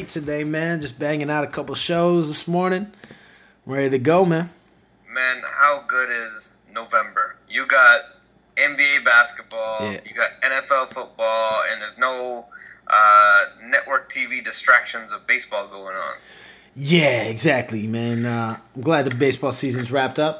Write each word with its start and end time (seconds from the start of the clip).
Great 0.00 0.08
today, 0.08 0.44
man. 0.44 0.80
Just 0.80 0.98
banging 0.98 1.28
out 1.28 1.44
a 1.44 1.46
couple 1.46 1.74
shows 1.74 2.28
this 2.28 2.48
morning. 2.48 2.90
Ready 3.66 3.90
to 3.90 3.98
go, 3.98 4.24
man. 4.24 4.48
Man, 5.12 5.42
how 5.58 5.84
good 5.86 6.08
is 6.10 6.54
November? 6.72 7.36
You 7.50 7.66
got 7.66 8.00
NBA 8.56 9.04
basketball, 9.04 9.76
Yeah. 9.82 10.00
you 10.06 10.14
got 10.14 10.30
NFL 10.40 10.86
football, 10.86 11.62
and 11.70 11.82
there's 11.82 11.98
no 11.98 12.46
uh, 12.86 13.44
network 13.66 14.10
TV 14.10 14.42
distractions 14.42 15.12
of 15.12 15.26
baseball 15.26 15.68
going 15.68 15.96
on. 15.96 16.14
Yeah, 16.74 17.24
exactly, 17.24 17.86
man. 17.86 18.24
Uh, 18.24 18.56
I'm 18.74 18.80
glad 18.80 19.04
the 19.04 19.14
baseball 19.18 19.52
season's 19.52 19.92
wrapped 19.92 20.18
up. 20.18 20.34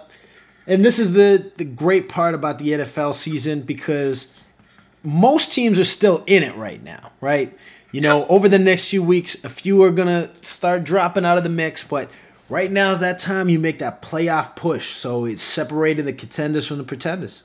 And 0.69 0.83
this 0.83 0.99
is 0.99 1.13
the, 1.13 1.53
the 1.59 1.67
great 1.67 2.09
part 2.09 2.35
about 2.35 2.61
the 2.61 2.71
NFL 2.71 3.15
season 3.15 3.65
because 3.67 4.81
most 5.05 5.53
teams 5.53 5.79
are 5.79 5.85
still 5.85 6.25
in 6.27 6.43
it 6.45 6.57
right 6.57 6.83
now, 6.83 7.11
right? 7.21 7.55
You 7.93 8.01
know, 8.01 8.27
over 8.27 8.49
the 8.49 8.59
next 8.59 8.89
few 8.89 9.03
weeks, 9.03 9.43
a 9.45 9.49
few 9.49 9.83
are 9.83 9.91
going 9.91 10.09
to 10.09 10.31
start 10.45 10.85
dropping 10.85 11.25
out 11.25 11.39
of 11.39 11.43
the 11.43 11.51
mix, 11.51 11.83
but 11.83 12.09
right 12.49 12.71
now 12.71 12.93
is 12.93 13.01
that 13.01 13.19
time 13.19 13.49
you 13.49 13.59
make 13.59 13.81
that 13.81 14.01
playoff 14.01 14.55
push. 14.55 14.95
So 14.95 15.25
it's 15.25 15.43
separating 15.43 16.05
the 16.05 16.13
contenders 16.13 16.67
from 16.67 16.79
the 16.79 16.85
pretenders. 16.85 17.43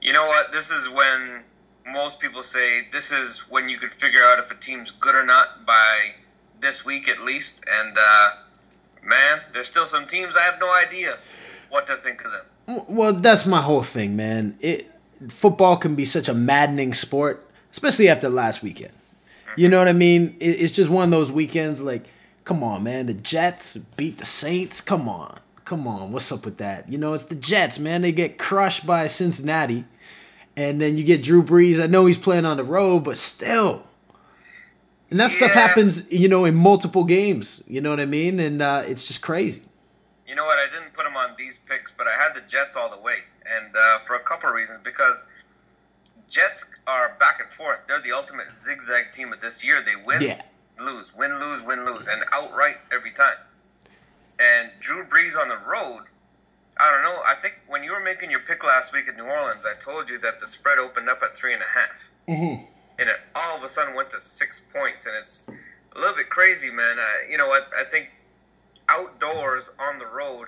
You 0.00 0.14
know 0.14 0.24
what? 0.24 0.52
This 0.52 0.70
is 0.70 0.88
when 0.88 1.42
most 1.86 2.20
people 2.20 2.42
say 2.42 2.88
this 2.92 3.12
is 3.12 3.50
when 3.50 3.68
you 3.68 3.76
could 3.76 3.92
figure 3.92 4.22
out 4.22 4.38
if 4.38 4.50
a 4.50 4.54
team's 4.54 4.90
good 4.90 5.14
or 5.14 5.26
not 5.26 5.66
by 5.66 6.14
this 6.60 6.86
week 6.86 7.08
at 7.08 7.20
least. 7.20 7.62
And 7.70 7.96
uh, 7.98 8.30
man, 9.02 9.42
there's 9.52 9.68
still 9.68 9.86
some 9.86 10.06
teams 10.06 10.36
I 10.36 10.42
have 10.42 10.58
no 10.58 10.74
idea 10.74 11.18
what 11.68 11.86
to 11.88 11.96
think 11.96 12.24
of 12.24 12.32
them. 12.32 12.84
Well, 12.88 13.12
that's 13.12 13.46
my 13.46 13.60
whole 13.60 13.82
thing, 13.82 14.16
man. 14.16 14.56
It 14.60 14.90
football 15.28 15.76
can 15.76 15.94
be 15.94 16.04
such 16.04 16.28
a 16.28 16.34
maddening 16.34 16.94
sport, 16.94 17.46
especially 17.72 18.08
after 18.08 18.30
last 18.30 18.62
weekend. 18.62 18.92
You 19.56 19.68
know 19.68 19.78
what 19.78 19.88
I 19.88 19.92
mean? 19.92 20.36
It, 20.40 20.50
it's 20.50 20.72
just 20.72 20.90
one 20.90 21.04
of 21.04 21.10
those 21.10 21.32
weekends. 21.32 21.80
Like, 21.80 22.04
come 22.44 22.62
on, 22.62 22.82
man. 22.82 23.06
The 23.06 23.14
Jets 23.14 23.76
beat 23.76 24.18
the 24.18 24.24
Saints. 24.24 24.80
Come 24.80 25.08
on, 25.08 25.38
come 25.64 25.86
on. 25.86 26.12
What's 26.12 26.30
up 26.32 26.44
with 26.44 26.58
that? 26.58 26.88
You 26.88 26.98
know, 26.98 27.14
it's 27.14 27.24
the 27.24 27.34
Jets, 27.34 27.78
man. 27.78 28.02
They 28.02 28.12
get 28.12 28.38
crushed 28.38 28.86
by 28.86 29.06
Cincinnati, 29.06 29.84
and 30.56 30.80
then 30.80 30.96
you 30.96 31.04
get 31.04 31.22
Drew 31.22 31.42
Brees. 31.42 31.82
I 31.82 31.86
know 31.86 32.06
he's 32.06 32.18
playing 32.18 32.46
on 32.46 32.56
the 32.56 32.64
road, 32.64 33.00
but 33.00 33.18
still. 33.18 33.84
And 35.10 35.18
that 35.18 35.32
stuff 35.32 35.50
happens, 35.50 36.10
you 36.12 36.28
know, 36.28 36.44
in 36.44 36.54
multiple 36.54 37.02
games. 37.02 37.62
You 37.66 37.80
know 37.80 37.90
what 37.90 37.98
I 37.98 38.06
mean? 38.06 38.38
And 38.38 38.62
uh, 38.62 38.84
it's 38.86 39.04
just 39.04 39.22
crazy. 39.22 39.62
You 40.26 40.36
know 40.36 40.44
what? 40.44 40.58
I 40.58 40.66
didn't 40.70 40.94
put 40.94 41.02
them 41.02 41.16
on 41.16 41.30
these 41.36 41.58
picks, 41.58 41.90
but 41.90 42.06
I 42.06 42.12
had 42.12 42.36
the 42.36 42.46
Jets 42.46 42.76
all 42.76 42.88
the 42.88 43.00
way, 43.02 43.16
and 43.44 43.74
uh, 43.74 43.98
for 44.06 44.14
a 44.14 44.20
couple 44.20 44.48
of 44.48 44.54
reasons. 44.54 44.80
Because 44.84 45.24
Jets 46.30 46.70
are 46.86 47.16
back 47.18 47.40
and 47.40 47.50
forth. 47.50 47.80
They're 47.88 48.00
the 48.00 48.12
ultimate 48.12 48.54
zigzag 48.56 49.12
team 49.12 49.32
of 49.32 49.40
this 49.40 49.64
year. 49.64 49.82
They 49.84 49.96
win, 49.96 50.22
Yeah. 50.22 50.42
lose, 50.78 51.14
win, 51.14 51.38
lose, 51.40 51.60
win, 51.60 51.84
lose, 51.84 52.06
and 52.06 52.22
outright 52.32 52.78
every 52.92 53.10
time. 53.10 53.36
And 54.38 54.70
Drew 54.80 55.04
Brees 55.04 55.36
on 55.38 55.48
the 55.48 55.58
road. 55.58 56.04
I 56.78 56.90
don't 56.90 57.02
know. 57.02 57.20
I 57.26 57.34
think 57.34 57.56
when 57.66 57.82
you 57.82 57.90
were 57.92 58.00
making 58.02 58.30
your 58.30 58.40
pick 58.40 58.64
last 58.64 58.92
week 58.94 59.08
in 59.08 59.16
New 59.16 59.24
Orleans, 59.24 59.66
I 59.66 59.74
told 59.74 60.08
you 60.08 60.18
that 60.20 60.38
the 60.40 60.46
spread 60.46 60.78
opened 60.78 61.10
up 61.10 61.20
at 61.22 61.36
three 61.36 61.52
and 61.52 61.62
a 61.62 61.78
half, 61.78 62.08
Mm-hmm. 62.28 62.64
and 63.00 63.08
it 63.10 63.20
all 63.34 63.58
of 63.58 63.64
a 63.64 63.68
sudden 63.68 63.94
went 63.94 64.08
to 64.10 64.20
six 64.20 64.60
points, 64.60 65.06
and 65.06 65.16
it's 65.16 65.42
a 65.48 65.98
little 65.98 66.14
bit 66.16 66.30
crazy, 66.30 66.70
man. 66.70 66.96
Uh, 66.98 67.28
you 67.28 67.36
know 67.36 67.48
what? 67.48 67.68
I 67.78 67.82
think 67.84 68.08
outdoors 68.88 69.70
on 69.80 69.98
the 69.98 70.06
road, 70.06 70.46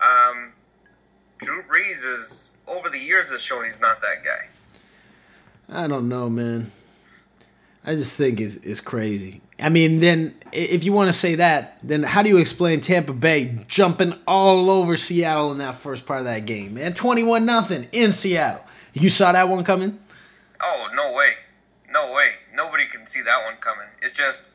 um, 0.00 0.54
Drew 1.38 1.62
Brees 1.64 2.04
is 2.10 2.56
over 2.66 2.88
the 2.88 2.98
years 2.98 3.30
has 3.30 3.42
shown 3.42 3.64
he's 3.66 3.80
not 3.80 4.00
that 4.00 4.24
guy. 4.24 4.48
I 5.68 5.86
don't 5.86 6.08
know, 6.08 6.30
man. 6.30 6.72
I 7.84 7.94
just 7.94 8.14
think 8.14 8.40
it's, 8.40 8.56
it's 8.56 8.80
crazy. 8.80 9.40
I 9.58 9.70
mean, 9.70 9.98
then 10.00 10.34
if 10.52 10.84
you 10.84 10.92
want 10.92 11.08
to 11.08 11.18
say 11.18 11.36
that, 11.36 11.78
then 11.82 12.02
how 12.02 12.22
do 12.22 12.28
you 12.28 12.36
explain 12.36 12.80
Tampa 12.80 13.12
Bay 13.12 13.64
jumping 13.66 14.14
all 14.26 14.70
over 14.70 14.96
Seattle 14.96 15.52
in 15.52 15.58
that 15.58 15.76
first 15.76 16.06
part 16.06 16.20
of 16.20 16.26
that 16.26 16.46
game, 16.46 16.74
man? 16.74 16.94
Twenty-one 16.94 17.44
nothing 17.44 17.88
in 17.92 18.12
Seattle. 18.12 18.64
You 18.92 19.10
saw 19.10 19.32
that 19.32 19.48
one 19.48 19.64
coming? 19.64 19.98
Oh 20.62 20.88
no 20.94 21.12
way, 21.12 21.32
no 21.90 22.12
way. 22.12 22.30
Nobody 22.54 22.86
can 22.86 23.06
see 23.06 23.22
that 23.22 23.44
one 23.44 23.56
coming. 23.56 23.88
It's 24.02 24.16
just, 24.16 24.48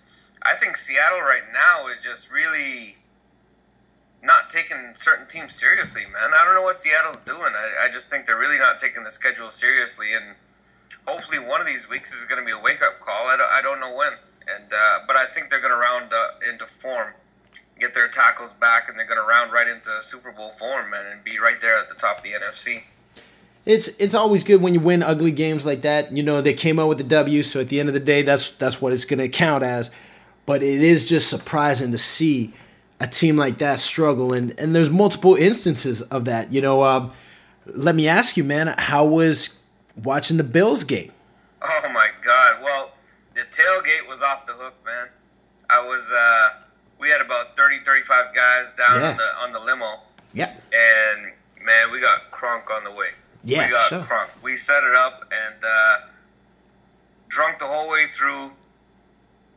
I 0.44 0.56
think 0.56 0.78
Seattle 0.78 1.22
right 1.22 1.44
now 1.54 1.88
is 1.88 2.04
just 2.04 2.32
really 2.32 2.98
not 4.22 4.50
taking 4.50 4.94
certain 4.94 5.28
teams 5.28 5.54
seriously, 5.54 6.04
man. 6.04 6.32
I 6.34 6.46
don't 6.46 6.56
know 6.56 6.62
what 6.62 6.78
Seattle's 6.78 7.20
doing. 7.22 7.40
I, 7.42 7.88
I 7.88 7.92
just 7.92 8.10
think 8.10 8.26
they're 8.26 8.38
really 8.38 8.60
not 8.60 8.80
taking 8.80 9.04
the 9.04 9.12
schedule 9.12 9.52
seriously, 9.52 10.14
and 10.14 10.36
hopefully 11.08 11.40
one 11.40 11.62
of 11.62 11.68
these 11.68 11.90
weeks 11.90 12.14
is 12.14 12.26
going 12.26 12.40
to 12.40 12.46
be 12.46 12.52
a 12.52 12.60
wake 12.60 12.82
up 12.82 13.00
call. 13.00 13.28
I 13.28 13.38
don't, 13.38 13.52
I 13.52 13.62
don't 13.62 13.80
know 13.80 13.96
when, 13.96 14.14
and 14.54 14.72
uh, 14.72 15.00
but 15.08 15.16
I 15.16 15.26
think 15.26 15.50
they're 15.50 15.62
going 15.62 15.74
to 15.74 15.78
round 15.78 16.12
uh, 16.14 16.50
into 16.50 16.66
form, 16.66 17.14
get 17.80 17.94
their 17.94 18.08
tackles 18.08 18.54
back, 18.54 18.90
and 18.90 18.98
they're 18.98 19.08
going 19.08 19.20
to 19.20 19.28
round 19.28 19.52
right 19.52 19.68
into 19.68 20.02
Super 20.02 20.32
Bowl 20.32 20.52
form, 20.52 20.90
man, 20.90 21.06
and 21.12 21.24
be 21.24 21.40
right 21.40 21.60
there 21.60 21.78
at 21.80 21.90
the 21.90 21.96
top 21.96 22.18
of 22.18 22.24
the 22.24 22.32
NFC. 22.32 22.84
It's 23.66 23.88
it's 24.00 24.14
always 24.14 24.44
good 24.44 24.62
when 24.62 24.74
you 24.74 24.82
win 24.82 25.02
ugly 25.04 25.32
games 25.32 25.66
like 25.66 25.84
that. 25.84 26.12
You 26.12 26.24
know 26.24 26.42
they 26.42 26.54
came 26.54 26.80
out 26.80 26.90
with 26.90 26.98
the 26.98 27.06
W, 27.06 27.44
so 27.44 27.62
at 27.62 27.70
the 27.70 27.80
end 27.80 27.90
of 27.90 27.94
the 27.94 28.00
day, 28.00 28.22
that's 28.22 28.52
that's 28.52 28.82
what 28.82 28.92
it's 28.92 29.06
going 29.06 29.20
to 29.20 29.30
count 29.30 29.64
as. 29.64 29.90
But 30.46 30.62
it 30.62 30.84
is 30.84 31.08
just 31.08 31.30
surprising 31.30 31.94
to 31.94 31.98
see 31.98 32.54
a 33.00 33.08
team 33.08 33.38
like 33.38 33.60
that 33.60 33.80
struggle, 33.80 34.34
and 34.34 34.58
and 34.60 34.76
there's 34.76 34.90
multiple 34.90 35.36
instances 35.36 36.02
of 36.02 36.26
that. 36.26 36.52
You 36.52 36.60
know, 36.60 36.84
um, 36.84 37.14
let 37.66 37.96
me 37.96 38.10
ask 38.10 38.36
you, 38.36 38.44
man, 38.44 38.76
how 38.78 39.06
was 39.06 39.58
watching 40.02 40.38
the 40.38 40.44
Bills 40.44 40.84
game? 40.84 41.12
Oh 41.62 41.90
my 41.94 42.10
god. 42.24 42.62
Well, 42.64 42.92
the 43.36 43.42
tailgate 43.42 44.08
was 44.08 44.22
off 44.22 44.46
the 44.46 44.54
hook, 44.54 44.74
man. 44.86 45.08
I 45.70 45.80
was 45.86 46.12
uh 46.12 46.60
we 47.00 47.10
had 47.10 47.22
about 47.22 47.56
30 47.58 47.80
35 47.84 48.36
guys 48.36 48.74
down 48.74 49.02
Yeah. 49.02 49.12
on 49.12 49.18
the 49.18 49.24
on 49.44 49.52
the 49.52 49.60
limo 49.60 50.00
Yeah, 50.34 50.52
and 50.72 51.32
man, 51.64 51.92
we 51.92 52.00
got 52.02 52.32
crunk 52.32 52.70
on 52.72 52.84
the 52.84 52.92
way. 52.92 53.10
Yeah, 53.44 53.66
we 53.66 53.72
got 53.72 53.90
sure. 53.90 54.02
crunk. 54.02 54.28
We 54.42 54.56
set 54.58 54.84
it 54.84 54.96
up 54.96 55.32
and 55.32 55.64
uh 55.64 55.98
drunk 57.30 57.60
the 57.60 57.66
whole 57.66 57.90
way 57.90 58.08
through. 58.12 58.52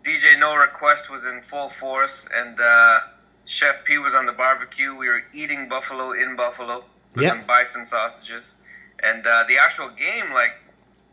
DJ 0.04 0.38
No 0.38 0.54
Request 0.56 1.10
was 1.10 1.24
in 1.24 1.40
full 1.40 1.68
force 1.68 2.28
and 2.34 2.58
uh 2.60 2.98
Chef 3.46 3.84
P 3.84 3.98
was 3.98 4.14
on 4.14 4.26
the 4.26 4.32
barbecue. 4.32 4.94
We 4.94 5.08
were 5.08 5.22
eating 5.32 5.68
buffalo 5.68 6.12
in 6.12 6.36
Buffalo 6.36 6.84
with 7.14 7.24
Yep. 7.24 7.32
some 7.32 7.46
bison 7.46 7.84
sausages. 7.84 8.56
And 9.02 9.26
uh, 9.26 9.44
the 9.48 9.56
actual 9.58 9.88
game, 9.90 10.32
like, 10.32 10.52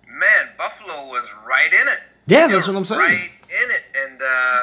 man, 0.07 0.49
Buffalo 0.57 0.94
was 1.07 1.27
right 1.45 1.69
in 1.81 1.88
it. 1.88 1.99
Yeah, 2.27 2.47
They 2.47 2.53
that's 2.53 2.67
what 2.67 2.75
I'm 2.77 2.85
saying. 2.85 3.01
Right 3.01 3.29
in 3.49 3.71
it. 3.71 3.83
And, 3.95 4.21
uh, 4.21 4.59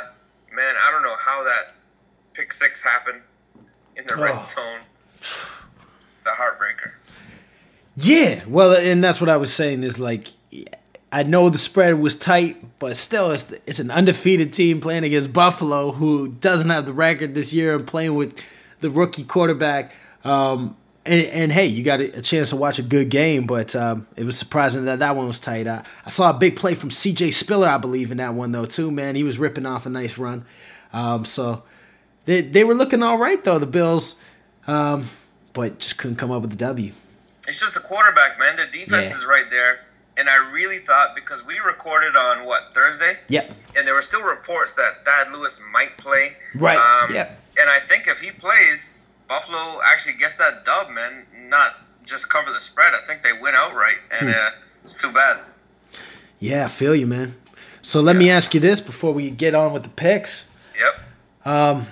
man, 0.55 0.75
I 0.87 0.91
don't 0.91 1.03
know 1.03 1.17
how 1.21 1.45
that 1.45 1.75
pick 2.35 2.53
six 2.53 2.83
happened 2.83 3.21
in 3.97 4.07
the 4.07 4.15
Oh. 4.15 4.23
red 4.23 4.43
zone. 4.43 4.81
It's 5.19 6.27
a 6.27 6.31
heartbreaker. 6.31 6.93
yeah. 7.97 8.41
Well, 8.47 8.73
and 8.75 9.03
that's 9.03 9.21
what 9.21 9.29
I 9.31 9.37
was 9.37 9.53
saying 9.53 9.83
is 9.85 9.99
like, 9.99 10.29
I 11.13 11.23
know 11.25 11.51
the 11.51 11.59
spread 11.59 11.99
was 11.99 12.17
tight, 12.17 12.79
but 12.79 12.97
still, 12.97 13.33
it's 13.33 13.51
it's 13.67 13.81
an 13.81 13.91
undefeated 13.91 14.53
team 14.53 14.81
playing 14.81 15.03
against 15.05 15.33
Buffalo, 15.33 15.91
who 15.93 16.29
doesn't 16.29 16.71
have 16.71 16.87
the 16.87 16.93
record 16.93 17.35
this 17.35 17.53
year, 17.53 17.75
and 17.75 17.85
playing 17.87 18.15
with 18.15 18.39
the 18.81 18.91
rookie 18.91 19.25
quarterback. 19.25 19.93
Um, 20.25 20.77
and, 21.07 21.23
and 21.27 21.53
hey, 21.53 21.67
you 21.67 21.83
got 21.83 22.01
a, 22.01 22.21
chance 22.23 22.51
to 22.51 22.57
watch 22.57 22.79
a 22.79 22.83
good 22.83 23.09
game, 23.09 23.47
but 23.47 23.75
um, 23.75 24.07
it 24.17 24.25
was 24.25 24.39
surprising 24.39 24.85
that 24.85 24.99
that 24.99 25.17
one 25.17 25.27
was 25.27 25.41
tight. 25.41 25.67
I, 25.67 25.85
I 26.05 26.11
saw 26.11 26.31
a 26.31 26.35
big 26.35 26.57
play 26.57 26.75
from 26.75 26.91
C.J. 26.91 27.31
Spiller, 27.31 27.69
I 27.69 27.79
believe, 27.79 28.11
in 28.11 28.19
that 28.19 28.35
one 28.35 28.53
though 28.53 28.67
too. 28.67 28.91
Man, 28.91 29.15
he 29.17 29.25
was 29.25 29.39
ripping 29.39 29.67
off 29.67 29.87
a 29.87 29.91
nice 29.91 30.19
run. 30.19 30.45
Um, 30.93 31.25
so 31.25 31.63
they 32.27 32.41
they 32.43 32.65
were 32.65 32.75
looking 32.75 33.03
all 33.03 33.19
right 33.19 33.43
though, 33.43 33.59
the 33.59 33.67
Bills, 33.67 34.21
um, 34.67 35.09
but 35.53 35.79
just 35.79 35.99
couldn't 35.99 36.17
come 36.17 36.31
up 36.31 36.43
with 36.43 36.51
the 36.51 36.57
W. 36.57 36.93
It's 37.49 37.61
just 37.61 37.75
the 37.75 37.81
quarterback, 37.81 38.39
man. 38.39 38.57
Their 38.57 38.67
defense 38.67 39.11
Yeah. 39.11 39.17
is 39.17 39.27
right 39.27 39.49
there. 39.51 39.81
And 40.17 40.29
I 40.29 40.51
really 40.53 40.79
thought 40.81 41.15
because 41.15 41.47
we 41.47 41.59
recorded 41.61 42.15
on 42.15 42.45
what 42.45 42.75
Thursday, 42.75 43.17
Yep. 43.29 43.51
and 43.77 43.87
there 43.87 43.95
were 43.95 44.03
still 44.03 44.23
reports 44.23 44.75
that 44.75 45.05
Thad 45.07 45.33
Lewis 45.33 45.59
might 45.73 45.97
play. 45.97 46.37
Right, 46.55 46.77
Um, 46.77 47.15
yeah. 47.15 47.31
And 47.59 47.71
I 47.71 47.81
think 47.81 48.07
if 48.07 48.21
he 48.21 48.31
plays, 48.31 48.93
Buffalo 49.31 49.81
actually 49.85 50.15
gets 50.15 50.35
that 50.37 50.65
dub, 50.65 50.91
man. 50.91 51.25
Not 51.49 51.77
just 52.05 52.29
cover 52.29 52.53
the 52.53 52.59
spread. 52.59 52.93
I 53.01 53.07
think 53.07 53.23
they 53.23 53.33
win 53.33 53.55
outright, 53.55 53.95
and 54.11 54.29
Hmm. 54.29 54.35
uh, 54.35 54.51
it's 54.85 54.95
too 55.01 55.13
bad. 55.13 55.39
Yeah, 56.41 56.65
I 56.65 56.69
feel 56.69 56.97
you, 56.97 57.07
man. 57.07 57.37
So 57.81 58.01
let 58.01 58.17
me 58.17 58.29
ask 58.29 58.53
you 58.55 58.61
this 58.61 58.81
before 58.81 59.15
we 59.15 59.31
get 59.31 59.55
on 59.55 59.73
with 59.73 59.85
the 59.85 59.89
picks. 59.89 60.45
Yep. 60.79 61.01
Um, 61.47 61.87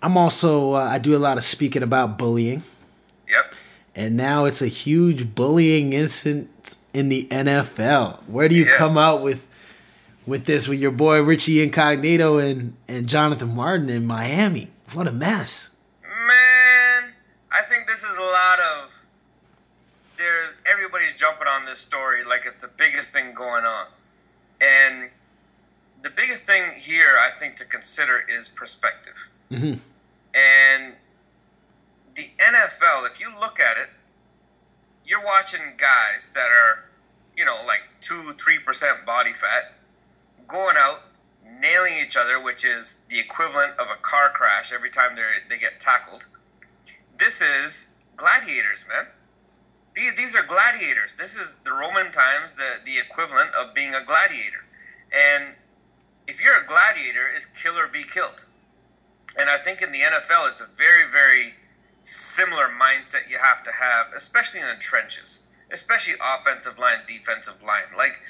I'm 0.00 0.16
also 0.16 0.74
uh, 0.74 0.84
I 0.84 0.98
do 0.98 1.16
a 1.16 1.18
lot 1.18 1.38
of 1.38 1.44
speaking 1.44 1.82
about 1.82 2.16
bullying, 2.18 2.62
Yep. 3.28 3.52
and 3.96 4.16
now 4.16 4.44
it's 4.44 4.62
a 4.62 4.68
huge 4.68 5.34
bullying 5.34 5.92
incident 5.92 6.76
in 6.94 7.08
the 7.08 7.26
NFL. 7.32 8.20
Where 8.28 8.48
do 8.48 8.54
you 8.54 8.64
Yeah. 8.66 8.76
come 8.76 8.96
out 8.96 9.22
with 9.22 9.44
with 10.24 10.44
this 10.44 10.68
with 10.68 10.78
your 10.78 10.90
boy 10.92 11.20
Richie 11.20 11.62
Incognito 11.64 12.38
and 12.38 12.76
and 12.86 13.08
Jonathan 13.08 13.56
Martin 13.56 13.88
in 13.90 14.06
Miami? 14.06 14.70
What 14.92 15.08
a 15.08 15.12
mess. 15.12 15.64
Man, 16.04 17.12
I 17.50 17.62
think 17.68 17.86
this 17.86 18.02
is 18.04 18.16
a 18.16 18.22
lot 18.22 18.58
of. 18.76 18.92
There's 20.16 20.52
everybody's 20.88 21.14
jumping 21.14 21.46
on 21.46 21.66
this 21.66 21.80
story 21.80 22.24
like 22.24 22.44
it's 22.46 22.62
the 22.62 22.70
biggest 22.76 23.12
thing 23.12 23.34
going 23.34 23.64
on, 23.64 23.86
and 24.60 25.10
the 26.02 26.10
biggest 26.10 26.44
thing 26.44 26.72
here, 26.76 27.16
I 27.20 27.36
think, 27.38 27.56
to 27.56 27.64
consider 27.64 28.24
is 28.28 28.48
perspective. 28.48 29.28
Mm-hmm. 29.50 29.80
And 30.34 30.94
the 32.14 32.30
NFL, 32.38 33.06
if 33.06 33.20
you 33.20 33.30
look 33.38 33.60
at 33.60 33.76
it, 33.76 33.88
you're 35.04 35.24
watching 35.24 35.60
guys 35.76 36.30
that 36.34 36.48
are, 36.48 36.84
you 37.36 37.44
know, 37.44 37.58
like 37.66 37.80
two, 38.00 38.32
three 38.38 38.58
percent 38.58 39.04
body 39.04 39.32
fat, 39.32 39.74
going 40.46 40.76
out, 40.78 41.02
nailing 41.60 41.94
each 42.02 42.16
other, 42.16 42.40
which 42.40 42.64
is 42.64 43.00
the 43.10 43.18
equivalent 43.18 43.72
of 43.78 43.88
a 43.88 44.00
car 44.00 44.30
crash 44.30 44.72
every 44.72 44.90
time 44.90 45.16
they 45.16 45.22
they 45.48 45.58
get 45.58 45.80
tackled. 45.80 46.26
This 47.18 47.42
is 47.42 47.90
gladiators, 48.16 48.86
man. 48.88 49.06
These, 49.94 50.16
these 50.16 50.36
are 50.36 50.42
gladiators. 50.42 51.14
This 51.18 51.34
is 51.34 51.56
the 51.64 51.72
Roman 51.72 52.12
times, 52.12 52.54
the, 52.54 52.84
the 52.84 52.98
equivalent 52.98 53.50
of 53.54 53.74
being 53.74 53.94
a 53.94 54.04
gladiator. 54.04 54.64
And 55.12 55.54
if 56.26 56.42
you're 56.42 56.60
a 56.62 56.66
gladiator, 56.66 57.26
it's 57.34 57.46
kill 57.46 57.78
or 57.78 57.88
be 57.88 58.04
killed. 58.04 58.44
And 59.38 59.48
I 59.48 59.58
think 59.58 59.82
in 59.82 59.92
the 59.92 60.00
NFL, 60.00 60.48
it's 60.48 60.60
a 60.60 60.66
very, 60.66 61.10
very 61.10 61.54
similar 62.02 62.68
mindset 62.68 63.28
you 63.28 63.38
have 63.42 63.62
to 63.64 63.70
have, 63.70 64.06
especially 64.14 64.60
in 64.60 64.66
the 64.66 64.80
trenches, 64.80 65.40
especially 65.70 66.14
offensive 66.22 66.78
line, 66.78 66.98
defensive 67.06 67.62
line. 67.62 67.96
Like 67.96 68.20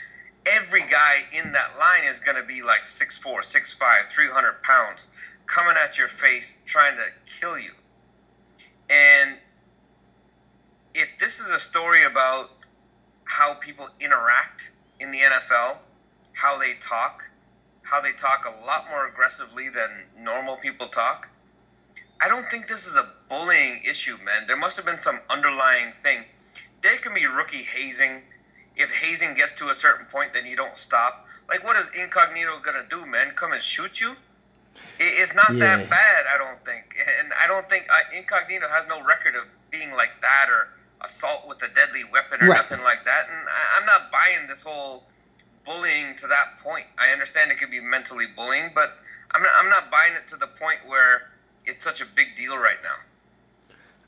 every 0.47 0.83
guy 0.83 1.25
in 1.33 1.53
that 1.53 1.79
line 1.79 2.09
is 2.09 2.21
going 2.21 2.37
to 2.37 2.47
be 2.47 2.63
like 2.63 2.85
6'4, 2.85 3.41
6'5, 3.41 4.07
300 4.09 4.63
pounds 4.63 5.09
coming 5.47 5.75
at 5.83 5.99
your 5.99 6.09
face 6.09 6.59
trying 6.67 6.97
to 6.97 7.07
kill 7.27 7.59
you. 7.59 7.73
And 8.91 9.39
if 10.99 11.17
this 11.17 11.39
is 11.39 11.53
a 11.53 11.61
story 11.61 12.03
about 12.05 12.51
how 13.23 13.55
people 13.55 13.89
interact 14.01 14.73
in 14.99 15.13
the 15.13 15.19
NFL, 15.19 15.77
how 16.33 16.59
they 16.59 16.75
talk, 16.81 17.31
how 17.83 18.01
they 18.01 18.11
talk 18.13 18.45
a 18.45 18.67
lot 18.67 18.87
more 18.91 19.07
aggressively 19.07 19.69
than 19.69 20.07
normal 20.19 20.57
people 20.57 20.89
talk, 20.89 21.29
I 22.21 22.27
don't 22.27 22.51
think 22.51 22.67
this 22.67 22.85
is 22.85 22.97
a 22.97 23.13
bullying 23.29 23.83
issue, 23.89 24.17
man. 24.25 24.49
There 24.49 24.57
must 24.57 24.77
have 24.77 24.85
been 24.85 24.99
some 24.99 25.21
underlying 25.31 25.93
thing. 26.03 26.25
There 26.83 26.97
can 26.97 27.15
be 27.15 27.27
rookie 27.27 27.63
hazing. 27.63 28.23
If 28.75 28.91
hazing 28.93 29.37
gets 29.37 29.55
to 29.55 29.69
a 29.71 29.77
certain 29.77 30.07
point, 30.07 30.33
then 30.33 30.47
you 30.47 30.57
don't 30.57 30.77
stop. 30.77 31.27
Like, 31.49 31.63
what 31.63 31.77
is 31.77 31.89
Incognito 31.97 32.59
gonna 32.61 32.83
do, 32.91 33.07
man? 33.07 33.35
Come 33.37 33.53
and 33.53 33.63
shoot 33.63 34.01
you? 34.01 34.17
It's 34.99 35.35
not 35.35 35.53
yeah. 35.53 35.61
that 35.61 35.91
bad, 35.91 36.25
I 36.35 36.39
don't 36.39 36.65
think. 36.65 36.97
And 37.21 37.33
I 37.41 37.47
don't 37.47 37.69
think 37.71 37.87
uh, 37.89 38.17
Incognito 38.17 38.67
has 38.69 38.85
no 38.89 39.05
record 39.05 39.37
of 39.37 39.45
being 39.71 39.93
like 39.93 40.21
that 40.23 40.47
or 40.51 40.71
assault 41.05 41.47
with 41.49 41.63
a 41.63 41.69
deadly 41.75 42.03
weapon 42.13 42.39
or 42.43 42.51
right. 42.51 42.57
nothing 42.57 42.83
like 42.85 43.05
that. 43.05 43.27
And 43.31 43.49
I, 43.49 43.79
I'm 43.81 43.87
not 43.87 44.11
buying 44.11 44.49
this 44.49 44.63
whole 44.63 45.05
bullying 45.65 46.17
to 46.17 46.27
that 46.27 46.59
point. 46.63 46.87
I 46.99 47.13
understand 47.13 47.51
it 47.51 47.59
could 47.59 47.71
be 47.71 47.81
mentally 47.81 48.27
bullying, 48.35 48.71
but 48.75 48.99
I'm 49.33 49.43
not, 49.43 49.53
I'm 49.57 49.69
not 49.69 49.91
buying 49.91 50.15
it 50.15 50.27
to 50.29 50.37
the 50.37 50.47
point 50.47 50.81
where 50.87 51.31
it's 51.67 51.85
such 51.85 52.01
a 52.01 52.07
big 52.07 52.37
deal 52.37 52.57
right 52.57 52.79
now. 52.83 52.97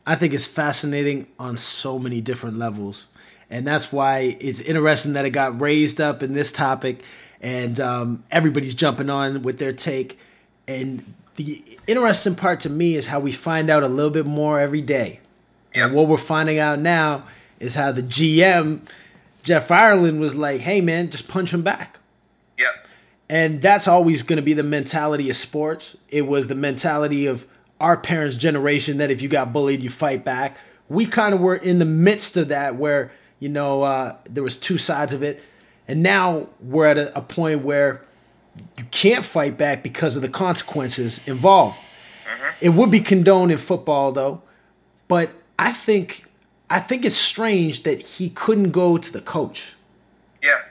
I 0.06 0.16
think 0.16 0.32
it's 0.32 0.46
fascinating 0.46 1.26
on 1.38 1.56
so 1.56 1.98
many 1.98 2.20
different 2.20 2.58
levels. 2.58 3.06
And 3.50 3.66
that's 3.66 3.92
why 3.92 4.37
it's 4.40 4.60
interesting 4.60 5.12
that 5.14 5.26
it 5.26 5.31
got 5.31 5.60
raised 5.60 6.00
up 6.00 6.22
in 6.22 6.34
this 6.34 6.52
topic 6.52 7.02
and 7.40 7.81
um, 7.81 8.25
everybody's 8.31 8.75
jumping 8.75 9.10
on 9.10 9.42
with 9.42 9.58
their 9.58 9.72
take. 9.72 10.19
And 10.69 11.04
the 11.37 11.62
interesting 11.87 12.34
part 12.34 12.60
to 12.60 12.70
me 12.70 12.96
is 12.96 13.06
how 13.06 13.20
we 13.20 13.32
find 13.32 13.70
out 13.70 13.82
a 13.82 13.88
little 13.88 14.10
bit 14.10 14.26
more 14.26 14.60
every 14.60 14.82
day. 14.82 15.20
Yep. 15.75 15.87
And 15.87 15.94
what 15.94 16.08
we're 16.08 16.17
finding 16.17 16.58
out 16.58 16.78
now 16.78 17.25
is 17.58 17.75
how 17.75 17.93
the 17.93 18.02
GM, 18.02 18.81
Jeff 19.43 19.70
Ireland, 19.70 20.20
was 20.20 20.34
like, 20.34 20.61
hey, 20.61 20.81
man, 20.81 21.11
just 21.11 21.28
punch 21.28 21.52
him 21.52 21.62
back. 21.62 21.99
Yep. 22.58 22.87
And 23.28 23.62
that's 23.62 23.87
always 23.87 24.22
going 24.22 24.38
to 24.38 24.43
be 24.43 24.55
the 24.55 24.64
mentality 24.64 25.31
of 25.31 25.37
sports. 25.37 25.96
It 26.08 26.22
was 26.22 26.49
the 26.49 26.55
mentality 26.55 27.26
of 27.26 27.46
our 27.78 27.96
parents' 27.96 28.37
generation 28.37 28.99
that 28.99 29.11
if 29.11 29.22
you 29.22 29.28
got 29.28 29.52
bullied, 29.52 29.82
you 29.82 29.90
fight 29.90 30.25
back. 30.25 30.58
We 30.88 31.06
kind 31.06 31.32
of 31.32 31.40
were 31.40 31.55
in 31.55 31.78
the 31.78 31.84
midst 31.84 32.37
of 32.37 32.49
that 32.49 32.76
where, 32.76 33.12
you 33.38 33.49
know, 33.49 33.82
uh, 33.84 34.16
there 34.28 34.43
was 34.43 34.58
two 34.58 34.78
sides 34.78 35.12
of 35.12 35.23
it. 35.23 35.43
And 35.87 36.02
now 36.02 36.49
we're 36.61 36.87
at 36.87 36.99
a, 36.99 37.16
a 37.16 37.23
point 37.23 37.62
where 37.62 38.05
you 38.76 38.84
can't 38.90 39.25
fight 39.25 39.56
back 39.56 39.82
because 39.82 40.16
of 40.16 40.23
the 40.23 40.28
consequences 40.28 41.20
involved. 41.26 41.76
Mm-hmm. 41.76 42.56
It 42.61 42.69
would 42.70 42.90
be 42.90 43.00
condoned 43.00 43.52
in 43.52 43.58
football, 43.58 44.12
though. 44.12 44.43
But 45.08 45.31
I 45.60 45.72
think 45.72 46.24
I 46.68 46.80
think 46.80 47.04
it's 47.04 47.16
strange 47.16 47.84
that 47.84 48.00
he 48.00 48.30
couldn't 48.30 48.70
go 48.70 48.98
to 48.98 49.12
the 49.12 49.20
coach. 49.20 49.74
Yeah 50.42 50.62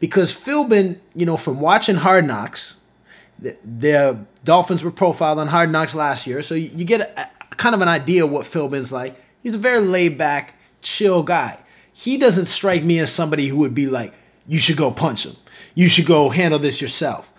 because 0.00 0.32
Philbin, 0.32 0.98
you 1.14 1.26
know, 1.26 1.36
from 1.36 1.60
watching 1.60 1.96
Hard 1.96 2.26
Knocks, 2.26 2.74
the, 3.38 3.56
the, 3.64 4.18
Dolphins 4.44 4.82
were 4.82 4.90
profiled 4.90 5.38
on 5.38 5.48
Hard 5.48 5.70
Knocks 5.70 5.94
last 5.94 6.26
year, 6.26 6.42
so 6.42 6.54
you, 6.54 6.70
you 6.74 6.84
get 6.84 7.00
a, 7.00 7.20
a, 7.22 7.54
kind 7.56 7.74
of 7.74 7.80
an 7.80 7.88
idea 7.88 8.24
of 8.24 8.30
what 8.30 8.46
Philbin's 8.46 8.92
like. 8.92 9.20
He's 9.42 9.54
a 9.54 9.58
very 9.58 9.80
laid 9.80 10.16
back, 10.16 10.54
chill 10.82 11.22
guy. 11.22 11.58
He 11.92 12.16
doesn't 12.16 12.46
strike 12.46 12.84
me 12.84 12.98
as 12.98 13.10
somebody 13.10 13.48
who 13.48 13.56
would 13.58 13.74
be 13.74 13.86
like, 13.86 14.12
"You 14.46 14.58
should 14.58 14.76
go 14.76 14.90
punch 14.90 15.24
him. 15.24 15.36
You 15.74 15.88
should 15.88 16.06
go 16.06 16.28
handle 16.28 16.58
this 16.58 16.80
yourself." 16.80 17.30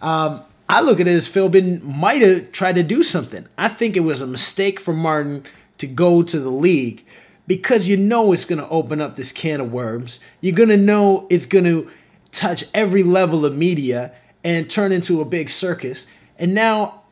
Um, 0.00 0.42
I 0.68 0.80
look 0.80 1.00
at 1.00 1.08
it 1.08 1.12
as 1.12 1.28
Philbin 1.28 1.82
might 1.82 2.22
have 2.22 2.52
tried 2.52 2.76
to 2.76 2.82
do 2.82 3.02
something. 3.02 3.46
I 3.58 3.68
think 3.68 3.96
it 3.96 4.00
was 4.00 4.22
a 4.22 4.26
mistake 4.26 4.78
for 4.80 4.94
Martin 4.94 5.44
to 5.86 5.92
go 5.92 6.22
to 6.22 6.38
the 6.38 6.50
league 6.50 7.04
because 7.46 7.88
you 7.88 7.96
know 7.96 8.32
it's 8.32 8.44
going 8.44 8.60
to 8.60 8.68
open 8.68 9.00
up 9.00 9.16
this 9.16 9.32
can 9.32 9.60
of 9.60 9.72
worms. 9.72 10.18
You're 10.40 10.56
going 10.56 10.70
to 10.70 10.76
know 10.76 11.26
it's 11.30 11.46
going 11.46 11.64
to 11.64 11.90
touch 12.32 12.64
every 12.72 13.02
level 13.02 13.44
of 13.44 13.56
media 13.56 14.12
and 14.42 14.68
turn 14.68 14.92
into 14.92 15.20
a 15.20 15.24
big 15.24 15.50
circus. 15.50 16.06
And 16.38 16.54
now 16.54 17.02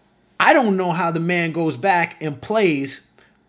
I 0.40 0.52
don't 0.52 0.76
know 0.76 0.92
how 0.92 1.10
the 1.10 1.20
man 1.20 1.52
goes 1.52 1.76
back 1.76 2.16
and 2.22 2.40
plays 2.40 3.02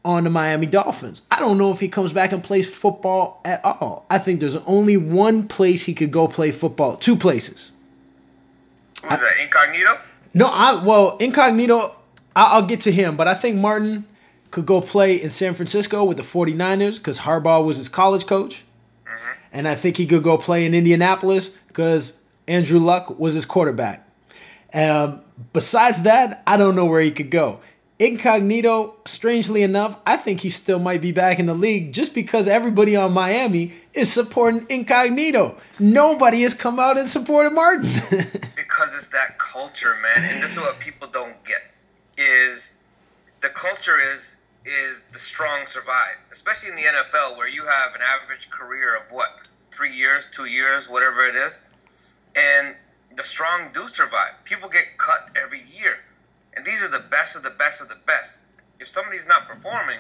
on 0.06 0.26
the 0.26 0.30
Miami 0.30 0.66
Dolphins. 0.66 1.22
I 1.32 1.40
don't 1.40 1.58
know 1.58 1.72
if 1.72 1.80
he 1.80 1.88
comes 1.88 2.12
back 2.12 2.34
and 2.34 2.44
plays 2.44 2.68
football 2.68 3.40
at 3.46 3.64
all. 3.64 4.06
I 4.10 4.20
think 4.20 4.42
there's 4.42 4.58
only 4.58 4.98
one 4.98 5.48
place 5.48 5.84
he 5.84 5.94
could 5.94 6.12
go 6.12 6.28
play 6.28 6.52
football. 6.52 6.98
Two 6.98 7.16
places. 7.16 7.72
Who's 9.02 9.22
that? 9.22 9.32
Incognito? 9.42 9.92
No, 10.34 10.48
I 10.48 10.84
well, 10.84 11.18
Incognito, 11.18 11.96
I'll 12.36 12.66
get 12.66 12.82
to 12.82 12.92
him, 12.92 13.16
but 13.16 13.28
I 13.28 13.36
think 13.36 13.58
Martin 13.58 14.06
could 14.54 14.68
go 14.68 14.80
play 14.80 15.20
in 15.20 15.32
San 15.32 15.56
Francisco 15.56 16.04
with 16.04 16.18
the 16.18 16.24
49ers 16.24 17.00
because 17.00 17.20
Harbaugh 17.20 17.66
was 17.66 17.78
his 17.78 17.90
college 17.90 18.28
coach. 18.28 18.64
Mm-hmm. 19.04 19.40
And 19.52 19.68
I 19.68 19.74
think 19.74 19.98
he 19.98 20.06
could 20.06 20.22
go 20.22 20.38
play 20.38 20.68
in 20.68 20.76
Indianapolis 20.76 21.50
because 21.68 22.20
Andrew 22.48 22.78
Luck 22.78 23.20
was 23.20 23.34
his 23.34 23.46
quarterback. 23.46 24.08
Um, 24.72 25.22
besides 25.54 26.04
that, 26.04 26.44
I 26.46 26.58
don't 26.58 26.76
know 26.76 26.86
where 26.86 27.02
he 27.02 27.10
could 27.10 27.32
go. 27.32 27.62
Incognito, 27.98 28.96
strangely 29.06 29.64
enough, 29.64 29.98
I 30.06 30.18
think 30.18 30.42
he 30.42 30.52
still 30.52 30.80
might 30.80 31.02
be 31.02 31.12
back 31.12 31.40
in 31.40 31.48
the 31.48 31.56
league 31.56 31.92
just 31.92 32.14
because 32.14 32.48
everybody 32.48 32.96
on 32.96 33.12
Miami 33.12 33.74
is 33.94 34.14
supporting 34.14 34.68
Incognito. 34.70 35.58
Nobody 35.80 36.44
has 36.44 36.54
come 36.54 36.80
out 36.80 37.00
and 37.00 37.10
supported 37.10 37.54
Martin. 37.56 37.90
because 38.56 38.94
it's 38.94 39.08
that 39.10 39.40
culture, 39.40 39.96
man. 40.04 40.30
And 40.30 40.44
this 40.44 40.58
is 40.58 40.60
what 40.60 40.80
people 40.80 41.08
don't 41.08 41.44
get 41.44 41.62
is 42.18 42.76
the 43.42 43.50
culture 43.50 44.00
is 44.00 44.36
is 44.66 45.06
the 45.12 45.20
strong 45.20 45.66
survive, 45.66 46.16
especially 46.32 46.70
in 46.70 46.76
the 46.76 46.84
NFL 46.84 47.38
where 47.38 47.48
you 47.48 47.66
have 47.66 47.96
an 47.96 48.02
average 48.02 48.50
career 48.50 48.96
of 48.96 49.12
what 49.12 49.28
three 49.72 49.96
years, 49.96 50.30
two 50.30 50.46
years, 50.46 50.88
whatever 50.88 51.26
it 51.26 51.36
is. 51.36 51.64
And 52.36 52.76
the 53.16 53.24
strong 53.24 53.72
do 53.74 53.88
survive. 53.88 54.34
People 54.44 54.70
get 54.70 54.98
cut 54.98 55.30
every 55.36 55.64
year. 55.64 56.00
And 56.56 56.66
these 56.66 56.84
are 56.84 56.90
the 56.90 57.04
best 57.10 57.36
of 57.36 57.44
the 57.44 57.50
best 57.50 57.82
of 57.82 57.90
the 57.90 57.98
best. 58.06 58.40
If 58.80 58.88
somebody's 58.88 59.28
not 59.28 59.48
performing, 59.48 60.00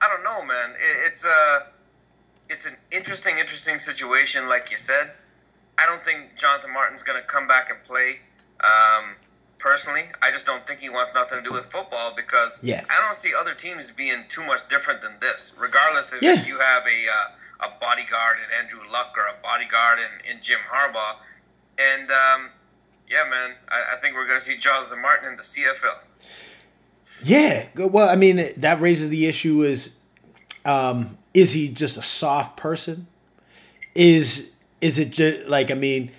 I 0.00 0.08
don't 0.08 0.24
know, 0.24 0.44
man. 0.44 0.74
it's 0.78 1.24
a 1.24 1.68
it's 2.48 2.66
an 2.66 2.76
interesting, 2.92 3.38
interesting 3.38 3.78
situation, 3.78 4.48
like 4.48 4.70
you 4.70 4.76
said. 4.76 5.12
I 5.78 5.84
don't 5.84 6.04
think 6.04 6.36
Jonathan 6.36 6.72
Martin's 6.72 7.02
going 7.02 7.20
to 7.20 7.26
come 7.26 7.48
back 7.48 7.70
and 7.70 7.82
play. 7.82 8.20
Um, 8.60 9.16
personally, 9.58 10.04
I 10.22 10.30
just 10.30 10.46
don't 10.46 10.66
think 10.66 10.80
he 10.80 10.88
wants 10.88 11.12
nothing 11.14 11.38
to 11.38 11.44
do 11.44 11.52
with 11.52 11.66
football 11.66 12.14
because 12.14 12.60
yeah. 12.62 12.84
I 12.90 13.00
don't 13.00 13.16
see 13.16 13.32
other 13.38 13.54
teams 13.54 13.90
being 13.90 14.24
too 14.28 14.44
much 14.46 14.68
different 14.68 15.02
than 15.02 15.12
this. 15.20 15.54
Regardless 15.58 16.12
if 16.12 16.22
yeah. 16.22 16.44
you 16.44 16.58
have 16.58 16.82
a 16.84 17.06
uh, 17.08 17.66
a 17.68 17.80
bodyguard 17.80 18.38
in 18.38 18.64
Andrew 18.64 18.80
Luck 18.90 19.14
or 19.16 19.24
a 19.24 19.42
bodyguard 19.42 19.98
in, 19.98 20.30
in 20.30 20.42
Jim 20.42 20.58
Harbaugh. 20.70 21.16
And 21.78 22.10
um, 22.10 22.50
yeah, 23.08 23.24
man, 23.28 23.54
I, 23.68 23.94
I 23.94 24.00
think 24.00 24.14
we're 24.14 24.26
going 24.26 24.38
to 24.38 24.44
see 24.44 24.56
Jonathan 24.56 25.00
Martin 25.00 25.30
in 25.30 25.36
the 25.36 25.42
CFL. 25.42 25.98
Yeah, 27.24 27.66
well, 27.76 28.08
I 28.08 28.16
mean, 28.16 28.50
that 28.56 28.80
raises 28.80 29.10
the 29.10 29.26
issue: 29.26 29.62
is 29.62 29.96
um, 30.64 31.16
is 31.32 31.52
he 31.52 31.68
just 31.68 31.96
a 31.96 32.02
soft 32.02 32.56
person? 32.56 33.06
Is 33.94 34.52
is 34.80 34.98
it 34.98 35.10
just 35.10 35.46
like 35.46 35.70
I 35.70 35.74
mean, 35.74 36.10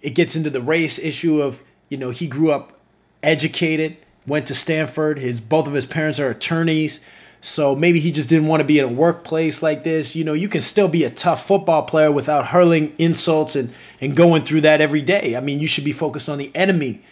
it 0.00 0.10
gets 0.10 0.36
into 0.36 0.48
the 0.48 0.62
race 0.62 0.98
issue 0.98 1.42
of 1.42 1.62
you 1.88 1.98
know 1.98 2.10
he 2.10 2.26
grew 2.26 2.52
up 2.52 2.75
educated, 3.22 3.96
went 4.26 4.46
to 4.48 4.54
Stanford. 4.54 5.18
His 5.18 5.40
both 5.40 5.66
of 5.66 5.72
his 5.72 5.86
parents 5.86 6.18
are 6.18 6.30
attorneys, 6.30 7.00
So 7.40 7.76
maybe 7.76 8.00
he 8.00 8.10
just 8.10 8.28
didn't 8.28 8.48
want 8.48 8.60
to 8.60 8.64
be 8.64 8.80
in 8.80 8.84
a 8.84 8.92
workplace 8.92 9.62
like 9.62 9.84
this. 9.84 10.16
You 10.16 10.24
know, 10.24 10.32
you 10.32 10.48
can 10.48 10.62
still 10.62 10.88
be 10.88 11.04
a 11.04 11.10
tough 11.10 11.46
football 11.46 11.84
player 11.84 12.10
without 12.10 12.48
hurling 12.48 12.92
insults 12.98 13.54
and, 13.54 13.72
and 14.00 14.16
going 14.16 14.42
through 14.42 14.62
that 14.62 14.80
every 14.80 15.02
day. 15.02 15.36
I 15.36 15.40
mean, 15.40 15.60
you 15.60 15.68
should 15.68 15.84
be 15.84 15.92
focused 15.92 16.28
on 16.28 16.38
the 16.38 16.50
enemy. 16.56 17.02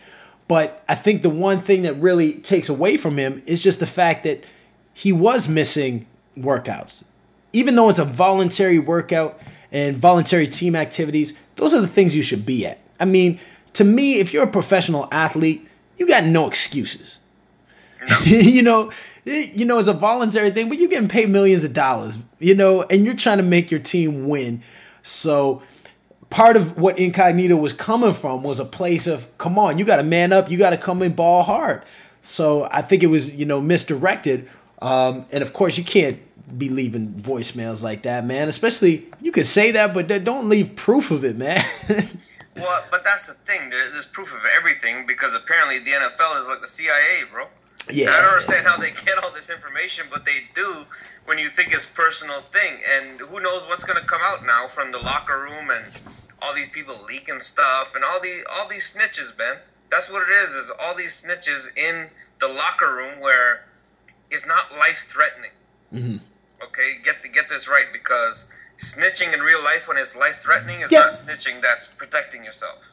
But 0.48 0.82
I 0.88 0.96
think 0.96 1.22
the 1.22 1.30
one 1.30 1.60
thing 1.60 1.82
that 1.82 1.94
really 1.94 2.34
takes 2.34 2.68
away 2.68 2.96
from 2.96 3.16
him 3.16 3.42
is 3.46 3.62
just 3.62 3.80
the 3.80 3.86
fact 3.86 4.24
that 4.24 4.44
he 4.92 5.12
was 5.12 5.48
missing 5.48 6.06
workouts. 6.36 7.04
Even 7.52 7.76
though 7.76 7.88
it's 7.88 8.00
a 8.00 8.04
voluntary 8.04 8.78
workout 8.78 9.40
and 9.70 9.96
voluntary 9.96 10.48
team 10.48 10.74
activities, 10.74 11.38
those 11.56 11.74
are 11.74 11.80
the 11.80 11.88
things 11.88 12.16
you 12.16 12.22
should 12.22 12.44
be 12.44 12.66
at. 12.66 12.80
I 12.98 13.04
mean, 13.04 13.38
to 13.74 13.84
me, 13.84 14.16
if 14.16 14.32
you're 14.32 14.42
a 14.42 14.48
professional 14.48 15.08
athlete, 15.12 15.68
you 15.98 16.06
got 16.06 16.24
no 16.24 16.46
excuses. 16.46 17.18
You 18.24 18.62
know, 18.62 18.92
you 19.24 19.64
know, 19.64 19.78
it's 19.78 19.88
a 19.88 19.94
voluntary 19.94 20.50
thing, 20.50 20.68
but 20.68 20.78
you're 20.78 20.90
getting 20.90 21.08
paid 21.08 21.30
millions 21.30 21.64
of 21.64 21.72
dollars, 21.72 22.14
you 22.38 22.54
know, 22.54 22.82
and 22.82 23.04
you're 23.04 23.16
trying 23.16 23.38
to 23.38 23.42
make 23.42 23.70
your 23.70 23.80
team 23.80 24.28
win. 24.28 24.62
So 25.02 25.62
part 26.28 26.56
of 26.56 26.76
what 26.76 26.98
Incognito 26.98 27.56
was 27.56 27.72
coming 27.72 28.12
from 28.12 28.42
was 28.42 28.58
a 28.58 28.64
place 28.64 29.06
of, 29.06 29.26
come 29.38 29.58
on, 29.58 29.78
you 29.78 29.84
got 29.84 29.96
to 29.96 30.02
man 30.02 30.32
up, 30.32 30.50
you 30.50 30.58
got 30.58 30.70
to 30.70 30.76
come 30.76 31.00
in 31.00 31.12
ball 31.14 31.42
hard. 31.42 31.82
So 32.22 32.68
I 32.70 32.82
think 32.82 33.02
it 33.02 33.06
was, 33.06 33.34
you 33.34 33.46
know, 33.46 33.60
misdirected. 33.60 34.48
Um, 34.82 35.26
and 35.30 35.42
of 35.42 35.52
course, 35.52 35.78
you 35.78 35.84
can't 35.84 36.20
be 36.58 36.68
leaving 36.68 37.14
voicemails 37.14 37.82
like 37.82 38.02
that, 38.02 38.26
man. 38.26 38.48
Especially, 38.48 39.06
you 39.20 39.32
could 39.32 39.46
say 39.46 39.70
that, 39.72 39.94
but 39.94 40.08
don't 40.24 40.48
leave 40.48 40.76
proof 40.76 41.10
of 41.10 41.24
it, 41.24 41.36
man. 41.36 41.64
well, 42.56 42.84
but 42.90 43.04
that's 43.04 43.26
the 43.26 43.34
thing. 43.34 43.70
There's 43.70 44.06
proof 44.06 44.32
of 44.34 44.42
everything 44.56 45.06
because 45.06 45.34
apparently 45.34 45.78
the 45.78 45.90
NFL 45.90 46.38
is 46.38 46.48
like 46.48 46.60
the 46.60 46.68
CIA, 46.68 47.22
bro. 47.30 47.46
Yeah. 47.90 48.10
I 48.10 48.22
don't 48.22 48.30
understand 48.30 48.66
how 48.66 48.78
they 48.78 48.90
get 48.90 49.22
all 49.22 49.30
this 49.32 49.50
information, 49.50 50.06
but 50.10 50.24
they 50.24 50.48
do 50.54 50.86
when 51.26 51.38
you 51.38 51.48
think 51.48 51.72
it's 51.72 51.86
personal 51.86 52.40
thing. 52.40 52.80
And 52.88 53.20
who 53.20 53.40
knows 53.40 53.66
what's 53.66 53.84
going 53.84 54.00
to 54.00 54.06
come 54.06 54.22
out 54.22 54.46
now 54.46 54.68
from 54.68 54.92
the 54.92 54.98
locker 54.98 55.40
room 55.40 55.70
and 55.70 55.84
all 56.40 56.54
these 56.54 56.68
people 56.68 56.96
leaking 57.06 57.40
stuff 57.40 57.94
and 57.94 58.04
all 58.04 58.20
the 58.20 58.44
all 58.56 58.68
these 58.68 58.94
snitches, 58.94 59.36
Ben. 59.36 59.56
That's 59.90 60.10
what 60.10 60.22
it 60.28 60.32
is. 60.32 60.54
Is 60.54 60.72
all 60.82 60.94
these 60.94 61.24
snitches 61.24 61.76
in 61.76 62.08
the 62.40 62.48
locker 62.48 62.94
room 62.94 63.20
where 63.20 63.64
it's 64.30 64.46
not 64.46 64.72
life 64.72 65.06
threatening. 65.08 65.50
Mm-hmm. 65.92 66.16
Okay, 66.64 66.96
get 67.04 67.22
the, 67.22 67.28
get 67.28 67.48
this 67.48 67.68
right 67.68 67.86
because 67.92 68.46
snitching 68.78 69.32
in 69.32 69.40
real 69.40 69.62
life 69.62 69.88
when 69.88 69.96
it's 69.96 70.16
life 70.16 70.36
threatening 70.36 70.80
is 70.80 70.90
not 70.90 71.12
snitching. 71.12 71.60
That's 71.62 71.88
protecting 71.88 72.44
yourself. 72.44 72.92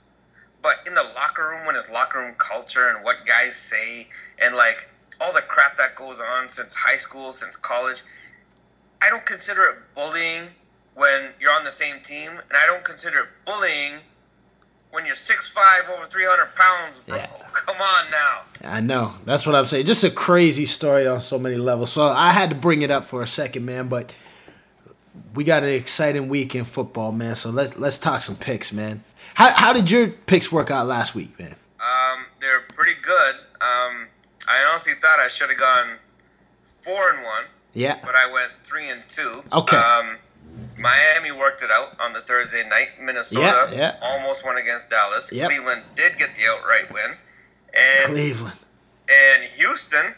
But 0.62 0.76
in 0.86 0.94
the 0.94 1.04
locker 1.16 1.48
room, 1.50 1.66
when 1.66 1.76
it's 1.76 1.90
locker 1.90 2.20
room 2.20 2.36
culture 2.38 2.90
and 2.90 3.04
what 3.04 3.26
guys 3.26 3.56
say, 3.56 4.08
and 4.40 4.56
like 4.56 4.88
all 5.20 5.34
the 5.34 5.42
crap 5.42 5.78
that 5.78 5.96
goes 5.96 6.20
on 6.20 6.50
since 6.50 6.76
high 6.76 6.98
school, 6.98 7.32
since 7.32 7.56
college, 7.56 8.04
I 9.02 9.10
don't 9.10 9.26
consider 9.26 9.64
it 9.64 9.76
bullying 9.96 10.50
when 10.94 11.30
you're 11.40 11.52
on 11.52 11.64
the 11.64 11.72
same 11.72 12.02
team, 12.02 12.32
and 12.32 12.54
I 12.54 12.68
don't 12.68 12.84
consider 12.84 13.20
it 13.20 13.28
bullying 13.46 14.02
when 14.92 15.06
you're 15.06 15.16
6'5", 15.16 15.90
over 15.90 16.06
300 16.06 16.54
pounds, 16.56 17.00
bro. 17.00 17.16
Yeah. 17.18 17.26
Come 17.54 17.78
on 17.78 18.12
now. 18.12 18.70
I 18.70 18.82
know. 18.82 19.14
That's 19.26 19.46
what 19.46 19.56
I'm 19.56 19.66
saying. 19.66 19.86
Just 19.86 20.04
a 20.04 20.12
crazy 20.12 20.66
story 20.66 21.08
on 21.08 21.22
so 21.22 21.40
many 21.40 21.56
levels. 21.56 21.92
So 21.92 22.08
I 22.08 22.32
had 22.32 22.50
to 22.50 22.56
bring 22.56 22.82
it 22.82 22.92
up 22.92 23.06
for 23.06 23.24
a 23.24 23.28
second, 23.28 23.66
man, 23.66 23.88
but 23.88 24.12
we 25.34 25.44
got 25.44 25.64
an 25.64 25.70
exciting 25.70 26.30
week 26.30 26.56
in 26.56 26.66
football, 26.66 27.12
man. 27.12 27.36
So 27.36 27.50
let's 27.50 27.78
let's 27.78 27.98
talk 27.98 28.22
some 28.22 28.36
picks, 28.36 28.74
man. 28.74 29.04
How 29.36 29.52
how 29.52 29.74
did 29.74 29.90
your 29.90 30.08
picks 30.10 30.52
work 30.52 30.72
out 30.72 30.88
last 30.88 31.16
week, 31.16 31.38
man? 31.40 31.56
Um, 31.80 32.26
they're 32.40 32.62
pretty 32.62 33.00
good. 33.02 33.36
Um, 33.62 34.08
I 34.48 34.68
honestly 34.70 34.94
thought 34.94 35.20
I 35.20 35.28
should 35.28 35.50
have 35.50 35.58
gone 35.58 35.98
four 36.64 37.12
and 37.14 37.24
one. 37.24 37.44
Yeah. 37.74 38.00
But 38.04 38.16
I 38.16 38.32
went 38.32 38.52
three 38.64 38.90
and 38.90 39.02
two. 39.10 39.44
Okay. 39.54 39.78
Um, 39.78 40.18
Miami 40.78 41.32
worked 41.32 41.62
it 41.62 41.72
out 41.72 42.00
on 42.00 42.14
the 42.14 42.22
Thursday 42.22 42.68
night. 42.68 42.90
Minnesota 43.02 43.70
yeah, 43.72 43.78
yeah. 43.78 43.96
almost 44.02 44.46
won 44.46 44.58
against 44.58 44.90
Dallas. 44.90 45.32
Yep. 45.32 45.50
Cleveland 45.50 45.84
did 45.96 46.18
get 46.18 46.36
the 46.36 46.42
outright 46.50 46.92
win. 46.92 47.12
And 47.74 48.12
Cleveland. 48.12 48.58
And 49.10 49.44
Houston, 49.58 50.14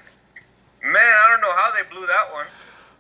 man, 0.83 0.95
I 0.95 1.27
don't 1.29 1.41
know 1.41 1.55
how 1.55 1.71
they 1.71 1.87
blew 1.89 2.07
that 2.07 2.33
one. 2.33 2.45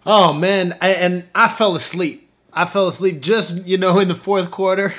Oh 0.05 0.33
man, 0.33 0.77
I, 0.81 0.89
and 0.89 1.27
I 1.33 1.47
fell 1.47 1.75
asleep. 1.75 2.29
I 2.51 2.65
fell 2.65 2.87
asleep 2.87 3.21
just 3.21 3.65
you 3.65 3.77
know 3.77 3.99
in 3.99 4.07
the 4.07 4.15
fourth 4.15 4.51
quarter. 4.51 4.93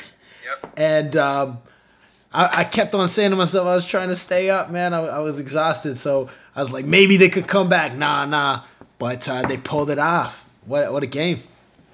And 0.77 1.17
um, 1.17 1.59
I, 2.33 2.61
I, 2.61 2.65
kept 2.65 2.95
on 2.95 3.09
saying 3.09 3.31
to 3.31 3.37
myself, 3.37 3.67
I 3.67 3.75
was 3.75 3.87
trying 3.87 4.09
to 4.09 4.17
stay 4.17 4.51
up, 4.51 4.71
man. 4.71 4.93
I, 4.93 5.01
I, 5.03 5.19
was 5.21 5.39
exhausted, 5.39 5.97
so 5.97 6.31
I 6.57 6.61
was 6.61 6.73
like, 6.73 6.85
maybe 6.85 7.17
they 7.17 7.29
could 7.29 7.47
come 7.47 7.69
back. 7.69 7.95
Nah, 7.95 8.25
nah. 8.25 8.65
But 8.99 9.29
uh, 9.29 9.47
they 9.47 9.57
pulled 9.57 9.91
it 9.91 9.99
off. 9.99 10.49
What 10.65 10.93
what 10.93 11.03
a 11.03 11.07
game! 11.07 11.43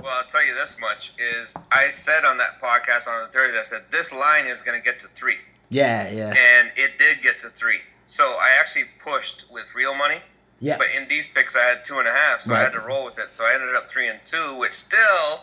Well, 0.01 0.13
I'll 0.13 0.25
tell 0.25 0.47
you 0.47 0.55
this 0.55 0.79
much: 0.81 1.13
is 1.19 1.57
I 1.73 1.91
said 1.91 2.25
on 2.25 2.39
that 2.39 2.61
podcast 2.63 3.09
on 3.09 3.27
the 3.27 3.33
Thursday, 3.33 3.59
I 3.59 3.63
said 3.63 3.83
this 3.91 4.15
line 4.15 4.47
is 4.47 4.63
going 4.63 4.81
to 4.81 4.85
get 4.85 4.99
to 5.01 5.09
three. 5.09 5.39
Yeah, 5.69 6.11
yeah. 6.11 6.29
And 6.29 6.71
it 6.77 6.99
did 6.99 7.23
get 7.23 7.39
to 7.41 7.49
three. 7.49 7.81
So 8.07 8.25
I 8.25 8.57
actually 8.59 8.87
pushed 8.99 9.47
with 9.51 9.75
real 9.75 9.95
money. 9.95 10.21
Yeah. 10.61 10.77
But 10.77 10.89
in 10.95 11.09
these 11.09 11.27
picks, 11.27 11.57
I 11.57 11.63
had 11.63 11.85
two 11.85 11.99
and 11.99 12.07
a 12.07 12.13
half, 12.13 12.43
so 12.43 12.53
right. 12.53 12.61
I 12.61 12.63
had 12.65 12.73
to 12.75 12.81
roll 12.81 13.07
with 13.07 13.19
it. 13.19 13.33
So 13.33 13.45
I 13.45 13.55
ended 13.55 13.75
up 13.75 13.91
three 13.91 14.09
and 14.09 14.21
two, 14.23 14.59
which 14.59 14.75
still 14.75 15.41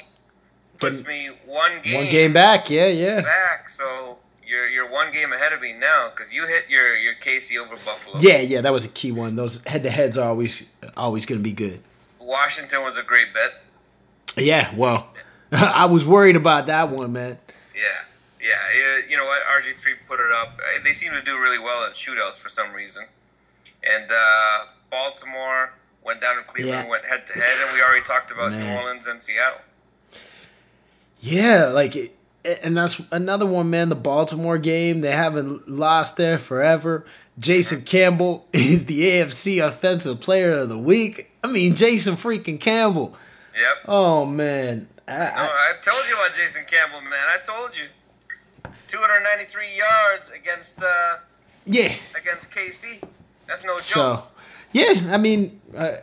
puts 0.77 1.05
me 1.05 1.31
one 1.45 1.81
game. 1.83 1.95
One 1.95 2.12
game 2.12 2.33
back, 2.33 2.69
yeah, 2.69 2.88
yeah. 2.88 3.21
Back, 3.21 3.69
so 3.69 4.17
you're 4.45 4.67
you're 4.67 4.89
one 4.89 5.12
game 5.12 5.33
ahead 5.33 5.53
of 5.53 5.62
me 5.62 5.74
now 5.74 6.09
because 6.13 6.31
you 6.31 6.45
hit 6.47 6.69
your 6.69 6.95
your 6.95 7.15
KC 7.15 7.57
over 7.57 7.75
Buffalo. 7.75 8.19
Yeah, 8.19 8.39
yeah, 8.39 8.62
that 8.62 8.71
was 8.71 8.86
a 8.86 8.89
key 8.89 9.12
one. 9.12 9.36
Those 9.36 9.63
head 9.65 9.83
to 9.83 9.89
heads 9.89 10.17
are 10.17 10.29
always 10.29 10.63
always 10.95 11.25
going 11.25 11.39
to 11.39 11.43
be 11.43 11.53
good. 11.53 11.81
Washington 12.19 12.83
was 12.83 12.97
a 12.97 13.03
great 13.03 13.33
bet. 13.33 13.62
Yeah, 14.38 14.74
well, 14.75 15.09
I 15.51 15.86
was 15.86 16.05
worried 16.05 16.36
about 16.36 16.67
that 16.67 16.89
one, 16.89 17.13
man. 17.13 17.39
Yeah, 17.75 18.55
yeah. 18.75 18.97
You 19.09 19.17
know 19.17 19.25
what? 19.25 19.41
RG 19.43 19.77
three 19.79 19.95
put 20.07 20.19
it 20.19 20.31
up. 20.31 20.59
They 20.83 20.93
seem 20.93 21.12
to 21.13 21.21
do 21.21 21.39
really 21.39 21.59
well 21.59 21.86
in 21.86 21.91
shootouts 21.91 22.36
for 22.36 22.50
some 22.50 22.71
reason, 22.74 23.05
and 23.83 24.12
uh, 24.12 24.65
Baltimore 24.89 25.74
went 26.03 26.22
down 26.22 26.38
to 26.38 26.44
Cleveland, 26.44 26.86
yeah. 26.86 26.89
went 26.89 27.06
head 27.06 27.27
to 27.27 27.34
head, 27.34 27.58
and 27.65 27.74
we 27.74 27.82
already 27.82 28.03
talked 28.03 28.32
about 28.32 28.51
man. 28.51 28.65
New 28.65 28.79
Orleans 28.82 29.08
and 29.08 29.22
Seattle. 29.22 29.60
Yeah, 31.20 31.65
like, 31.65 32.15
and 32.63 32.77
that's 32.77 33.01
another 33.12 33.46
one, 33.46 33.70
man. 33.70 33.89
The 33.89 33.96
Baltimore 33.96 34.58
game, 34.58 35.01
they 35.01 35.12
haven't 35.12 35.67
lost 35.67 36.17
there 36.17 36.38
forever. 36.38 37.06
Jason 37.39 37.82
Campbell 37.82 38.48
is 38.53 38.86
the 38.86 39.01
AFC 39.01 39.65
Offensive 39.65 40.22
Player 40.22 40.51
of 40.51 40.70
the 40.70 40.77
Week. 40.77 41.32
I 41.44 41.48
mean, 41.48 41.75
Jason 41.75 42.15
freaking 42.15 42.60
Campbell. 42.60 43.15
Yep. 43.56 43.77
Oh 43.88 44.25
man. 44.25 44.88
I, 45.08 45.13
I, 45.13 45.46
I 45.46 45.74
told 45.82 46.03
you 46.08 46.15
about 46.15 46.36
Jason 46.36 46.63
Campbell, 46.67 47.01
man. 47.01 47.13
I 47.13 47.38
told 47.44 47.77
you. 47.77 47.86
293 48.88 49.65
yards 49.75 50.32
against 50.32 50.82
uh 50.82 51.15
yeah 51.65 51.94
against 52.15 52.51
KC. 52.51 53.03
That's 53.48 53.63
no 53.63 53.75
joke. 53.75 53.82
So, 53.82 54.24
yeah, 54.71 55.09
I 55.12 55.17
mean, 55.17 55.59
uh, 55.75 55.97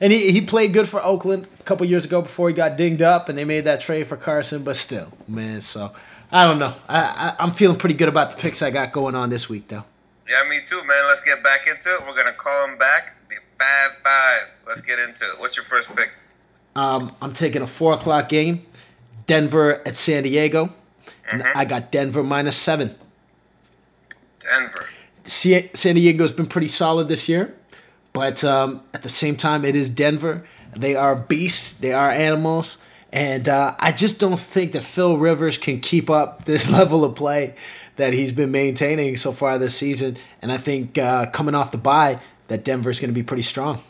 and 0.00 0.12
he, 0.12 0.32
he 0.32 0.40
played 0.40 0.72
good 0.72 0.88
for 0.88 1.02
Oakland 1.02 1.46
a 1.60 1.62
couple 1.62 1.86
years 1.86 2.04
ago 2.04 2.22
before 2.22 2.48
he 2.48 2.54
got 2.54 2.76
dinged 2.76 3.02
up, 3.02 3.28
and 3.28 3.38
they 3.38 3.44
made 3.44 3.64
that 3.64 3.80
trade 3.80 4.06
for 4.06 4.16
Carson. 4.16 4.64
But 4.64 4.76
still, 4.76 5.12
man, 5.28 5.60
so 5.60 5.92
I 6.30 6.46
don't 6.46 6.58
know. 6.58 6.74
I, 6.88 7.34
I 7.38 7.44
am 7.44 7.52
feeling 7.52 7.78
pretty 7.78 7.94
good 7.94 8.08
about 8.08 8.30
the 8.30 8.36
picks 8.36 8.62
I 8.62 8.70
got 8.70 8.92
going 8.92 9.14
on 9.14 9.30
this 9.30 9.48
week, 9.48 9.68
though. 9.68 9.84
Yeah, 10.28 10.48
me 10.48 10.60
too, 10.64 10.82
man. 10.84 11.04
Let's 11.06 11.20
get 11.20 11.42
back 11.42 11.66
into 11.66 11.94
it. 11.94 12.00
We're 12.06 12.16
gonna 12.16 12.32
call 12.32 12.66
him 12.66 12.78
back. 12.78 13.16
The 13.28 13.36
five 13.58 13.98
five. 14.02 14.48
Let's 14.66 14.82
get 14.82 14.98
into 14.98 15.24
it. 15.24 15.38
What's 15.38 15.56
your 15.56 15.64
first 15.64 15.94
pick? 15.94 16.10
Um, 16.76 17.14
I'm 17.22 17.32
taking 17.32 17.62
a 17.62 17.66
four 17.66 17.92
o'clock 17.92 18.28
game, 18.28 18.66
Denver 19.26 19.86
at 19.86 19.96
San 19.96 20.24
Diego, 20.24 20.66
mm-hmm. 20.66 21.40
and 21.40 21.42
I 21.42 21.64
got 21.64 21.92
Denver 21.92 22.24
minus 22.24 22.56
seven. 22.56 22.96
Denver. 24.40 24.88
San 25.26 25.94
Diego's 25.94 26.32
been 26.32 26.46
pretty 26.46 26.68
solid 26.68 27.08
this 27.08 27.28
year. 27.28 27.54
But 28.14 28.44
um, 28.44 28.82
at 28.94 29.02
the 29.02 29.10
same 29.10 29.34
time, 29.34 29.64
it 29.64 29.74
is 29.74 29.90
Denver. 29.90 30.46
They 30.74 30.94
are 30.94 31.16
beasts. 31.16 31.74
They 31.74 31.92
are 31.92 32.10
animals. 32.10 32.76
And 33.12 33.48
uh, 33.48 33.74
I 33.78 33.90
just 33.90 34.20
don't 34.20 34.38
think 34.38 34.72
that 34.72 34.84
Phil 34.84 35.18
Rivers 35.18 35.58
can 35.58 35.80
keep 35.80 36.08
up 36.08 36.44
this 36.46 36.70
level 36.70 37.04
of 37.04 37.16
play 37.16 37.56
that 37.96 38.12
he's 38.12 38.32
been 38.32 38.52
maintaining 38.52 39.16
so 39.16 39.32
far 39.32 39.58
this 39.58 39.74
season. 39.74 40.16
And 40.40 40.52
I 40.52 40.58
think 40.58 40.96
uh, 40.96 41.26
coming 41.26 41.56
off 41.56 41.72
the 41.72 41.78
bye, 41.78 42.20
that 42.46 42.64
Denver 42.64 42.90
is 42.90 43.00
going 43.00 43.10
to 43.10 43.14
be 43.14 43.22
pretty 43.22 43.42
strong. 43.42 43.82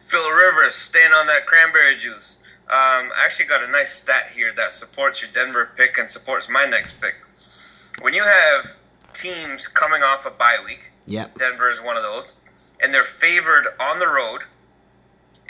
Phil 0.00 0.30
Rivers 0.30 0.76
staying 0.76 1.12
on 1.12 1.26
that 1.26 1.46
cranberry 1.46 1.96
juice. 1.96 2.38
Um, 2.70 3.10
I 3.16 3.24
actually 3.24 3.46
got 3.46 3.64
a 3.64 3.68
nice 3.68 3.90
stat 3.90 4.30
here 4.34 4.52
that 4.56 4.70
supports 4.70 5.20
your 5.20 5.30
Denver 5.32 5.70
pick 5.76 5.98
and 5.98 6.08
supports 6.08 6.48
my 6.48 6.64
next 6.64 7.00
pick. 7.00 7.14
When 8.02 8.14
you 8.14 8.22
have 8.22 8.76
teams 9.12 9.66
coming 9.66 10.02
off 10.02 10.26
a 10.26 10.30
bye 10.30 10.58
week, 10.64 10.92
yep. 11.06 11.36
Denver 11.38 11.70
is 11.70 11.82
one 11.82 11.96
of 11.96 12.04
those 12.04 12.34
and 12.80 12.92
they're 12.92 13.04
favored 13.04 13.68
on 13.80 13.98
the 13.98 14.08
road, 14.08 14.42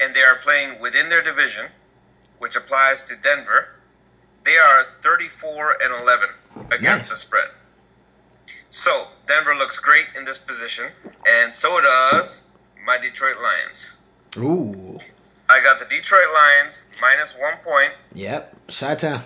and 0.01 0.15
they 0.15 0.23
are 0.23 0.37
playing 0.37 0.81
within 0.81 1.09
their 1.09 1.23
division, 1.23 1.67
which 2.39 2.57
applies 2.57 3.03
to 3.05 3.17
Denver. 3.17 3.69
They 4.45 4.57
are 4.57 4.87
34 5.03 5.77
and 5.83 6.03
11 6.03 6.29
against 6.71 6.83
nice. 6.85 7.11
the 7.11 7.17
spread. 7.17 7.49
So 8.71 9.09
Denver 9.27 9.55
looks 9.55 9.79
great 9.79 10.07
in 10.17 10.25
this 10.25 10.39
position, 10.47 10.87
and 11.27 11.53
so 11.53 11.81
does 11.81 12.45
my 12.87 12.99
Detroit 12.99 13.37
Lions. 13.43 13.99
Ooh. 14.37 14.99
I 15.51 15.61
got 15.63 15.79
the 15.79 15.87
Detroit 15.87 16.31
Lions 16.35 16.87
minus 17.01 17.35
one 17.39 17.57
point 17.65 17.93
Yep. 18.15 18.55
Shot 18.69 18.99
town. 18.99 19.23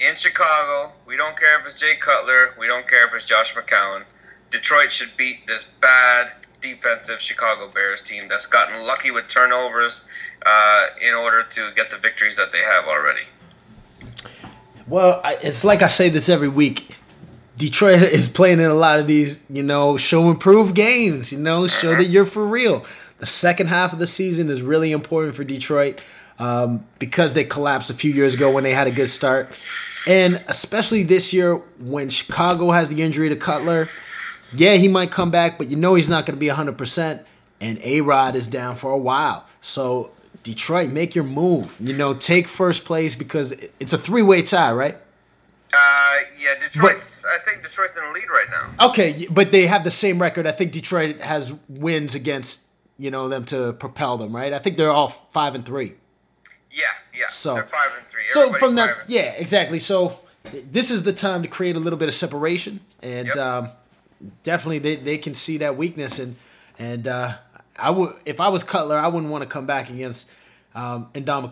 in 0.00 0.16
Chicago. 0.16 0.92
We 1.06 1.16
don't 1.16 1.36
care 1.38 1.58
if 1.60 1.66
it's 1.66 1.78
Jay 1.78 1.94
Cutler. 1.96 2.54
We 2.58 2.66
don't 2.66 2.86
care 2.88 3.06
if 3.06 3.14
it's 3.14 3.26
Josh 3.26 3.54
McCown. 3.54 4.04
Detroit 4.50 4.90
should 4.90 5.16
beat 5.16 5.46
this 5.46 5.64
bad 5.64 6.32
defensive 6.60 7.20
Chicago 7.20 7.70
Bears 7.72 8.02
team 8.02 8.24
that's 8.28 8.46
gotten 8.46 8.86
lucky 8.86 9.10
with 9.10 9.28
turnovers 9.28 10.04
uh, 10.44 10.86
in 11.06 11.14
order 11.14 11.42
to 11.42 11.70
get 11.74 11.90
the 11.90 11.98
victories 11.98 12.36
that 12.36 12.52
they 12.52 12.62
have 12.62 12.86
already. 12.86 13.22
Well, 14.86 15.20
I, 15.22 15.34
it's 15.42 15.64
like 15.64 15.82
I 15.82 15.86
say 15.86 16.08
this 16.08 16.28
every 16.28 16.48
week. 16.48 16.96
Detroit 17.56 18.02
is 18.02 18.28
playing 18.28 18.58
in 18.58 18.70
a 18.70 18.74
lot 18.74 18.98
of 18.98 19.06
these, 19.06 19.44
you 19.50 19.62
know, 19.62 19.96
show 19.96 20.30
improve 20.30 20.74
games, 20.74 21.30
you 21.30 21.38
know, 21.38 21.68
show 21.68 21.94
that 21.94 22.06
you're 22.06 22.24
for 22.26 22.46
real. 22.46 22.84
The 23.18 23.26
second 23.26 23.66
half 23.66 23.92
of 23.92 23.98
the 23.98 24.06
season 24.06 24.48
is 24.48 24.62
really 24.62 24.92
important 24.92 25.34
for 25.36 25.44
Detroit 25.44 26.00
um, 26.38 26.86
because 26.98 27.34
they 27.34 27.44
collapsed 27.44 27.90
a 27.90 27.94
few 27.94 28.10
years 28.10 28.34
ago 28.34 28.54
when 28.54 28.64
they 28.64 28.72
had 28.72 28.86
a 28.86 28.90
good 28.90 29.10
start. 29.10 29.48
And 30.08 30.32
especially 30.48 31.02
this 31.02 31.34
year 31.34 31.56
when 31.78 32.08
Chicago 32.08 32.70
has 32.70 32.88
the 32.88 33.02
injury 33.02 33.28
to 33.28 33.36
Cutler. 33.36 33.84
Yeah, 34.54 34.74
he 34.74 34.88
might 34.88 35.10
come 35.10 35.30
back, 35.30 35.58
but 35.58 35.68
you 35.68 35.76
know 35.76 35.94
he's 35.94 36.08
not 36.08 36.26
going 36.26 36.36
to 36.36 36.40
be 36.40 36.48
100%. 36.48 37.24
And 37.60 37.78
A 37.84 38.00
Rod 38.00 38.36
is 38.36 38.48
down 38.48 38.74
for 38.76 38.90
a 38.90 38.96
while. 38.98 39.46
So, 39.60 40.12
Detroit, 40.42 40.90
make 40.90 41.14
your 41.14 41.24
move. 41.24 41.74
You 41.78 41.94
know, 41.96 42.14
take 42.14 42.48
first 42.48 42.84
place 42.86 43.14
because 43.14 43.52
it's 43.78 43.92
a 43.92 43.98
three 43.98 44.22
way 44.22 44.40
tie, 44.42 44.72
right? 44.72 44.96
Uh, 45.72 46.16
yeah, 46.38 46.58
Detroit's. 46.58 47.24
I 47.26 47.38
think 47.44 47.62
Detroit's 47.62 47.96
in 47.96 48.02
the 48.02 48.12
lead 48.12 48.28
right 48.30 48.46
now. 48.50 48.88
Okay, 48.88 49.26
but 49.30 49.52
they 49.52 49.66
have 49.66 49.84
the 49.84 49.90
same 49.90 50.20
record. 50.20 50.46
I 50.46 50.52
think 50.52 50.72
Detroit 50.72 51.20
has 51.20 51.52
wins 51.68 52.14
against 52.14 52.62
you 52.98 53.10
know 53.10 53.28
them 53.28 53.44
to 53.46 53.72
propel 53.74 54.16
them, 54.18 54.34
right? 54.34 54.52
I 54.52 54.58
think 54.58 54.76
they're 54.76 54.90
all 54.90 55.08
five 55.32 55.54
and 55.54 55.64
three. 55.64 55.94
Yeah, 56.72 56.84
yeah. 57.16 57.26
So- 57.30 57.54
they're 57.54 57.64
five 57.64 57.90
and 57.98 58.08
three. 58.08 58.24
So 58.32 58.52
from 58.54 58.76
that, 58.76 58.96
yeah, 59.06 59.32
exactly. 59.32 59.78
So 59.78 60.18
this 60.52 60.90
is 60.90 61.02
the 61.04 61.12
time 61.12 61.42
to 61.42 61.48
create 61.48 61.76
a 61.76 61.80
little 61.80 61.98
bit 61.98 62.08
of 62.08 62.14
separation, 62.14 62.80
and 63.02 63.28
Yep. 63.28 63.36
um, 63.36 63.70
definitely 64.42 64.78
they, 64.80 64.96
they 64.96 65.18
can 65.18 65.34
see 65.34 65.58
that 65.58 65.76
weakness, 65.76 66.18
and 66.18 66.36
and 66.78 67.06
uh, 67.08 67.34
I 67.78 67.90
would 67.90 68.14
if 68.24 68.40
I 68.40 68.48
was 68.48 68.64
Cutler, 68.64 68.98
I 68.98 69.08
wouldn't 69.08 69.30
want 69.32 69.42
to 69.42 69.48
come 69.48 69.66
back 69.66 69.90
against 69.90 70.30
um, 70.74 71.08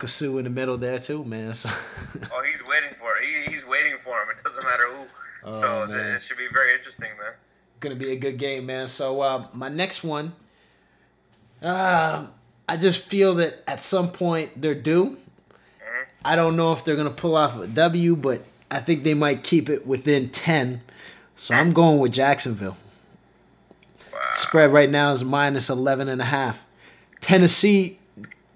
Suh 0.07 0.39
in 0.39 0.45
the 0.45 0.51
middle 0.51 0.77
there 0.79 0.99
too, 0.99 1.25
man. 1.25 1.55
So, 1.55 1.69
Oh, 2.33 2.43
he's 2.49 2.65
waiting 2.67 2.95
for 2.95 3.17
it. 3.17 3.25
He, 3.25 3.51
he's 3.51 3.67
waiting 3.67 3.97
for 3.99 4.21
him. 4.23 4.29
It 4.37 4.43
doesn't 4.45 4.65
matter 4.65 4.87
who. 4.93 5.51
so 5.53 5.83
Oh, 5.83 5.87
man. 5.87 6.15
it 6.15 6.23
should 6.23 6.39
be 6.39 6.47
very 6.53 6.75
interesting, 6.75 7.09
man. 7.21 7.33
gonna 7.81 7.97
be 7.97 8.13
a 8.13 8.17
good 8.17 8.39
game, 8.39 8.67
man. 8.67 8.87
So 8.89 9.21
uh, 9.21 9.47
my 9.53 9.69
next 9.69 10.05
one, 10.05 10.35
uh, 11.63 12.27
I 12.69 12.77
just 12.77 13.05
feel 13.05 13.35
that 13.37 13.63
at 13.67 13.81
some 13.81 14.11
point 14.13 14.61
they're 14.61 14.75
due. 14.75 15.17
I 16.25 16.37
don't 16.37 16.57
know 16.57 16.73
if 16.73 16.85
they're 16.85 16.97
gonna 16.97 17.11
pull 17.11 17.37
off 17.37 17.57
a 17.59 17.67
W, 17.67 18.17
but 18.17 18.43
I 18.71 18.81
think 18.81 19.05
they 19.05 19.15
might 19.15 19.45
keep 19.45 19.71
it 19.71 19.87
within 19.87 20.31
ten. 20.31 20.83
So 21.39 21.55
I'm 21.55 21.73
going 21.73 22.01
with 22.01 22.13
Jacksonville. 22.13 22.77
Wow. 24.13 24.19
Spread 24.33 24.73
right 24.73 24.91
now 24.91 25.13
is 25.13 25.23
minus 25.25 25.71
11 25.71 26.09
and 26.09 26.21
a 26.21 26.25
half. 26.25 26.61
Tennessee, 27.21 27.99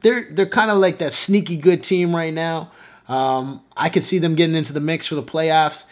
they're 0.02 0.26
they're 0.30 0.46
kind 0.46 0.70
of 0.70 0.78
like 0.78 0.98
that 0.98 1.12
sneaky 1.12 1.56
good 1.56 1.82
team 1.82 2.14
right 2.14 2.34
now. 2.34 2.70
Um, 3.08 3.62
I 3.76 3.88
could 3.88 4.04
see 4.04 4.18
them 4.18 4.34
getting 4.34 4.56
into 4.56 4.72
the 4.72 4.80
mix 4.80 5.06
for 5.06 5.14
the 5.14 5.22
playoffs, 5.22 5.84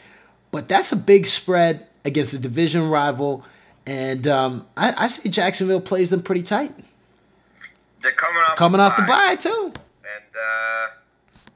but 0.51 0.69
that's 0.69 0.91
a 0.93 0.97
big 0.97 1.27
spread 1.27 1.87
against 2.05 2.33
a 2.33 2.38
division 2.38 2.88
rival, 2.91 3.45
and 3.87 4.27
um, 4.27 4.67
I, 4.77 5.05
I 5.05 5.07
see 5.07 5.29
Jacksonville 5.29 5.81
plays 5.81 6.11
them 6.11 6.23
pretty 6.23 6.43
tight. 6.43 6.75
They're 8.03 8.12
coming 8.12 8.43
off 8.49 8.57
Coming 8.57 8.79
the 8.79 8.85
off 8.85 8.97
the 8.97 9.03
bye. 9.03 9.09
bye 9.09 9.37
too. 9.37 9.73
And 9.75 10.35
uh, 10.35 10.87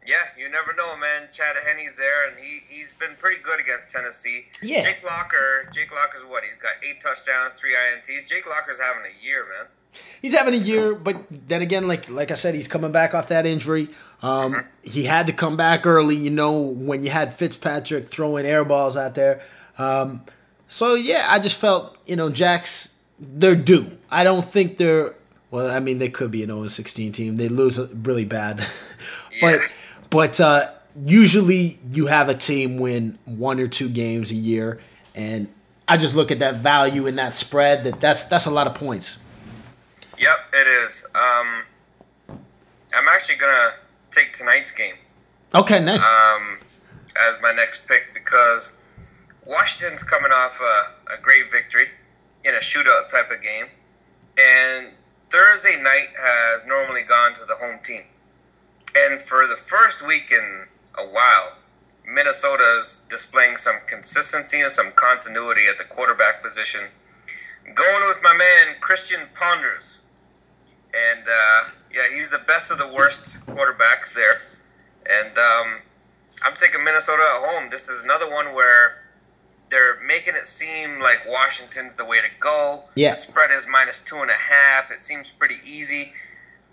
yeah, 0.07 0.17
you 0.39 0.49
never 0.51 0.75
know, 0.75 0.97
man. 0.97 1.29
Chad 1.33 1.57
Henne's 1.67 1.97
there, 1.97 2.29
and 2.29 2.39
he 2.39 2.61
he's 2.69 2.93
been 2.95 3.15
pretty 3.19 3.41
good 3.43 3.61
against 3.61 3.91
Tennessee. 3.91 4.47
Yeah. 4.63 4.83
Jake 4.83 5.03
Locker, 5.05 5.69
Jake 5.73 5.93
Locker's 5.93 6.23
what? 6.25 6.45
He's 6.45 6.57
got 6.57 6.73
eight 6.83 7.01
touchdowns, 7.01 7.55
three 7.55 7.75
ints. 7.75 8.29
Jake 8.29 8.49
Locker's 8.49 8.81
having 8.81 9.03
a 9.11 9.25
year, 9.25 9.45
man. 9.49 9.67
He's 10.21 10.35
having 10.35 10.55
a 10.55 10.59
year, 10.59 10.95
but 10.95 11.17
then 11.31 11.63
again, 11.63 11.87
like 11.87 12.09
like 12.11 12.31
I 12.31 12.35
said, 12.35 12.55
he's 12.55 12.69
coming 12.69 12.93
back 12.93 13.15
off 13.15 13.29
that 13.29 13.47
injury. 13.47 13.89
Um, 14.23 14.65
he 14.83 15.05
had 15.05 15.27
to 15.27 15.33
come 15.33 15.57
back 15.57 15.87
early, 15.87 16.17
you 16.17 16.31
know, 16.31 16.59
when 16.61 17.03
you 17.03 17.11
had 17.11 17.35
Fitzpatrick 17.35 18.11
throwing 18.11 18.47
air 18.47 18.65
balls 18.65 18.97
out 18.97 19.15
there. 19.15 19.43
Um, 19.77 20.23
so 20.67 20.95
yeah, 20.95 21.27
I 21.29 21.39
just 21.39 21.57
felt, 21.57 21.97
you 22.07 22.17
know, 22.17 22.31
Jacks, 22.31 22.89
they're 23.19 23.55
due. 23.55 23.99
I 24.11 24.25
don't 24.25 24.45
think 24.45 24.79
they're. 24.79 25.15
Well, 25.51 25.71
I 25.71 25.79
mean, 25.79 25.99
they 25.99 26.09
could 26.09 26.33
be 26.33 26.43
an 26.43 26.51
0-16 26.51 27.15
team. 27.15 27.37
They 27.37 27.49
lose 27.49 27.79
really 27.79 28.25
bad, 28.25 28.59
Yeah. 29.33 29.59
but 29.59 29.61
uh, 30.41 30.71
usually 31.05 31.79
you 31.91 32.07
have 32.07 32.29
a 32.29 32.35
team 32.35 32.79
win 32.79 33.19
one 33.25 33.61
or 33.61 33.69
two 33.69 33.89
games 33.89 34.31
a 34.31 34.35
year, 34.35 34.81
and 35.15 35.49
I 35.89 35.97
just 35.97 36.15
look 36.15 36.31
at 36.31 36.39
that 36.39 36.57
value 36.57 37.07
in 37.07 37.17
that 37.17 37.35
spread. 37.35 37.85
That 37.85 38.01
that's 38.01 38.27
that's 38.27 38.47
a 38.47 38.51
lot 38.51 38.67
of 38.67 38.75
points. 38.75 39.17
Yep, 40.19 40.37
it 40.53 40.67
is. 40.87 41.07
Um, 41.15 41.65
I'm 42.95 43.09
actually 43.13 43.37
gonna 43.37 43.71
take 44.11 44.33
tonight's 44.33 44.71
game 44.73 44.95
Okay, 45.53 45.81
nice. 45.81 46.01
um, 46.01 46.59
as 47.29 47.37
my 47.43 47.53
next 47.53 47.89
pick 47.89 48.15
because 48.15 48.77
Washington's 49.45 50.05
coming 50.05 50.31
off 50.31 50.61
a, 50.61 51.15
a 51.15 51.21
great 51.21 51.51
victory 51.51 51.87
in 52.45 52.55
a 52.55 52.59
shootout 52.59 53.09
type 53.09 53.31
of 53.31 53.43
game, 53.43 53.67
and 54.39 54.93
Thursday 55.31 55.81
night 55.83 56.09
has 56.17 56.65
normally 56.67 57.03
gone 57.03 57.35
to 57.35 57.45
the 57.47 57.55
home 57.61 57.81
team. 57.83 58.03
And 58.97 59.21
for 59.21 59.47
the 59.47 59.57
first 59.57 60.07
week 60.07 60.31
in 60.31 60.67
a 60.99 61.03
while, 61.03 61.57
Minnesota's 62.07 63.05
displaying 63.09 63.57
some 63.57 63.77
consistency 63.87 64.61
and 64.61 64.71
some 64.71 64.93
continuity 64.95 65.63
at 65.69 65.79
the 65.79 65.85
quarterback 65.85 66.43
position. 66.43 66.83
Going 67.75 68.09
with 68.09 68.21
my 68.23 68.37
man 68.37 68.77
Christian 68.81 69.21
Ponders, 69.35 70.03
and 70.95 71.25
uh, 71.25 71.71
yeah, 71.93 72.15
he's 72.15 72.31
the 72.31 72.43
best 72.47 72.71
of 72.71 72.79
the 72.79 72.93
worst 72.95 73.45
quarterbacks 73.47 74.15
there. 74.15 74.35
And 75.07 75.37
um, 75.37 75.81
I'm 76.45 76.55
taking 76.55 76.85
Minnesota 76.85 77.23
at 77.23 77.49
home. 77.49 77.71
This 77.71 77.89
is 77.89 78.05
another 78.05 78.31
one 78.31 78.55
where 78.55 79.05
they're 79.71 80.01
making 80.07 80.35
it 80.37 80.47
seem 80.47 81.01
like 81.01 81.21
Washington's 81.27 81.97
the 81.97 82.05
way 82.05 82.21
to 82.21 82.29
go. 82.39 82.85
Yeah. 82.95 83.11
The 83.11 83.17
spread 83.17 83.51
is 83.51 83.67
minus 83.71 84.03
two 84.03 84.17
and 84.19 84.31
a 84.31 84.35
half. 84.35 84.93
It 84.93 85.01
seems 85.01 85.31
pretty 85.31 85.57
easy. 85.65 86.13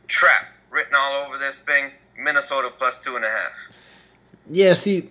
Trap 0.07 0.47
written 0.69 0.93
all 0.95 1.25
over 1.25 1.37
this 1.37 1.61
thing. 1.61 1.91
Minnesota 2.23 2.71
plus 2.77 2.99
two 2.99 3.15
and 3.15 3.25
a 3.25 3.29
half. 3.29 3.69
Yeah, 4.49 4.73
see, 4.73 5.09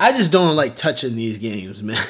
I 0.00 0.12
just 0.12 0.32
don't 0.32 0.56
like 0.56 0.76
touching 0.76 1.16
these 1.16 1.38
games, 1.38 1.82
man. 1.82 2.04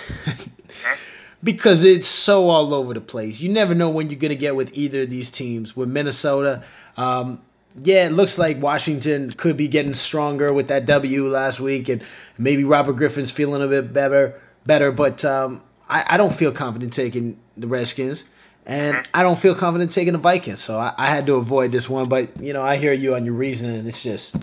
because 1.43 1.85
it's 1.85 2.09
so 2.09 2.49
all 2.49 2.73
over 2.75 2.95
the 2.95 3.01
place. 3.01 3.41
You 3.41 3.53
never 3.53 3.75
know 3.75 3.91
when 3.91 4.11
you're 4.11 4.19
going 4.19 4.31
to 4.31 4.37
get 4.37 4.57
with 4.57 4.77
either 4.77 5.03
of 5.03 5.11
these 5.11 5.31
teams. 5.31 5.77
With 5.77 5.89
Minnesota, 5.89 6.65
um, 6.97 7.43
yeah, 7.81 8.07
it 8.07 8.13
looks 8.13 8.39
like 8.39 8.61
Washington 8.63 9.31
could 9.33 9.57
be 9.57 9.69
getting 9.69 9.95
stronger 9.95 10.53
with 10.53 10.69
that 10.69 10.87
W 10.87 11.29
last 11.29 11.61
week, 11.61 11.89
and 11.89 12.03
maybe 12.39 12.65
Robert 12.65 12.95
Griffin's 12.95 13.31
feeling 13.31 13.63
a 13.63 13.67
bit 13.67 13.93
better. 13.93 14.41
Better, 14.67 14.91
but 14.91 15.25
um, 15.27 15.63
I, 15.89 16.15
I 16.15 16.17
don't 16.17 16.35
feel 16.35 16.51
confident 16.51 16.93
taking 16.95 17.39
the 17.57 17.67
Redskins, 17.67 18.34
and 18.67 18.97
I 19.13 19.23
don't 19.23 19.39
feel 19.39 19.55
confident 19.55 19.93
taking 19.93 20.13
the 20.13 20.19
Vikings. 20.19 20.63
So 20.63 20.79
I, 20.79 20.93
I 20.97 21.07
had 21.07 21.27
to 21.27 21.35
avoid 21.35 21.71
this 21.71 21.89
one. 21.89 22.09
But 22.09 22.41
you 22.41 22.53
know, 22.53 22.63
I 22.63 22.77
hear 22.77 22.93
you 22.93 23.15
on 23.15 23.25
your 23.25 23.35
reasoning. 23.35 23.87
It's 23.87 24.03
just 24.03 24.37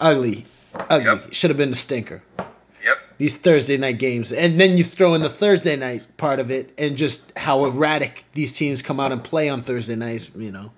ugly, 0.00 0.46
ugly. 0.74 1.06
Yep. 1.06 1.32
Should 1.34 1.50
have 1.50 1.56
been 1.58 1.70
the 1.70 1.76
stinker 1.76 2.22
Yep. 2.38 2.96
these 3.18 3.36
Thursday 3.36 3.76
night 3.76 3.98
games, 3.98 4.32
and 4.32 4.60
then 4.60 4.76
you 4.76 4.84
throw 4.84 5.14
in 5.14 5.22
the 5.22 5.30
Thursday 5.30 5.76
night 5.76 6.08
part 6.16 6.40
of 6.40 6.50
it, 6.50 6.72
and 6.78 6.96
just 6.96 7.30
how 7.36 7.64
erratic 7.64 8.24
these 8.32 8.52
teams 8.52 8.82
come 8.82 8.98
out 8.98 9.12
and 9.12 9.22
play 9.22 9.48
on 9.48 9.62
Thursday 9.62 9.94
nights. 9.96 10.30
You 10.36 10.50
know, 10.52 10.72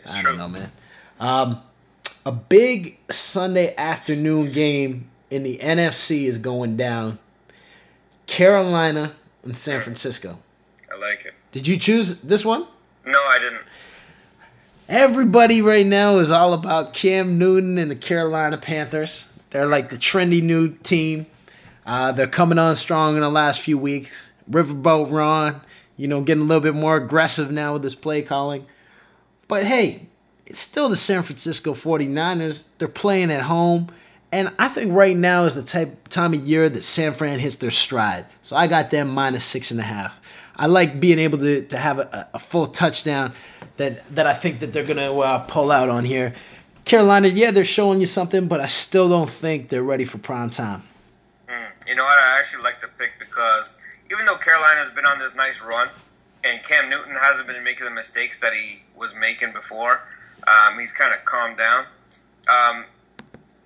It's 0.00 0.14
I 0.14 0.20
true. 0.22 0.30
don't 0.30 0.38
know, 0.38 0.48
man. 0.48 0.72
Um, 1.18 1.60
a 2.26 2.30
big 2.32 2.98
Sunday 3.10 3.74
afternoon 3.76 4.52
game 4.52 5.08
in 5.30 5.42
the 5.42 5.58
NFC 5.58 6.26
is 6.26 6.38
going 6.38 6.76
down. 6.76 7.18
Carolina 8.26 9.12
and 9.42 9.56
San 9.56 9.80
Francisco. 9.80 10.38
I 10.92 10.98
like 10.98 11.24
it. 11.24 11.34
Did 11.58 11.66
you 11.66 11.76
choose 11.76 12.20
this 12.20 12.44
one? 12.44 12.64
No, 13.04 13.18
I 13.18 13.38
didn't. 13.40 13.64
Everybody 14.88 15.60
right 15.60 15.84
now 15.84 16.18
is 16.18 16.30
all 16.30 16.54
about 16.54 16.94
Cam 16.94 17.36
Newton 17.36 17.78
and 17.78 17.90
the 17.90 17.96
Carolina 17.96 18.56
Panthers. 18.56 19.26
They're 19.50 19.66
like 19.66 19.90
the 19.90 19.96
trendy 19.96 20.40
new 20.40 20.68
team. 20.68 21.26
Uh, 21.84 22.12
they're 22.12 22.28
coming 22.28 22.60
on 22.60 22.76
strong 22.76 23.16
in 23.16 23.22
the 23.22 23.28
last 23.28 23.60
few 23.60 23.76
weeks. 23.76 24.30
Riverboat 24.48 25.10
Ron, 25.10 25.60
you 25.96 26.06
know, 26.06 26.20
getting 26.20 26.44
a 26.44 26.46
little 26.46 26.62
bit 26.62 26.76
more 26.76 26.94
aggressive 26.94 27.50
now 27.50 27.72
with 27.72 27.82
his 27.82 27.96
play 27.96 28.22
calling. 28.22 28.64
But 29.48 29.66
hey, 29.66 30.06
it's 30.46 30.60
still 30.60 30.88
the 30.88 30.96
San 30.96 31.24
Francisco 31.24 31.74
49ers. 31.74 32.68
They're 32.78 32.86
playing 32.86 33.32
at 33.32 33.42
home. 33.42 33.90
And 34.30 34.54
I 34.60 34.68
think 34.68 34.92
right 34.92 35.16
now 35.16 35.44
is 35.44 35.56
the 35.56 35.64
type 35.64 36.06
time 36.06 36.34
of 36.34 36.46
year 36.46 36.68
that 36.68 36.84
San 36.84 37.14
Fran 37.14 37.40
hits 37.40 37.56
their 37.56 37.72
stride. 37.72 38.26
So 38.44 38.54
I 38.54 38.68
got 38.68 38.92
them 38.92 39.08
minus 39.08 39.44
six 39.44 39.72
and 39.72 39.80
a 39.80 39.82
half. 39.82 40.20
I 40.58 40.66
like 40.66 41.00
being 41.00 41.18
able 41.18 41.38
to, 41.38 41.62
to 41.62 41.78
have 41.78 41.98
a, 41.98 42.28
a 42.34 42.38
full 42.38 42.66
touchdown 42.66 43.32
that 43.76 44.08
that 44.14 44.26
I 44.26 44.34
think 44.34 44.60
that 44.60 44.72
they're 44.72 44.84
gonna 44.84 45.12
uh, 45.12 45.38
pull 45.40 45.70
out 45.70 45.88
on 45.88 46.04
here. 46.04 46.34
Carolina, 46.84 47.28
yeah, 47.28 47.50
they're 47.50 47.64
showing 47.64 48.00
you 48.00 48.06
something, 48.06 48.48
but 48.48 48.60
I 48.60 48.66
still 48.66 49.08
don't 49.08 49.30
think 49.30 49.68
they're 49.68 49.82
ready 49.82 50.04
for 50.04 50.18
prime 50.18 50.50
time. 50.50 50.82
Mm. 51.46 51.88
You 51.88 51.94
know 51.94 52.02
what? 52.02 52.18
I 52.18 52.38
actually 52.40 52.64
like 52.64 52.80
the 52.80 52.88
pick 52.98 53.12
because 53.18 53.78
even 54.10 54.24
though 54.24 54.36
Carolina's 54.36 54.90
been 54.90 55.04
on 55.04 55.18
this 55.18 55.36
nice 55.36 55.62
run, 55.62 55.88
and 56.44 56.62
Cam 56.64 56.88
Newton 56.88 57.14
hasn't 57.20 57.46
been 57.46 57.62
making 57.62 57.86
the 57.86 57.94
mistakes 57.94 58.40
that 58.40 58.52
he 58.52 58.82
was 58.96 59.14
making 59.16 59.52
before, 59.52 60.08
um, 60.46 60.78
he's 60.78 60.92
kind 60.92 61.14
of 61.14 61.24
calmed 61.24 61.58
down. 61.58 61.84
Um, 62.48 62.84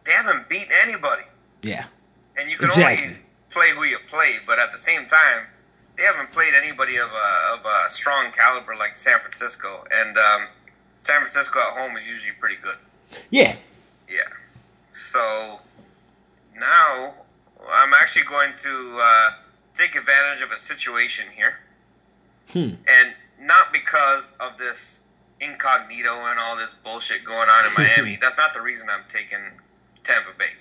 they 0.04 0.12
haven't 0.12 0.48
beat 0.48 0.66
anybody. 0.84 1.22
Yeah. 1.62 1.86
And 2.36 2.50
you 2.50 2.56
can 2.56 2.68
exactly. 2.68 3.06
only 3.06 3.18
play 3.50 3.68
who 3.74 3.84
you 3.84 3.98
play, 4.08 4.36
but 4.46 4.58
at 4.58 4.72
the 4.72 4.78
same 4.78 5.06
time, 5.06 5.46
they 5.96 6.04
haven't 6.04 6.32
played 6.32 6.52
anybody 6.56 6.96
of 6.96 7.08
a, 7.08 7.58
of 7.58 7.64
a 7.64 7.88
strong 7.88 8.32
caliber 8.32 8.74
like 8.78 8.96
San 8.96 9.18
Francisco. 9.18 9.84
And 9.92 10.16
um, 10.16 10.48
San 10.96 11.18
Francisco 11.18 11.58
at 11.60 11.78
home 11.78 11.96
is 11.96 12.06
usually 12.06 12.34
pretty 12.38 12.56
good. 12.62 12.76
Yeah. 13.30 13.56
Yeah. 14.08 14.20
So 14.90 15.60
now 16.58 17.14
I'm 17.72 17.92
actually 18.00 18.24
going 18.24 18.52
to 18.56 19.00
uh, 19.02 19.30
take 19.74 19.96
advantage 19.96 20.42
of 20.42 20.50
a 20.50 20.58
situation 20.58 21.26
here. 21.34 21.58
Hmm. 22.52 22.74
And 22.88 23.14
not 23.38 23.72
because 23.72 24.36
of 24.40 24.56
this 24.56 25.02
incognito 25.40 26.10
and 26.30 26.38
all 26.38 26.56
this 26.56 26.74
bullshit 26.74 27.24
going 27.24 27.48
on 27.48 27.66
in 27.66 27.72
Miami. 27.76 28.16
That's 28.20 28.38
not 28.38 28.54
the 28.54 28.62
reason 28.62 28.88
I'm 28.90 29.04
taking 29.08 29.40
Tampa 30.02 30.30
Bay. 30.38 30.52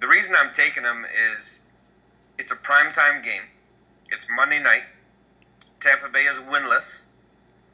The 0.00 0.08
reason 0.08 0.34
I'm 0.38 0.52
taking 0.52 0.82
them 0.82 1.06
is 1.32 1.64
it's 2.38 2.52
a 2.52 2.56
primetime 2.56 3.22
game. 3.22 3.42
It's 4.14 4.28
Monday 4.30 4.62
night. 4.62 4.84
Tampa 5.80 6.08
Bay 6.08 6.20
is 6.20 6.38
winless. 6.38 7.06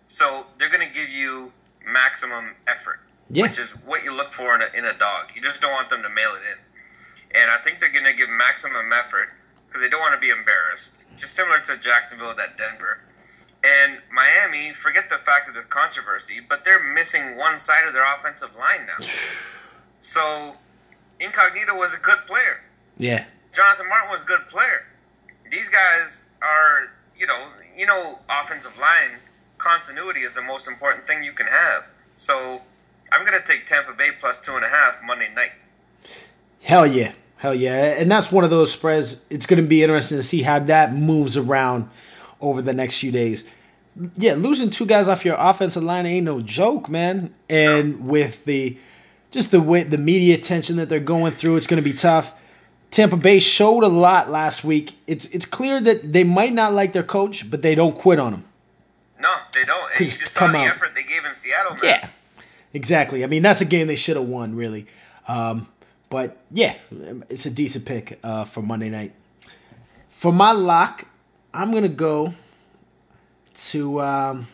So 0.06 0.46
they're 0.58 0.70
going 0.70 0.86
to 0.86 0.92
give 0.92 1.10
you 1.10 1.52
maximum 1.86 2.56
effort, 2.66 3.00
yeah. 3.28 3.42
which 3.42 3.58
is 3.58 3.72
what 3.84 4.02
you 4.02 4.16
look 4.16 4.32
for 4.32 4.54
in 4.54 4.62
a, 4.62 4.76
in 4.76 4.86
a 4.86 4.98
dog. 4.98 5.32
You 5.36 5.42
just 5.42 5.60
don't 5.60 5.72
want 5.72 5.90
them 5.90 6.02
to 6.02 6.08
mail 6.08 6.30
it 6.34 6.42
in. 6.50 7.40
And 7.42 7.50
I 7.50 7.58
think 7.58 7.78
they're 7.78 7.92
going 7.92 8.10
to 8.10 8.16
give 8.16 8.28
maximum 8.30 8.90
effort 8.92 9.28
because 9.66 9.82
they 9.82 9.90
don't 9.90 10.00
want 10.00 10.14
to 10.14 10.20
be 10.20 10.30
embarrassed. 10.30 11.04
Just 11.16 11.36
similar 11.36 11.60
to 11.60 11.78
Jacksonville, 11.78 12.34
that 12.34 12.56
Denver. 12.56 13.00
And 13.62 14.00
Miami, 14.10 14.72
forget 14.72 15.10
the 15.10 15.18
fact 15.18 15.46
of 15.46 15.54
this 15.54 15.66
controversy, 15.66 16.40
but 16.48 16.64
they're 16.64 16.94
missing 16.94 17.36
one 17.36 17.58
side 17.58 17.86
of 17.86 17.92
their 17.92 18.04
offensive 18.18 18.56
line 18.56 18.86
now. 18.86 19.06
So 20.02 20.54
Incognito 21.20 21.74
was 21.74 21.94
a 21.94 22.00
good 22.00 22.20
player. 22.26 22.62
Yeah. 22.96 23.26
Jonathan 23.52 23.86
Martin 23.90 24.10
was 24.10 24.22
a 24.22 24.24
good 24.24 24.40
player. 24.48 24.86
These 25.50 25.68
guys 25.68 26.29
are, 26.42 26.90
you 27.16 27.26
know, 27.26 27.48
you 27.76 27.86
know, 27.86 28.18
offensive 28.28 28.76
line 28.78 29.18
continuity 29.58 30.20
is 30.20 30.32
the 30.32 30.42
most 30.42 30.68
important 30.68 31.06
thing 31.06 31.22
you 31.22 31.32
can 31.32 31.46
have. 31.46 31.88
So 32.14 32.60
I'm 33.12 33.24
gonna 33.24 33.38
take 33.44 33.66
Tampa 33.66 33.92
Bay 33.92 34.10
plus 34.18 34.40
two 34.40 34.54
and 34.54 34.64
a 34.64 34.68
half 34.68 35.00
Monday 35.04 35.28
night. 35.34 35.52
Hell 36.62 36.86
yeah. 36.86 37.12
Hell 37.40 37.54
yeah. 37.54 37.74
And 37.98 38.10
that's 38.10 38.30
one 38.30 38.44
of 38.44 38.50
those 38.50 38.70
spreads. 38.70 39.24
It's 39.30 39.46
going 39.46 39.62
to 39.62 39.66
be 39.66 39.82
interesting 39.82 40.18
to 40.18 40.22
see 40.22 40.42
how 40.42 40.58
that 40.58 40.92
moves 40.92 41.38
around 41.38 41.88
over 42.38 42.60
the 42.60 42.74
next 42.74 42.98
few 42.98 43.10
days. 43.10 43.48
Yeah, 44.16 44.34
losing 44.34 44.68
two 44.68 44.84
guys 44.84 45.08
off 45.08 45.24
your 45.24 45.36
offensive 45.38 45.82
line 45.82 46.04
ain't 46.04 46.26
no 46.26 46.42
joke, 46.42 46.90
man. 46.90 47.34
And 47.48 48.06
with 48.06 48.44
the 48.44 48.78
just 49.30 49.52
the 49.52 49.60
way 49.60 49.84
the 49.84 49.96
media 49.96 50.34
attention 50.34 50.76
that 50.76 50.90
they're 50.90 51.00
going 51.00 51.32
through, 51.32 51.56
it's 51.56 51.66
going 51.66 51.82
to 51.82 51.88
be 51.88 51.96
tough. 51.96 52.34
Tampa 52.90 53.16
Bay 53.16 53.38
showed 53.38 53.84
a 53.84 53.88
lot 53.88 54.30
last 54.30 54.64
week. 54.64 54.96
It's 55.06 55.26
it's 55.26 55.46
clear 55.46 55.80
that 55.80 56.12
they 56.12 56.24
might 56.24 56.52
not 56.52 56.72
like 56.72 56.92
their 56.92 57.04
coach, 57.04 57.50
but 57.50 57.62
they 57.62 57.74
don't 57.74 57.96
quit 57.96 58.18
on 58.18 58.34
him. 58.34 58.44
No, 59.20 59.32
they 59.54 59.64
don't. 59.64 59.90
And 59.92 60.00
you 60.00 60.06
just 60.06 60.32
saw 60.32 60.48
the 60.48 60.58
out. 60.58 60.66
effort 60.68 60.90
they 60.94 61.02
gave 61.02 61.24
in 61.24 61.32
Seattle, 61.32 61.72
man. 61.72 61.80
Yeah, 61.84 62.08
exactly. 62.72 63.22
I 63.22 63.26
mean, 63.26 63.42
that's 63.42 63.60
a 63.60 63.64
game 63.64 63.86
they 63.86 63.96
should 63.96 64.16
have 64.16 64.26
won, 64.26 64.56
really. 64.56 64.86
Um, 65.28 65.68
but 66.08 66.38
yeah, 66.50 66.74
it's 67.28 67.46
a 67.46 67.50
decent 67.50 67.84
pick 67.84 68.18
uh, 68.24 68.44
for 68.44 68.62
Monday 68.62 68.88
night. 68.88 69.12
For 70.08 70.32
my 70.32 70.52
lock, 70.52 71.06
I'm 71.54 71.72
gonna 71.72 71.88
go 71.88 72.34
to 73.54 74.00
um, 74.00 74.48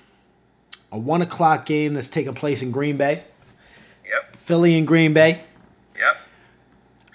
a 0.93 0.99
one 0.99 1.23
o'clock 1.23 1.65
game 1.65 1.95
that's 1.95 2.11
taking 2.11 2.35
place 2.35 2.63
in 2.63 2.71
Green 2.71 2.99
Bay. 2.99 3.25
Yep. 4.05 4.37
Philly 4.37 4.77
and 4.77 4.87
Green 4.87 5.15
Bay. 5.15 5.41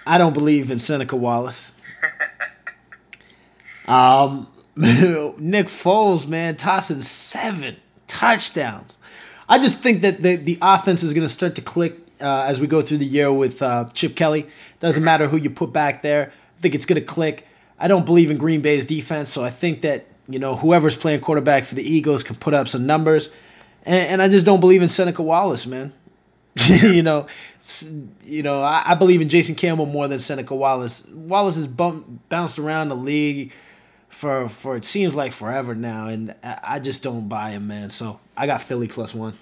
I 0.06 0.18
don't 0.18 0.34
believe 0.34 0.72
in 0.72 0.80
Seneca 0.80 1.16
Wallace. 1.16 1.72
um, 3.88 4.48
Nick 4.76 5.68
Foles, 5.68 6.28
man, 6.28 6.56
tossing 6.56 7.02
seven 7.02 7.76
touchdowns. 8.08 8.98
I 9.48 9.60
just 9.60 9.82
think 9.82 10.02
that 10.04 10.24
the, 10.24 10.38
the 10.38 10.58
offense 10.62 11.04
is 11.04 11.14
going 11.14 11.28
to 11.28 11.34
start 11.34 11.56
to 11.56 11.62
click 11.62 11.98
uh, 12.22 12.44
as 12.48 12.60
we 12.60 12.68
go 12.68 12.82
through 12.82 13.00
the 13.00 13.06
year 13.06 13.32
with 13.32 13.62
uh, 13.62 13.90
Chip 13.94 14.16
Kelly. 14.16 14.48
Doesn't 14.80 15.04
matter 15.04 15.28
who 15.28 15.38
you 15.38 15.50
put 15.50 15.74
back 15.74 16.02
there. 16.02 16.32
I 16.58 16.62
think 16.62 16.76
it's 16.76 16.86
going 16.86 17.02
to 17.02 17.06
click. 17.06 17.48
I 17.78 17.88
don't 17.88 18.06
believe 18.06 18.32
in 18.32 18.38
Green 18.38 18.62
Bay's 18.62 18.86
defense, 18.86 19.30
so 19.30 19.44
I 19.44 19.50
think 19.50 19.82
that 19.82 20.06
you 20.30 20.40
know 20.40 20.56
whoever's 20.56 20.96
playing 20.96 21.22
quarterback 21.22 21.66
for 21.66 21.76
the 21.76 21.84
Eagles 21.84 22.24
can 22.24 22.36
put 22.36 22.54
up 22.54 22.68
some 22.68 22.86
numbers. 22.86 23.30
And, 23.84 24.08
and 24.08 24.22
I 24.22 24.30
just 24.30 24.46
don't 24.46 24.60
believe 24.60 24.82
in 24.82 24.90
Seneca 24.90 25.22
Wallace, 25.22 25.66
man. 25.66 25.94
you 26.68 27.02
know, 27.02 27.28
you 28.24 28.43
know, 28.43 28.62
I, 28.62 28.84
I, 28.91 28.95
believe 28.95 29.21
in 29.21 29.30
Jason 29.30 29.56
Campbell 29.56 29.86
more 29.86 30.08
than 30.08 30.19
Seneca 30.19 30.56
Wallace. 30.56 31.08
Wallace 31.08 31.56
has 31.56 31.67
bumped, 31.67 32.30
bounced 32.30 32.58
around 32.58 32.89
the 32.89 32.95
league 32.95 33.54
for 34.10 34.50
for 34.50 34.76
it 34.76 34.86
seems 34.86 35.13
like 35.13 35.32
forever 35.32 35.76
now, 35.76 36.08
and 36.08 36.34
I, 36.43 36.80
just 36.80 37.04
don't 37.04 37.30
buy 37.30 37.52
him, 37.52 37.67
man. 37.67 37.89
So 37.89 38.19
I 38.36 38.47
got 38.47 38.63
Philly 38.63 38.88
plus 38.88 39.13
one 39.13 39.38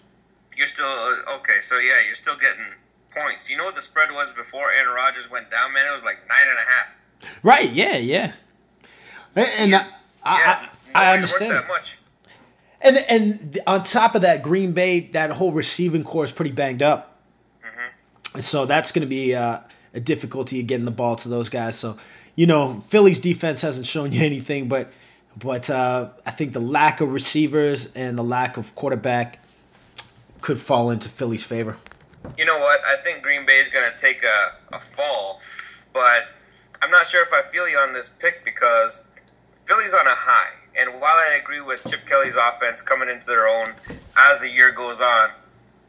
you're 0.60 0.68
still 0.68 0.86
uh, 0.86 1.38
okay. 1.38 1.62
So 1.62 1.80
yeah, 1.80 1.96
you're 2.06 2.16
still 2.16 2.36
getting 2.36 2.66
points. 3.12 3.50
You 3.50 3.58
know 3.58 3.64
what 3.64 3.76
the 3.76 3.82
spread 3.82 4.12
was 4.12 4.30
before 4.32 4.70
Aaron 4.72 4.94
Rodgers 4.94 5.32
went 5.32 5.50
down, 5.50 5.74
man? 5.74 5.88
It 5.88 5.94
was 5.94 6.04
like 6.04 6.18
nine 6.28 6.48
and 6.48 6.58
a 6.58 6.70
half. 6.70 7.44
Right. 7.44 7.72
Yeah. 7.72 7.98
Yeah. 7.98 8.34
And 9.36 9.74
I, 9.74 9.80
yeah, 10.26 10.70
I, 10.94 11.06
I 11.06 11.14
understand 11.14 11.52
that 11.52 11.68
much. 11.68 11.98
And 12.82 12.98
and 12.98 13.60
on 13.66 13.84
top 13.84 14.16
of 14.16 14.22
that, 14.24 14.44
Green 14.44 14.74
Bay, 14.74 15.00
that 15.14 15.32
whole 15.32 15.54
receiving 15.54 16.04
corps 16.04 16.26
is 16.26 16.32
pretty 16.32 16.52
banged 16.52 16.84
up. 16.84 17.09
So 18.42 18.66
that's 18.66 18.92
going 18.92 19.02
to 19.02 19.10
be 19.10 19.36
uh, 19.36 19.60
a 19.94 20.00
difficulty 20.00 20.62
getting 20.64 20.86
the 20.86 20.92
ball 20.92 21.16
to 21.18 21.30
those 21.30 21.50
guys. 21.50 21.78
So 21.78 21.98
you 22.40 22.46
know, 22.46 22.80
Philly's 22.88 23.20
defense 23.20 23.62
hasn't 23.62 23.86
shown 23.86 24.14
you 24.14 24.22
anything, 24.26 24.70
but 24.70 24.94
but 25.36 25.70
uh, 25.70 26.10
I 26.26 26.32
think 26.32 26.54
the 26.54 26.62
lack 26.62 27.02
of 27.02 27.12
receivers 27.12 27.94
and 27.96 28.18
the 28.18 28.24
lack 28.24 28.56
of 28.56 28.74
quarterback 28.76 29.42
could 30.40 30.58
fall 30.58 30.90
into 30.90 31.10
Philly's 31.10 31.44
favor. 31.44 31.76
You 32.38 32.46
know 32.46 32.58
what? 32.58 32.80
I 32.88 32.96
think 33.04 33.24
Green 33.24 33.46
Bay 33.46 33.60
is 33.60 33.68
going 33.68 33.90
to 33.92 33.98
take 33.98 34.24
a, 34.24 34.76
a 34.76 34.80
fall, 34.80 35.42
but 35.94 36.30
I'm 36.82 36.92
not 36.92 37.08
sure 37.08 37.22
if 37.22 37.34
I 37.34 37.42
feel 37.42 37.68
you 37.68 37.78
on 37.78 37.94
this 37.94 38.08
pick 38.08 38.46
because 38.46 39.10
Philly's 39.56 39.94
on 39.94 40.08
a 40.08 40.16
high. 40.16 40.56
And 40.78 41.02
while 41.02 41.16
I 41.16 41.40
agree 41.42 41.62
with 41.62 41.86
Chip 41.90 42.06
Kelly's 42.06 42.38
offense 42.38 42.82
coming 42.82 43.10
into 43.10 43.26
their 43.26 43.48
own 43.48 43.74
as 44.18 44.40
the 44.40 44.50
year 44.50 44.72
goes 44.72 45.02
on, 45.02 45.32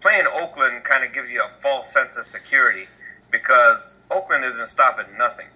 playing 0.00 0.26
Oakland 0.40 0.84
kind 0.84 1.04
of 1.04 1.12
gives 1.12 1.30
you 1.30 1.42
a 1.44 1.48
false 1.48 1.92
sense 1.92 2.16
of 2.16 2.24
security 2.24 2.86
because 3.30 4.00
Oakland 4.10 4.44
isn't 4.44 4.66
stopping 4.66 5.06
nothing. 5.18 5.46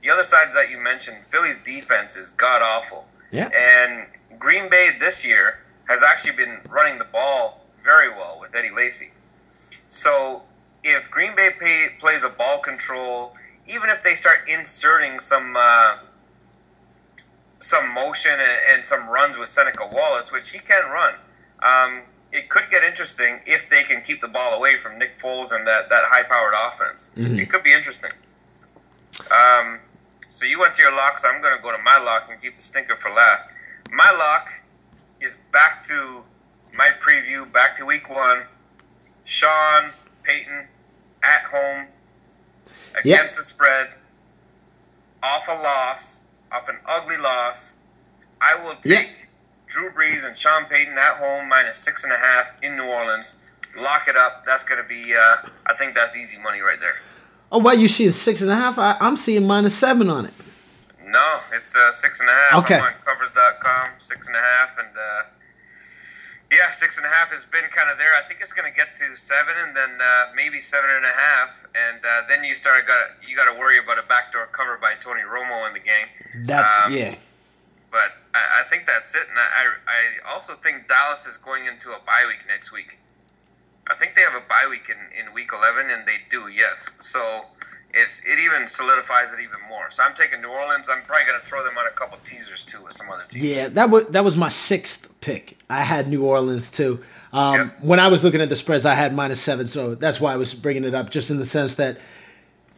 The 0.00 0.10
other 0.10 0.22
side 0.22 0.48
that 0.54 0.70
you 0.70 0.82
mentioned, 0.82 1.24
Philly's 1.24 1.62
defense 1.62 2.16
is 2.16 2.30
god 2.30 2.62
awful. 2.62 3.06
Yeah. 3.30 3.48
And 3.54 4.08
Green 4.38 4.68
Bay 4.68 4.90
this 4.98 5.26
year 5.26 5.60
has 5.88 6.02
actually 6.02 6.36
been 6.36 6.60
running 6.68 6.98
the 6.98 7.04
ball 7.04 7.64
very 7.82 8.08
well 8.08 8.38
with 8.40 8.54
Eddie 8.54 8.74
Lacy. 8.74 9.10
So 9.88 10.42
if 10.82 11.10
Green 11.10 11.36
Bay 11.36 11.50
pay, 11.60 11.88
plays 11.98 12.24
a 12.24 12.30
ball 12.30 12.58
control, 12.58 13.34
even 13.66 13.90
if 13.90 14.02
they 14.02 14.14
start 14.14 14.38
inserting 14.48 15.18
some 15.18 15.54
uh, 15.56 15.98
some 17.60 17.94
motion 17.94 18.32
and, 18.32 18.74
and, 18.74 18.84
some 18.84 19.08
runs 19.08 19.38
with 19.38 19.48
Seneca 19.48 19.88
Wallace, 19.92 20.32
which 20.32 20.50
he 20.50 20.58
can 20.58 20.82
run, 20.90 21.14
um, 21.62 22.02
it 22.32 22.48
could 22.48 22.64
get 22.70 22.82
interesting 22.82 23.40
if 23.46 23.68
they 23.68 23.82
can 23.82 24.00
keep 24.00 24.20
the 24.20 24.28
ball 24.28 24.54
away 24.54 24.76
from 24.76 24.98
Nick 24.98 25.16
Foles 25.16 25.52
and 25.52 25.66
that, 25.66 25.90
that 25.90 26.04
high 26.06 26.22
powered 26.22 26.54
offense. 26.68 27.12
Mm-hmm. 27.16 27.38
It 27.38 27.50
could 27.50 27.62
be 27.62 27.72
interesting. 27.72 28.10
Um, 29.30 29.80
so 30.28 30.46
you 30.46 30.58
went 30.58 30.74
to 30.76 30.82
your 30.82 30.92
lock, 30.92 31.18
so 31.18 31.28
I'm 31.28 31.42
going 31.42 31.54
to 31.54 31.62
go 31.62 31.70
to 31.70 31.82
my 31.82 31.98
lock 31.98 32.28
and 32.30 32.40
keep 32.40 32.56
the 32.56 32.62
stinker 32.62 32.96
for 32.96 33.10
last. 33.10 33.48
My 33.90 34.10
lock 34.10 34.48
is 35.20 35.38
back 35.52 35.82
to 35.84 36.24
my 36.74 36.90
preview 37.00 37.50
back 37.52 37.76
to 37.76 37.84
week 37.84 38.08
one. 38.08 38.44
Sean 39.24 39.92
Payton 40.22 40.66
at 41.22 41.42
home 41.42 41.88
against 42.98 43.04
yep. 43.04 43.26
the 43.26 43.42
spread, 43.42 43.88
off 45.22 45.48
a 45.48 45.52
loss, 45.52 46.24
off 46.50 46.68
an 46.68 46.78
ugly 46.88 47.18
loss. 47.18 47.76
I 48.40 48.56
will 48.64 48.74
take 48.76 49.08
yep. 49.08 49.28
Drew 49.72 49.90
Brees 49.92 50.26
and 50.26 50.36
Sean 50.36 50.66
Payton 50.66 50.94
at 50.98 51.16
home 51.16 51.48
minus 51.48 51.78
six 51.78 52.04
and 52.04 52.12
a 52.12 52.16
half 52.18 52.58
in 52.62 52.76
New 52.76 52.84
Orleans. 52.84 53.38
Lock 53.80 54.02
it 54.06 54.16
up. 54.16 54.44
That's 54.44 54.64
going 54.64 54.82
to 54.82 54.86
be. 54.86 55.14
Uh, 55.14 55.48
I 55.66 55.74
think 55.78 55.94
that's 55.94 56.14
easy 56.16 56.36
money 56.38 56.60
right 56.60 56.78
there. 56.78 56.96
Oh, 57.50 57.58
why 57.58 57.72
you 57.72 57.88
seeing 57.88 58.12
six 58.12 58.42
and 58.42 58.50
a 58.50 58.54
half? 58.56 58.78
I, 58.78 58.96
I'm 59.00 59.16
seeing 59.16 59.46
minus 59.46 59.74
seven 59.76 60.10
on 60.10 60.26
it. 60.26 60.34
No, 61.04 61.40
it's 61.52 61.74
uh, 61.74 61.90
six 61.90 62.20
and 62.20 62.28
a 62.28 62.32
half. 62.32 62.64
Okay. 62.64 62.76
I'm 62.76 62.82
on 62.84 62.92
covers.com, 63.04 63.90
six 63.98 64.26
and 64.26 64.36
a 64.36 64.40
half, 64.40 64.76
and 64.78 64.88
uh, 64.96 65.22
yeah, 66.50 66.68
six 66.70 66.98
and 66.98 67.06
a 67.06 67.10
half 67.10 67.30
has 67.30 67.46
been 67.46 67.64
kind 67.74 67.90
of 67.90 67.96
there. 67.98 68.12
I 68.22 68.26
think 68.28 68.40
it's 68.40 68.52
going 68.52 68.70
to 68.70 68.76
get 68.76 68.94
to 68.96 69.16
seven, 69.16 69.54
and 69.56 69.74
then 69.76 69.98
uh, 70.00 70.32
maybe 70.36 70.60
seven 70.60 70.90
and 70.90 71.04
a 71.04 71.08
half, 71.16 71.66
and 71.74 71.98
uh, 72.04 72.28
then 72.28 72.44
you 72.44 72.54
start 72.54 72.86
got 72.86 73.04
you 73.26 73.36
got 73.36 73.52
to 73.52 73.58
worry 73.58 73.78
about 73.78 73.98
a 73.98 74.02
backdoor 74.08 74.46
cover 74.52 74.78
by 74.80 74.94
Tony 75.00 75.22
Romo 75.22 75.66
in 75.68 75.72
the 75.74 75.80
game. 75.80 76.06
That's 76.46 76.86
Um, 76.86 76.92
yeah. 76.94 77.14
But 77.92 78.16
I, 78.34 78.62
I 78.64 78.68
think 78.70 78.86
that's 78.86 79.14
it, 79.14 79.28
and 79.28 79.38
I, 79.38 79.64
I 79.86 80.32
also 80.34 80.54
think 80.54 80.88
Dallas 80.88 81.26
is 81.26 81.36
going 81.36 81.66
into 81.66 81.90
a 81.90 82.00
bye 82.06 82.24
week 82.26 82.40
next 82.48 82.72
week. 82.72 82.98
I 83.90 83.94
think 83.94 84.14
they 84.14 84.22
have 84.22 84.34
a 84.34 84.48
bye 84.48 84.66
week 84.70 84.88
in, 84.88 84.96
in 85.26 85.32
week 85.34 85.50
eleven, 85.52 85.90
and 85.90 86.06
they 86.06 86.16
do, 86.30 86.48
yes. 86.48 86.90
So 87.00 87.20
it's 87.92 88.22
it 88.24 88.38
even 88.38 88.66
solidifies 88.66 89.34
it 89.34 89.40
even 89.40 89.58
more. 89.68 89.90
So 89.90 90.02
I'm 90.02 90.14
taking 90.14 90.40
New 90.40 90.48
Orleans. 90.48 90.88
I'm 90.90 91.02
probably 91.02 91.26
going 91.26 91.40
to 91.40 91.46
throw 91.46 91.62
them 91.62 91.76
on 91.76 91.86
a 91.86 91.90
couple 91.90 92.16
teasers 92.24 92.64
too 92.64 92.82
with 92.82 92.94
some 92.94 93.10
other 93.10 93.24
teams. 93.28 93.44
Yeah, 93.44 93.68
that 93.68 93.90
was 93.90 94.06
that 94.08 94.24
was 94.24 94.36
my 94.36 94.48
sixth 94.48 95.12
pick. 95.20 95.58
I 95.68 95.82
had 95.82 96.08
New 96.08 96.24
Orleans 96.24 96.70
too. 96.70 97.04
Um, 97.34 97.54
Yeah. 97.54 97.68
When 97.82 98.00
I 98.00 98.08
was 98.08 98.24
looking 98.24 98.40
at 98.40 98.48
the 98.48 98.56
spreads, 98.56 98.86
I 98.86 98.94
had 98.94 99.14
minus 99.14 99.40
seven, 99.40 99.66
so 99.66 99.94
that's 99.94 100.20
why 100.20 100.32
I 100.32 100.36
was 100.36 100.54
bringing 100.54 100.84
it 100.84 100.94
up, 100.94 101.10
just 101.10 101.30
in 101.30 101.38
the 101.38 101.46
sense 101.46 101.74
that 101.74 101.98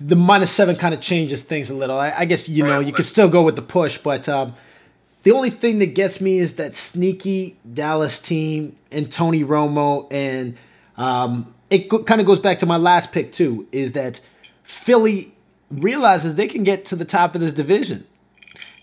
the 0.00 0.16
minus 0.16 0.50
seven 0.50 0.74
kind 0.74 0.92
of 0.92 1.00
changes 1.00 1.42
things 1.42 1.70
a 1.70 1.74
little. 1.74 1.98
I, 1.98 2.11
I 2.11 2.24
guess 2.24 2.48
you 2.48 2.64
know 2.64 2.81
you 2.81 2.92
could 2.92 3.07
still 3.07 3.29
go 3.29 3.42
with 3.42 3.55
the 3.55 3.62
push, 3.62 3.98
but 3.98 4.29
um, 4.29 4.55
the 5.24 5.32
only 5.32 5.50
thing 5.50 5.80
that 5.80 5.94
gets 5.94 6.20
me 6.20 6.38
is 6.38 6.56
that 6.56 6.76
sneaky 6.76 7.56
Dallas 7.72 8.20
team 8.20 8.76
and 8.90 9.10
Tony 9.10 9.42
Romo, 9.42 10.06
and 10.10 10.56
um, 10.96 11.52
it 11.70 11.88
go- 11.88 12.04
kind 12.04 12.20
of 12.20 12.26
goes 12.26 12.40
back 12.40 12.60
to 12.60 12.66
my 12.66 12.76
last 12.76 13.10
pick 13.10 13.32
too. 13.32 13.66
Is 13.72 13.94
that 13.94 14.20
Philly 14.62 15.34
realizes 15.70 16.37
they 16.37 16.46
can 16.46 16.62
get 16.62 16.84
to 16.87 16.96
the 16.96 17.04
top 17.04 17.34
of 17.34 17.40
this 17.40 17.54
division. 17.54 18.06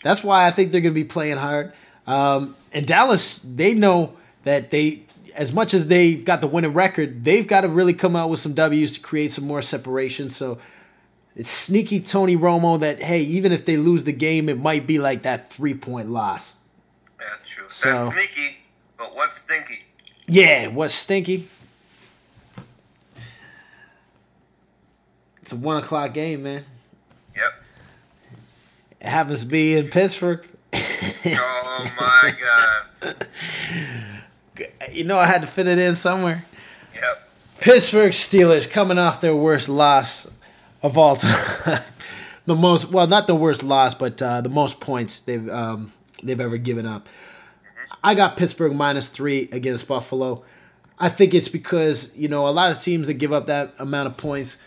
That's 0.03 0.23
why 0.23 0.47
I 0.47 0.51
think 0.51 0.71
they're 0.71 0.81
going 0.81 0.93
to 0.93 0.99
be 0.99 1.05
playing 1.05 1.37
hard. 1.37 1.73
Um, 2.07 2.55
and 2.73 2.87
Dallas, 2.87 3.39
they 3.39 3.73
know 3.73 4.17
that 4.43 4.71
they, 4.71 5.03
as 5.35 5.53
much 5.53 5.73
as 5.73 5.87
they 5.87 6.15
got 6.15 6.41
the 6.41 6.47
winning 6.47 6.73
record, 6.73 7.23
they've 7.23 7.47
got 7.47 7.61
to 7.61 7.67
really 7.67 7.93
come 7.93 8.15
out 8.15 8.29
with 8.29 8.39
some 8.39 8.53
W's 8.53 8.93
to 8.93 8.99
create 8.99 9.31
some 9.31 9.45
more 9.45 9.61
separation. 9.61 10.29
So 10.29 10.57
it's 11.35 11.49
sneaky 11.49 11.99
Tony 12.01 12.35
Romo 12.37 12.79
that, 12.81 13.01
hey, 13.01 13.21
even 13.21 13.51
if 13.51 13.65
they 13.65 13.77
lose 13.77 14.03
the 14.03 14.11
game, 14.11 14.49
it 14.49 14.57
might 14.57 14.85
be 14.85 14.99
like 14.99 15.21
that 15.23 15.51
three 15.51 15.73
point 15.73 16.09
loss. 16.09 16.53
Yeah, 17.19 17.25
true. 17.45 17.65
So- 17.69 17.89
That's 17.89 18.09
sneaky, 18.13 18.57
but 18.97 19.15
what's 19.15 19.37
stinky? 19.37 19.83
Yeah, 20.27 20.67
what's 20.67 20.93
stinky? 20.93 21.47
It's 25.41 25.51
a 25.51 25.55
one 25.55 25.77
o'clock 25.77 26.13
game, 26.13 26.43
man. 26.43 26.63
Yep. 27.35 27.63
It 29.01 29.07
happens 29.07 29.39
to 29.41 29.45
be 29.45 29.75
in 29.75 29.85
Pittsburgh. 29.87 30.45
Oh 30.73 31.91
my 31.99 32.35
god. 33.03 33.15
You 34.91 35.03
know, 35.05 35.17
I 35.17 35.25
had 35.25 35.41
to 35.41 35.47
fit 35.47 35.67
it 35.67 35.79
in 35.79 35.95
somewhere. 35.95 36.45
Yep. 36.93 37.29
Pittsburgh 37.59 38.11
Steelers 38.11 38.69
coming 38.71 38.97
off 38.97 39.21
their 39.21 39.35
worst 39.35 39.67
loss 39.69 40.27
of 40.83 40.97
all 40.97 41.15
time. 41.15 41.83
the 42.45 42.55
most, 42.55 42.91
well, 42.91 43.07
not 43.07 43.27
the 43.27 43.35
worst 43.35 43.63
loss, 43.63 43.93
but 43.93 44.21
uh, 44.21 44.41
the 44.41 44.49
most 44.49 44.79
points 44.79 45.21
they've 45.21 45.47
um, 45.49 45.93
they've 46.23 46.39
ever 46.39 46.57
given 46.57 46.85
up. 46.85 47.07
I 48.03 48.15
got 48.15 48.37
Pittsburgh 48.37 48.73
minus 48.73 49.09
three 49.09 49.49
against 49.51 49.87
Buffalo. 49.87 50.43
I 50.99 51.09
think 51.09 51.33
it's 51.33 51.47
because 51.47 52.15
you 52.15 52.27
know 52.27 52.47
a 52.47 52.51
lot 52.51 52.71
of 52.71 52.81
teams 52.81 53.07
that 53.07 53.15
give 53.15 53.33
up 53.33 53.47
that 53.47 53.73
amount 53.79 54.07
of 54.07 54.17
points 54.17 54.57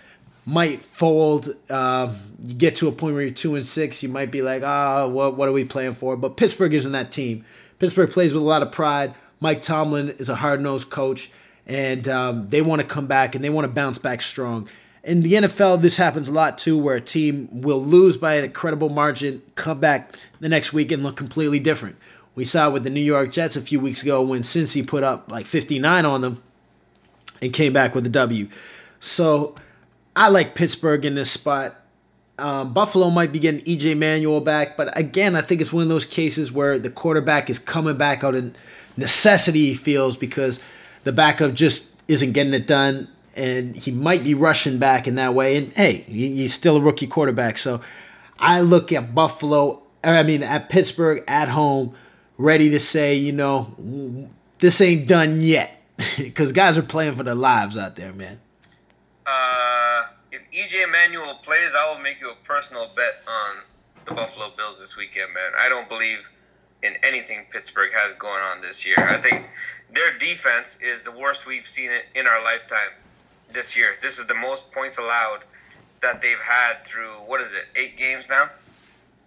might 0.46 0.85
fold. 0.85 1.55
Um, 1.70 2.18
you 2.44 2.55
get 2.55 2.77
to 2.77 2.88
a 2.88 2.92
point 2.92 3.14
where 3.14 3.22
you're 3.22 3.33
two 3.33 3.55
and 3.57 3.64
six, 3.64 4.03
you 4.03 4.09
might 4.09 4.31
be 4.31 4.42
like, 4.42 4.62
ah, 4.62 5.07
what 5.07 5.37
what 5.37 5.48
are 5.48 5.53
we 5.53 5.64
playing 5.64 5.94
for? 5.94 6.16
But 6.16 6.37
Pittsburgh 6.37 6.74
isn't 6.74 6.92
that 6.92 7.12
team. 7.12 7.44
Pittsburgh 7.79 8.11
plays 8.11 8.33
with 8.33 8.42
a 8.42 8.46
lot 8.46 8.62
of 8.62 8.72
pride. 8.72 9.14
Mike 9.40 9.62
Tomlin 9.62 10.11
is 10.18 10.29
a 10.29 10.37
hard 10.37 10.61
nosed 10.61 10.90
coach, 10.90 11.31
and 11.66 12.07
um, 12.09 12.48
they 12.48 12.62
want 12.62 12.81
to 12.81 12.87
come 12.87 13.07
back 13.07 13.35
and 13.35 13.44
they 13.44 13.50
want 13.50 13.64
to 13.64 13.72
bounce 13.72 13.98
back 13.98 14.22
strong. 14.22 14.68
In 15.05 15.23
the 15.23 15.35
NFL, 15.35 15.83
this 15.83 15.99
happens 15.99 16.29
a 16.29 16.33
lot 16.33 16.57
too, 16.57 16.79
where 16.79 16.97
a 16.97 17.01
team 17.01 17.49
will 17.53 17.83
lose 17.85 18.17
by 18.17 18.35
an 18.35 18.45
incredible 18.45 18.88
margin, 18.88 19.43
come 19.55 19.79
back 19.79 20.17
the 20.40 20.49
next 20.49 20.73
week 20.73 20.90
and 20.90 21.03
look 21.03 21.17
completely 21.17 21.59
different. 21.59 21.97
We 22.35 22.45
saw 22.45 22.69
it 22.69 22.73
with 22.73 22.85
the 22.85 22.90
New 22.90 23.03
York 23.03 23.31
Jets 23.31 23.55
a 23.55 23.61
few 23.61 23.79
weeks 23.79 24.03
ago 24.03 24.23
when 24.23 24.43
Cincy 24.43 24.87
put 24.87 25.05
up 25.05 25.31
like 25.31 25.47
59 25.47 26.05
on 26.05 26.21
them 26.23 26.43
and 27.40 27.53
came 27.53 27.73
back 27.73 27.95
with 27.95 28.07
a 28.07 28.11
W. 28.11 28.49
So 29.01 29.55
I 30.17 30.29
like 30.29 30.55
Pittsburgh 30.55 31.05
in 31.05 31.14
this 31.14 31.31
spot. 31.31 31.75
Um, 32.38 32.73
Buffalo 32.73 33.11
might 33.11 33.31
be 33.31 33.38
getting 33.38 33.61
EJ 33.61 33.97
Manuel 33.97 34.40
back, 34.40 34.77
but 34.77 34.97
again, 34.99 35.37
I 35.37 35.43
think 35.43 35.61
it's 35.61 35.73
one 35.73 35.85
of 35.85 35.88
those 35.88 36.07
cases 36.07 36.51
where 36.51 36.79
the 36.79 36.90
quarterback 36.90 37.49
is 37.49 37.61
coming 37.61 37.97
back 37.97 38.25
out 38.25 38.35
of 38.35 38.53
necessity, 38.97 39.67
he 39.67 39.75
feels, 39.75 40.17
because 40.17 40.59
the 41.05 41.12
backup 41.12 41.55
just 41.55 41.95
isn't 42.09 42.33
getting 42.33 42.55
it 42.55 42.67
done, 42.67 43.09
and 43.37 43.77
he 43.77 43.90
might 43.90 44.25
be 44.25 44.35
rushing 44.35 44.79
back 44.79 45.07
in 45.07 45.16
that 45.16 45.35
way. 45.35 45.57
And 45.57 45.73
hey, 45.73 45.99
he's 46.03 46.55
still 46.55 46.77
a 46.77 46.81
rookie 46.81 47.07
quarterback, 47.07 47.59
so 47.59 47.81
I 48.38 48.61
look 48.61 48.92
at 48.92 49.14
Buffalo, 49.14 49.83
or 50.03 50.14
I 50.14 50.23
mean 50.23 50.42
at 50.42 50.68
Pittsburgh 50.68 51.23
at 51.27 51.49
home, 51.49 51.94
ready 52.38 52.70
to 52.70 52.81
say, 52.81 53.14
you 53.14 53.33
know, 53.33 54.29
this 54.61 54.81
ain't 54.81 55.07
done 55.07 55.40
yet, 55.40 55.83
because 56.16 56.53
guys 56.53 56.79
are 56.79 56.83
playing 56.83 57.16
for 57.16 57.23
their 57.23 57.35
lives 57.35 57.77
out 57.77 57.97
there, 57.97 58.12
man. 58.12 58.40
Uh, 59.27 60.03
if 60.33 60.42
EJ 60.51 60.90
Manuel 60.90 61.40
plays, 61.42 61.73
I 61.77 61.92
will 61.92 62.03
make 62.03 62.20
you 62.20 62.31
a 62.31 62.37
personal 62.44 62.90
bet 62.94 63.23
on 63.27 63.57
the 64.05 64.14
Buffalo 64.14 64.51
Bills 64.57 64.79
this 64.79 64.97
weekend, 64.97 65.33
man. 65.33 65.53
I 65.59 65.68
don't 65.68 65.88
believe 65.88 66.31
in 66.83 66.94
anything 67.03 67.47
Pittsburgh 67.51 67.90
has 67.94 68.12
going 68.14 68.42
on 68.42 68.61
this 68.61 68.87
year. 68.87 68.97
I 68.99 69.16
think 69.16 69.47
their 69.92 70.18
defense 70.18 70.79
is 70.83 71.03
the 71.03 71.12
worst 71.12 71.47
we've 71.47 71.66
seen 71.66 71.90
it 71.90 72.05
in 72.14 72.27
our 72.27 72.44
lifetime 72.44 72.90
this 73.55 73.77
year. 73.77 73.95
This 74.03 74.19
is 74.19 74.27
the 74.27 74.35
most 74.35 74.71
points 74.73 74.99
allowed 74.99 75.40
that 76.03 76.21
they've 76.21 76.37
had 76.43 76.85
through 76.85 77.12
what 77.27 77.40
is 77.40 77.55
it, 77.55 77.64
eight 77.77 77.97
games 77.97 78.29
now? 78.29 78.51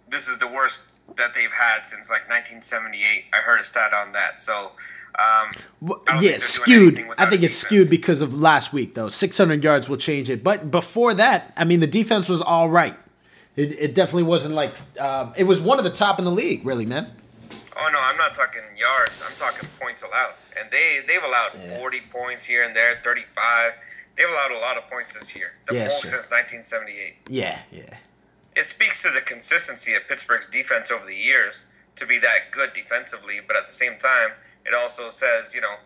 This 0.08 0.28
is 0.28 0.38
the 0.38 0.46
worst 0.46 0.84
that 1.16 1.34
they've 1.34 1.50
had 1.52 1.84
since 1.84 2.08
like 2.10 2.28
1978. 2.28 3.24
I 3.32 3.36
heard 3.38 3.58
a 3.58 3.64
stat 3.64 3.92
on 3.92 4.12
that. 4.12 4.38
So, 4.38 4.72
um, 5.18 5.50
Well, 5.80 6.00
yeah, 6.06 6.12
think 6.12 6.22
they're 6.22 6.30
doing 6.30 6.40
skewed. 6.40 6.98
I 7.18 7.28
think 7.28 7.42
it's 7.42 7.54
defense. 7.54 7.66
skewed 7.66 7.90
because 7.90 8.20
of 8.20 8.34
last 8.38 8.72
week, 8.72 8.94
though. 8.94 9.08
600 9.08 9.64
yards 9.64 9.88
will 9.88 9.96
change 9.96 10.30
it. 10.30 10.44
But 10.44 10.70
before 10.70 11.14
that, 11.14 11.52
I 11.56 11.64
mean, 11.64 11.80
the 11.80 11.86
defense 11.88 12.28
was 12.28 12.40
all 12.40 12.68
right. 12.70 12.96
It, 13.56 13.72
it 13.72 13.94
definitely 13.94 14.22
wasn't 14.24 14.54
like 14.54 14.72
um, 15.00 15.32
it 15.36 15.44
was 15.44 15.60
one 15.60 15.78
of 15.78 15.84
the 15.84 15.90
top 15.90 16.20
in 16.20 16.24
the 16.24 16.30
league, 16.30 16.64
really, 16.64 16.86
man. 16.86 17.10
Oh 17.80 17.88
no, 17.92 17.98
I'm 18.00 18.16
not 18.16 18.34
talking 18.34 18.60
yards. 18.76 19.20
I'm 19.26 19.34
talking 19.36 19.68
points 19.80 20.02
allowed, 20.04 20.34
and 20.60 20.70
they 20.70 21.00
they've 21.08 21.22
allowed 21.24 21.50
Yeah. 21.60 21.78
40 21.78 22.00
points 22.12 22.44
here 22.44 22.62
and 22.64 22.74
there, 22.76 22.98
35. 23.02 23.72
They've 24.18 24.28
allowed 24.28 24.50
a 24.50 24.58
lot 24.58 24.76
of 24.76 24.90
points 24.90 25.14
this 25.14 25.34
year, 25.36 25.52
the 25.68 25.74
Yeah, 25.76 25.84
most 25.84 26.02
sure. 26.02 26.10
since 26.10 26.28
1978. 26.30 27.18
Yeah, 27.28 27.60
yeah, 27.70 27.94
It 28.56 28.64
speaks 28.64 29.00
to 29.04 29.10
the 29.10 29.20
consistency 29.20 29.94
of 29.94 30.08
Pittsburgh's 30.08 30.48
defense 30.48 30.90
over 30.90 31.06
the 31.06 31.14
years 31.14 31.66
to 31.96 32.04
be 32.04 32.18
that 32.18 32.50
good 32.50 32.72
defensively, 32.74 33.40
but 33.46 33.56
at 33.56 33.66
the 33.66 33.72
same 33.72 33.96
time, 33.98 34.30
it 34.66 34.74
also 34.74 35.08
says 35.08 35.54
you 35.54 35.60
know 35.60 35.76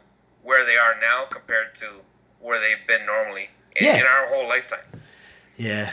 where 0.43 0.65
they 0.65 0.77
are 0.77 0.97
now 1.01 1.27
compared 1.27 1.75
to 1.77 2.01
where 2.41 2.59
they've 2.59 2.85
been 2.89 3.05
normally 3.07 3.51
in, 3.77 3.85
Yeah. 3.87 3.97
in 4.01 4.07
our 4.07 4.27
whole 4.29 4.49
lifetime. 4.49 5.03
yeah. 5.57 5.93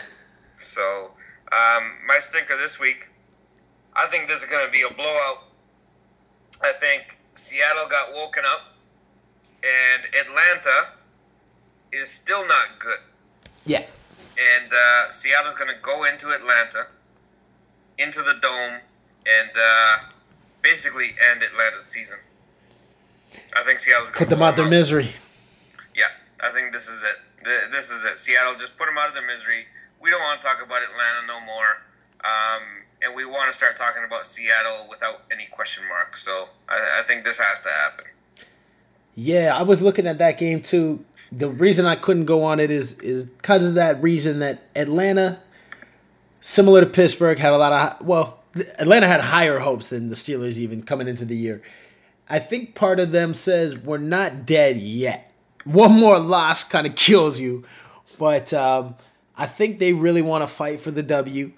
So, 0.60 1.12
um, 1.52 1.97
my 2.06 2.19
stinker 2.19 2.58
this 2.58 2.80
week, 2.80 3.08
I 3.95 4.08
think 4.08 4.28
this 4.28 4.43
is 4.43 4.49
going 4.49 4.65
to 4.65 4.71
be 4.71 4.82
a 4.82 4.89
blowout. 4.93 5.43
I 6.62 6.71
think 6.73 7.17
Seattle 7.36 7.88
got 7.88 8.12
woken 8.13 8.43
up, 8.45 8.75
and 9.63 10.15
Atlanta 10.15 10.93
is 11.91 12.10
still 12.10 12.47
not 12.47 12.80
good. 12.80 12.99
Yeah. 13.65 13.84
And 14.38 14.71
uh, 14.71 15.12
Seattle's 15.12 15.56
going 15.56 15.73
to 15.73 15.82
go 15.82 16.06
into 16.06 16.30
Atlanta, 16.32 16.88
into 17.97 18.21
the 18.21 18.36
dome, 18.41 18.80
and 19.28 19.49
uh, 19.56 19.97
basically 20.62 21.15
end 21.32 21.43
Atlanta's 21.43 21.86
season. 21.86 22.17
I 23.56 23.63
think 23.63 23.80
Seattle's 23.80 24.10
going 24.10 24.19
to 24.19 24.25
Put 24.25 24.30
them 24.30 24.41
out 24.41 24.52
of 24.52 24.56
their 24.58 24.65
misery. 24.69 25.10
yeah, 25.95 26.06
I 26.41 26.52
think 26.52 26.71
this 26.73 26.88
is 26.88 27.04
it. 27.04 27.15
This 27.71 27.91
is 27.91 28.04
it. 28.06 28.19
Seattle, 28.19 28.56
just 28.56 28.78
put 28.78 28.86
them 28.86 28.97
out 28.97 29.08
of 29.08 29.13
their 29.13 29.25
misery. 29.25 29.65
We 30.02 30.10
don't 30.10 30.21
want 30.21 30.41
to 30.41 30.47
talk 30.47 30.63
about 30.63 30.82
Atlanta 30.84 31.28
no 31.28 31.39
more. 31.45 31.84
Um, 32.23 32.63
and 33.02 33.15
we 33.15 33.25
want 33.25 33.49
to 33.49 33.54
start 33.56 33.78
talking 33.78 34.04
about 34.06 34.25
Seattle 34.25 34.88
without 34.89 35.23
any 35.32 35.45
question 35.52 35.84
marks. 35.88 36.21
So 36.23 36.49
I, 36.67 36.99
I 36.99 37.04
think 37.04 37.23
this 37.23 37.39
has 37.39 37.62
to 37.62 37.69
happen. 37.69 38.06
Yeah, 39.15 39.56
I 39.58 39.63
was 39.63 39.82
looking 39.82 40.08
at 40.08 40.19
that 40.19 40.38
game 40.38 40.62
too. 40.62 41.04
The 41.32 41.50
reason 41.50 41.86
I 41.86 41.95
couldn't 41.95 42.26
go 42.26 42.43
on 42.43 42.60
it 42.60 42.72
is 42.72 43.00
is 43.00 43.26
because 43.26 43.65
of 43.65 43.74
that 43.76 44.02
reason 44.02 44.39
that 44.39 44.63
Atlanta, 44.76 45.39
similar 46.41 46.82
to 46.82 46.88
Pittsburgh, 46.88 47.38
had 47.38 47.54
a 47.54 47.58
lot 47.58 48.00
of 48.00 48.06
well, 48.06 48.39
Atlanta 48.78 49.08
had 49.08 49.22
higher 49.22 49.60
hopes 49.60 49.89
than 49.89 50.10
the 50.10 50.15
Steelers 50.15 50.58
even 50.58 50.84
coming 50.84 51.08
into 51.08 51.26
the 51.26 51.36
year. 51.36 51.62
I 52.30 52.39
think 52.39 52.76
part 52.76 53.00
of 53.00 53.12
them 53.12 53.34
says 53.34 53.80
we're 53.80 53.98
not 53.98 54.45
dead 54.45 54.78
yet. 54.78 55.34
One 55.65 55.91
more 55.91 56.19
loss 56.19 56.63
kind 56.63 56.88
of 56.88 56.95
kills 56.95 57.39
you, 57.39 57.65
but 58.17 58.54
um, 58.54 58.95
I 59.36 59.45
think 59.45 59.80
they 59.80 59.93
really 59.93 60.22
want 60.22 60.43
to 60.43 60.48
fight 60.48 60.80
for 60.80 60.91
the 60.91 61.04
W. 61.04 61.52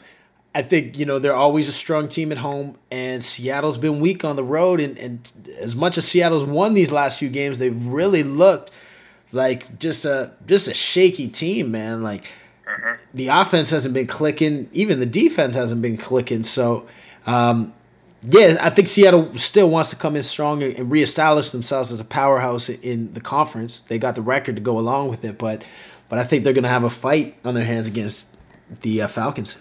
I 0.54 0.62
think 0.62 0.98
you 0.98 1.06
know 1.06 1.20
they're 1.20 1.36
always 1.36 1.70
a 1.70 1.74
strong 1.74 2.08
team 2.10 2.32
at 2.32 2.38
home, 2.38 2.78
and 2.92 3.24
Seattle's 3.24 3.78
been 3.78 4.00
weak 4.02 4.26
on 4.26 4.36
the 4.36 4.44
road. 4.44 4.80
And, 4.80 4.98
and 4.98 5.32
as 5.60 5.76
much 5.76 5.98
as 5.98 6.06
Seattle's 6.06 6.44
won 6.44 6.74
these 6.74 6.92
last 6.92 7.20
few 7.20 7.30
games, 7.30 7.58
they've 7.58 7.86
really 7.86 8.24
looked 8.24 8.72
like 9.32 9.80
just 9.80 10.04
a 10.04 10.32
just 10.46 10.68
a 10.68 10.74
shaky 10.74 11.30
team, 11.30 11.72
man. 11.72 12.04
Like 12.04 12.26
mm-hmm. 12.68 13.02
the 13.14 13.30
offense 13.30 13.70
hasn't 13.70 13.94
been 13.94 14.08
clicking, 14.08 14.70
even 14.74 15.00
the 15.00 15.06
defense 15.06 15.56
hasn't 15.56 15.82
been 15.82 15.96
clicking. 15.96 16.44
So, 16.44 16.86
um, 17.26 17.74
yeah, 18.24 18.58
I 18.60 18.70
think 18.70 18.90
Seattle 18.90 19.38
still 19.38 19.70
wants 19.70 19.90
to 19.92 19.96
come 19.96 20.18
in 20.18 20.24
strong 20.24 20.62
and 20.64 20.92
reestablish 20.92 21.52
themselves 21.52 21.94
as 21.94 22.02
a 22.02 22.06
powerhouse 22.06 22.68
in 22.68 23.14
the 23.14 23.22
conference. 23.22 23.80
They 23.82 23.98
got 23.98 24.16
the 24.16 24.22
record 24.22 24.58
to 24.58 24.62
go 24.62 24.78
along 24.78 25.10
with 25.10 25.24
it, 25.24 25.38
but 25.38 25.64
but 26.10 26.20
I 26.20 26.26
think 26.26 26.44
they're 26.44 26.52
going 26.52 26.64
to 26.64 26.70
have 26.70 26.84
a 26.84 26.90
fight 26.90 27.38
on 27.46 27.54
their 27.54 27.64
hands 27.64 27.88
against 27.88 28.36
the 28.82 29.04
uh, 29.04 29.08
Falcons. 29.08 29.58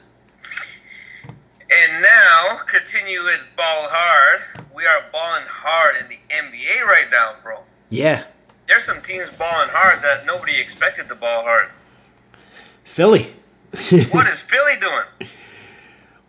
And 1.72 2.02
now, 2.02 2.58
continue 2.66 3.22
with 3.22 3.46
ball 3.56 3.86
hard. 3.88 4.66
We 4.74 4.86
are 4.86 5.04
balling 5.12 5.44
hard 5.48 5.96
in 6.00 6.08
the 6.08 6.18
NBA 6.28 6.84
right 6.84 7.06
now, 7.12 7.34
bro. 7.44 7.60
Yeah. 7.90 8.24
There's 8.66 8.84
some 8.84 9.00
teams 9.02 9.30
balling 9.30 9.68
hard 9.70 10.02
that 10.02 10.26
nobody 10.26 10.58
expected 10.60 11.08
to 11.08 11.14
ball 11.14 11.42
hard. 11.42 11.68
Philly. 12.84 13.32
what 14.10 14.26
is 14.26 14.40
Philly 14.40 14.72
doing? 14.80 15.30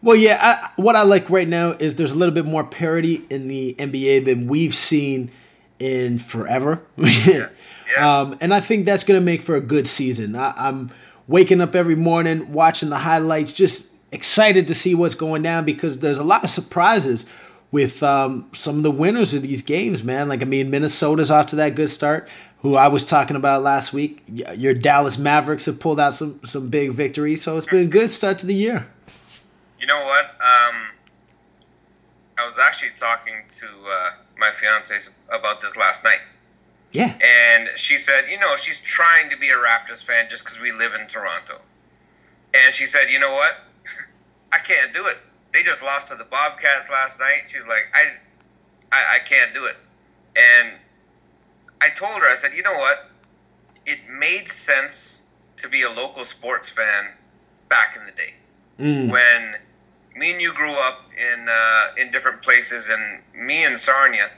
Well, 0.04 0.16
yeah, 0.16 0.38
I, 0.40 0.82
what 0.82 0.96
I 0.96 1.02
like 1.04 1.30
right 1.30 1.48
now 1.48 1.72
is 1.72 1.96
there's 1.96 2.12
a 2.12 2.16
little 2.16 2.34
bit 2.34 2.46
more 2.46 2.64
parity 2.64 3.26
in 3.32 3.48
the 3.48 3.76
NBA 3.80 4.26
than 4.26 4.48
we've 4.48 4.76
seen 4.76 5.32
in 5.80 6.20
forever. 6.20 6.84
yeah. 6.98 7.50
Yeah. 7.92 8.20
Um, 8.20 8.38
and 8.42 8.54
I 8.54 8.60
think 8.60 8.86
that's 8.86 9.04
going 9.04 9.20
to 9.20 9.26
make 9.26 9.42
for 9.42 9.56
a 9.56 9.62
good 9.62 9.88
season. 9.88 10.36
I, 10.36 10.54
I'm 10.56 10.92
waking 11.28 11.62
up 11.62 11.76
every 11.76 11.96
morning, 11.96 12.54
watching 12.54 12.90
the 12.90 13.00
highlights, 13.00 13.54
just 13.54 13.91
excited 14.12 14.68
to 14.68 14.76
see 14.76 14.96
what's 14.96 15.16
going 15.16 15.42
down 15.42 15.66
because 15.66 16.00
there's 16.00 16.20
a 16.20 16.24
lot 16.24 16.44
of 16.44 16.50
surprises 16.50 17.28
with 17.72 18.04
um, 18.04 18.50
some 18.54 18.78
of 18.78 18.84
the 18.84 18.92
winners 18.92 19.34
of 19.34 19.42
these 19.44 19.62
games, 19.62 20.04
man. 20.04 20.28
Like, 20.28 20.42
I 20.42 20.46
mean, 20.46 20.70
Minnesota's 20.70 21.32
off 21.32 21.48
to 21.48 21.56
that 21.58 21.76
good 21.76 21.90
start, 21.90 22.28
who 22.62 22.76
I 22.76 22.90
was 22.90 23.06
talking 23.06 23.36
about 23.36 23.64
last 23.64 23.94
week. 23.94 24.22
Your 24.28 24.74
Dallas 24.74 25.18
Mavericks 25.18 25.66
have 25.66 25.80
pulled 25.80 26.00
out 26.00 26.14
some, 26.14 26.42
some 26.44 26.70
big 26.70 26.92
victories, 26.92 27.42
so 27.42 27.58
it's 27.58 27.66
been 27.66 27.86
a 27.86 27.90
good 27.90 28.12
start 28.12 28.40
to 28.40 28.46
the 28.46 28.56
year. 28.56 28.88
You 29.80 29.88
know 29.88 30.04
what? 30.06 30.26
Um, 30.26 30.90
I 32.38 32.46
was 32.46 32.60
actually 32.60 32.92
talking 32.98 33.36
to 33.52 33.66
uh, 33.66 34.12
my 34.38 34.52
fiance 34.52 35.12
about 35.30 35.62
this 35.62 35.78
last 35.78 36.04
night. 36.04 36.20
Yeah. 36.92 37.18
And 37.24 37.70
she 37.78 37.98
said, 37.98 38.26
you 38.30 38.38
know, 38.38 38.58
she's 38.58 38.82
trying 38.82 39.30
to 39.30 39.38
be 39.38 39.50
a 39.50 39.56
Raptors 39.56 40.04
fan 40.04 40.28
just 40.30 40.44
because 40.44 40.60
we 40.60 40.74
live 40.74 40.94
in 40.94 41.08
Toronto. 41.08 41.62
And 42.54 42.76
she 42.76 42.86
said, 42.86 43.10
you 43.10 43.18
know 43.18 43.32
what? 43.32 43.71
I 44.54 44.60
can't 44.60 44.94
do 44.94 45.08
it. 45.08 45.18
They 45.54 45.64
just 45.64 45.84
lost 45.84 46.08
to 46.10 46.16
the 46.16 46.24
Bobcats 46.26 46.90
last 46.90 47.20
night. 47.20 47.48
She's 47.48 47.68
like, 47.68 47.94
I, 47.94 48.14
I, 48.92 49.16
I 49.16 49.20
can't 49.20 49.54
do 49.54 49.66
it. 49.66 49.78
And 50.36 50.74
I 51.82 51.90
told 51.90 52.22
her, 52.22 52.32
I 52.32 52.36
said, 52.36 52.54
you 52.54 52.64
know 52.64 52.74
what? 52.74 53.10
It 53.86 54.00
made 54.10 54.48
sense 54.48 55.26
to 55.58 55.68
be 55.68 55.84
a 55.84 55.90
local 55.90 56.26
sports 56.26 56.70
fan 56.70 57.10
back 57.70 57.96
in 57.98 58.06
the 58.06 58.12
day 58.12 58.34
mm. 58.80 59.12
when 59.12 59.56
me 60.16 60.32
and 60.32 60.42
you 60.42 60.54
grew 60.54 60.74
up 60.74 61.10
in 61.18 61.48
uh, 61.50 61.84
in 61.98 62.12
different 62.12 62.42
places, 62.42 62.90
and 62.90 63.22
me 63.34 63.64
and 63.64 63.78
Sarnia, 63.78 64.30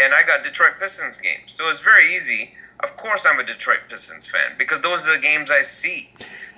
and 0.00 0.12
I 0.12 0.22
got 0.24 0.42
Detroit 0.42 0.72
Pistons 0.80 1.18
games. 1.18 1.52
So 1.52 1.68
it's 1.68 1.80
very 1.80 2.14
easy. 2.14 2.54
Of 2.80 2.96
course, 2.96 3.26
I'm 3.26 3.38
a 3.38 3.44
Detroit 3.44 3.80
Pistons 3.88 4.26
fan 4.26 4.52
because 4.58 4.80
those 4.80 5.08
are 5.08 5.16
the 5.16 5.22
games 5.22 5.50
I 5.50 5.62
see. 5.62 6.10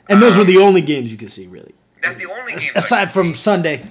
And 0.09 0.23
those 0.23 0.33
um, 0.33 0.41
were 0.41 0.45
the 0.45 0.59
only 0.59 0.81
games 0.81 1.11
you 1.11 1.17
could 1.17 1.33
see, 1.33 1.47
really. 1.47 1.75
That's 2.03 2.17
the 2.17 2.31
only 2.31 2.53
game. 2.55 2.71
Aside 2.75 3.13
from. 3.13 3.35
Sunday, 3.35 3.83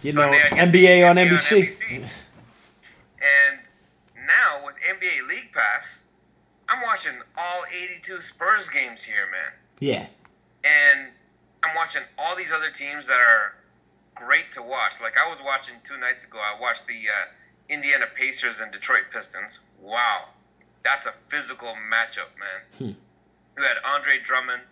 you 0.00 0.12
Sunday 0.12 0.38
know, 0.50 0.56
NBA, 0.56 1.08
on, 1.08 1.16
NBA 1.16 1.28
NBC. 1.28 1.56
on 1.56 1.62
NBC. 1.62 1.96
And 3.20 3.60
now 4.26 4.64
with 4.66 4.74
NBA 4.76 5.28
League 5.28 5.52
Pass, 5.52 6.02
I'm 6.68 6.82
watching 6.82 7.14
all 7.36 7.62
82 7.70 8.20
Spurs 8.20 8.68
games 8.68 9.02
here, 9.02 9.28
man. 9.30 9.52
Yeah. 9.80 10.06
And 10.64 11.08
I'm 11.62 11.74
watching 11.74 12.02
all 12.18 12.36
these 12.36 12.52
other 12.52 12.70
teams 12.70 13.08
that 13.08 13.18
are 13.18 13.54
great 14.14 14.52
to 14.52 14.62
watch. 14.62 15.00
Like 15.00 15.16
I 15.18 15.28
was 15.28 15.40
watching 15.42 15.74
two 15.84 15.98
nights 15.98 16.24
ago. 16.24 16.38
I 16.38 16.60
watched 16.60 16.86
the 16.86 16.94
uh, 16.94 17.28
Indiana 17.68 18.06
Pacers 18.14 18.60
and 18.60 18.70
Detroit 18.70 19.04
Pistons. 19.12 19.60
Wow, 19.80 20.26
that's 20.82 21.06
a 21.06 21.12
physical 21.28 21.74
matchup, 21.90 22.28
man. 22.38 22.60
Hmm. 22.78 22.98
You 23.56 23.62
had 23.64 23.76
Andre 23.84 24.18
Drummond 24.22 24.62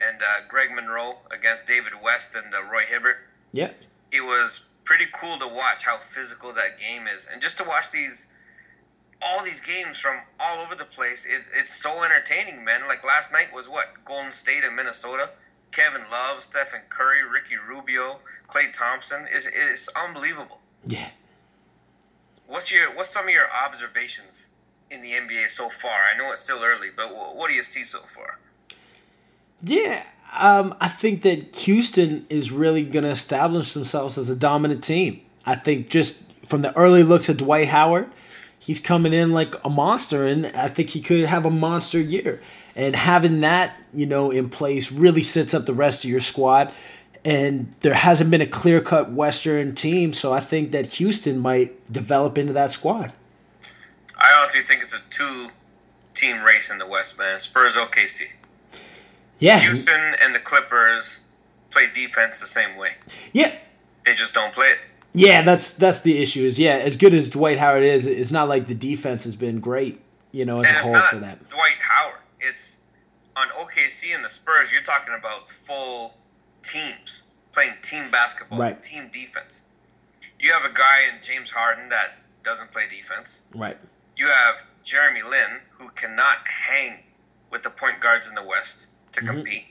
and 0.00 0.20
uh, 0.20 0.46
Greg 0.48 0.70
Monroe 0.74 1.18
against 1.30 1.66
David 1.66 1.92
West 2.02 2.34
and 2.34 2.52
uh, 2.54 2.62
Roy 2.70 2.82
Hibbert. 2.88 3.16
Yeah. 3.52 3.70
It 4.12 4.20
was 4.20 4.66
pretty 4.84 5.06
cool 5.12 5.38
to 5.38 5.46
watch 5.46 5.84
how 5.84 5.98
physical 5.98 6.52
that 6.54 6.78
game 6.80 7.06
is, 7.06 7.28
and 7.32 7.42
just 7.42 7.58
to 7.58 7.64
watch 7.64 7.90
these 7.90 8.28
all 9.22 9.42
these 9.44 9.60
games 9.60 9.98
from 9.98 10.20
all 10.38 10.62
over 10.62 10.74
the 10.74 10.84
place. 10.84 11.26
It, 11.26 11.42
it's 11.54 11.74
so 11.74 12.04
entertaining, 12.04 12.64
man. 12.64 12.86
Like 12.86 13.04
last 13.04 13.32
night 13.32 13.52
was 13.52 13.68
what 13.68 14.04
Golden 14.04 14.32
State 14.32 14.64
and 14.64 14.76
Minnesota. 14.76 15.30
Kevin 15.72 16.02
Love, 16.10 16.42
Stephen 16.42 16.80
Curry, 16.88 17.22
Ricky 17.22 17.56
Rubio, 17.56 18.20
Klay 18.48 18.72
Thompson 18.72 19.26
is 19.34 19.46
is 19.46 19.88
unbelievable. 19.96 20.60
Yeah. 20.86 21.08
What's 22.46 22.72
your 22.72 22.94
what's 22.94 23.10
some 23.10 23.26
of 23.26 23.34
your 23.34 23.50
observations 23.52 24.50
in 24.90 25.02
the 25.02 25.10
NBA 25.10 25.50
so 25.50 25.68
far? 25.68 25.98
I 26.12 26.16
know 26.16 26.32
it's 26.32 26.42
still 26.42 26.62
early, 26.62 26.88
but 26.94 27.14
what 27.36 27.48
do 27.48 27.54
you 27.54 27.62
see 27.62 27.84
so 27.84 28.00
far? 28.00 28.38
Yeah, 29.62 30.02
um, 30.38 30.74
I 30.80 30.88
think 30.88 31.22
that 31.22 31.56
Houston 31.56 32.26
is 32.28 32.50
really 32.50 32.84
going 32.84 33.04
to 33.04 33.10
establish 33.10 33.72
themselves 33.72 34.18
as 34.18 34.28
a 34.28 34.36
dominant 34.36 34.84
team. 34.84 35.20
I 35.44 35.54
think 35.54 35.88
just 35.88 36.22
from 36.46 36.62
the 36.62 36.76
early 36.76 37.02
looks 37.02 37.30
at 37.30 37.38
Dwight 37.38 37.68
Howard, 37.68 38.10
he's 38.58 38.80
coming 38.80 39.12
in 39.12 39.32
like 39.32 39.54
a 39.64 39.70
monster, 39.70 40.26
and 40.26 40.46
I 40.46 40.68
think 40.68 40.90
he 40.90 41.00
could 41.00 41.24
have 41.24 41.44
a 41.44 41.50
monster 41.50 42.00
year. 42.00 42.42
And 42.74 42.94
having 42.94 43.40
that, 43.40 43.74
you 43.94 44.04
know, 44.04 44.30
in 44.30 44.50
place 44.50 44.92
really 44.92 45.22
sets 45.22 45.54
up 45.54 45.64
the 45.64 45.72
rest 45.72 46.04
of 46.04 46.10
your 46.10 46.20
squad. 46.20 46.72
And 47.24 47.74
there 47.80 47.94
hasn't 47.94 48.30
been 48.30 48.42
a 48.42 48.46
clear 48.46 48.80
cut 48.80 49.10
Western 49.10 49.74
team, 49.74 50.12
so 50.12 50.32
I 50.32 50.40
think 50.40 50.72
that 50.72 50.86
Houston 50.94 51.38
might 51.38 51.90
develop 51.92 52.38
into 52.38 52.52
that 52.52 52.70
squad. 52.70 53.12
I 54.18 54.36
honestly 54.38 54.62
think 54.62 54.82
it's 54.82 54.94
a 54.94 55.00
two 55.10 55.48
team 56.14 56.42
race 56.42 56.70
in 56.70 56.78
the 56.78 56.86
West, 56.86 57.18
man. 57.18 57.38
Spurs 57.38 57.76
OKC. 57.76 58.28
Yeah. 59.38 59.58
Houston 59.60 60.14
and 60.22 60.34
the 60.34 60.38
Clippers 60.38 61.20
play 61.70 61.88
defense 61.94 62.40
the 62.40 62.46
same 62.46 62.76
way. 62.76 62.92
Yeah. 63.32 63.54
They 64.04 64.14
just 64.14 64.34
don't 64.34 64.52
play 64.52 64.68
it. 64.68 64.78
Yeah, 65.12 65.42
that's 65.42 65.72
that's 65.72 66.02
the 66.02 66.22
issue. 66.22 66.44
Is 66.44 66.58
yeah, 66.58 66.74
as 66.74 66.98
good 66.98 67.14
as 67.14 67.30
Dwight 67.30 67.58
Howard 67.58 67.82
is, 67.82 68.06
it's 68.06 68.30
not 68.30 68.50
like 68.50 68.68
the 68.68 68.74
defense 68.74 69.24
has 69.24 69.34
been 69.34 69.60
great, 69.60 70.02
you 70.30 70.44
know, 70.44 70.56
as 70.56 70.68
and 70.68 70.76
a 70.76 70.80
whole 70.82 71.08
for 71.08 71.16
that. 71.16 71.48
Dwight 71.48 71.78
Howard. 71.80 72.20
It's 72.38 72.76
on 73.34 73.48
OKC 73.48 74.14
and 74.14 74.22
the 74.22 74.28
Spurs. 74.28 74.70
You're 74.70 74.82
talking 74.82 75.14
about 75.18 75.50
full 75.50 76.18
teams 76.60 77.22
playing 77.52 77.72
team 77.80 78.10
basketball, 78.10 78.58
right. 78.58 78.82
team 78.82 79.08
defense. 79.10 79.64
You 80.38 80.52
have 80.52 80.70
a 80.70 80.74
guy 80.74 81.08
in 81.10 81.22
James 81.22 81.50
Harden 81.50 81.88
that 81.88 82.18
doesn't 82.44 82.70
play 82.70 82.84
defense. 82.86 83.42
Right. 83.54 83.78
You 84.18 84.26
have 84.26 84.56
Jeremy 84.84 85.22
Lin 85.22 85.60
who 85.70 85.88
cannot 85.90 86.46
hang 86.46 86.98
with 87.50 87.62
the 87.62 87.70
point 87.70 88.00
guards 88.00 88.28
in 88.28 88.34
the 88.34 88.42
West 88.42 88.88
to 89.12 89.20
mm-hmm. 89.20 89.34
compete. 89.34 89.64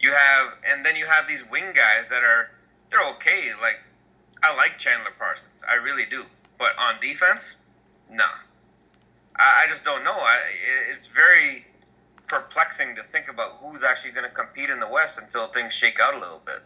You 0.00 0.12
have, 0.12 0.54
and 0.68 0.84
then 0.84 0.96
you 0.96 1.06
have 1.06 1.26
these 1.26 1.48
wing 1.50 1.72
guys 1.74 2.08
that 2.10 2.22
are 2.22 2.50
they're 2.90 3.08
okay. 3.14 3.50
Like 3.60 3.80
I 4.42 4.54
like 4.56 4.78
Chandler 4.78 5.12
Parsons, 5.18 5.64
I 5.70 5.76
really 5.76 6.04
do. 6.08 6.24
But 6.58 6.70
on 6.78 7.00
defense, 7.00 7.56
nah. 8.10 8.24
I, 9.36 9.64
I 9.64 9.68
just 9.68 9.84
don't 9.84 10.04
know. 10.04 10.12
I, 10.12 10.40
it's 10.90 11.06
very 11.06 11.66
perplexing 12.28 12.94
to 12.96 13.02
think 13.02 13.28
about 13.28 13.58
who's 13.60 13.82
actually 13.82 14.12
going 14.12 14.28
to 14.28 14.34
compete 14.34 14.70
in 14.70 14.80
the 14.80 14.88
West 14.88 15.20
until 15.20 15.46
things 15.48 15.72
shake 15.74 15.98
out 16.00 16.14
a 16.14 16.18
little 16.18 16.42
bit. 16.44 16.60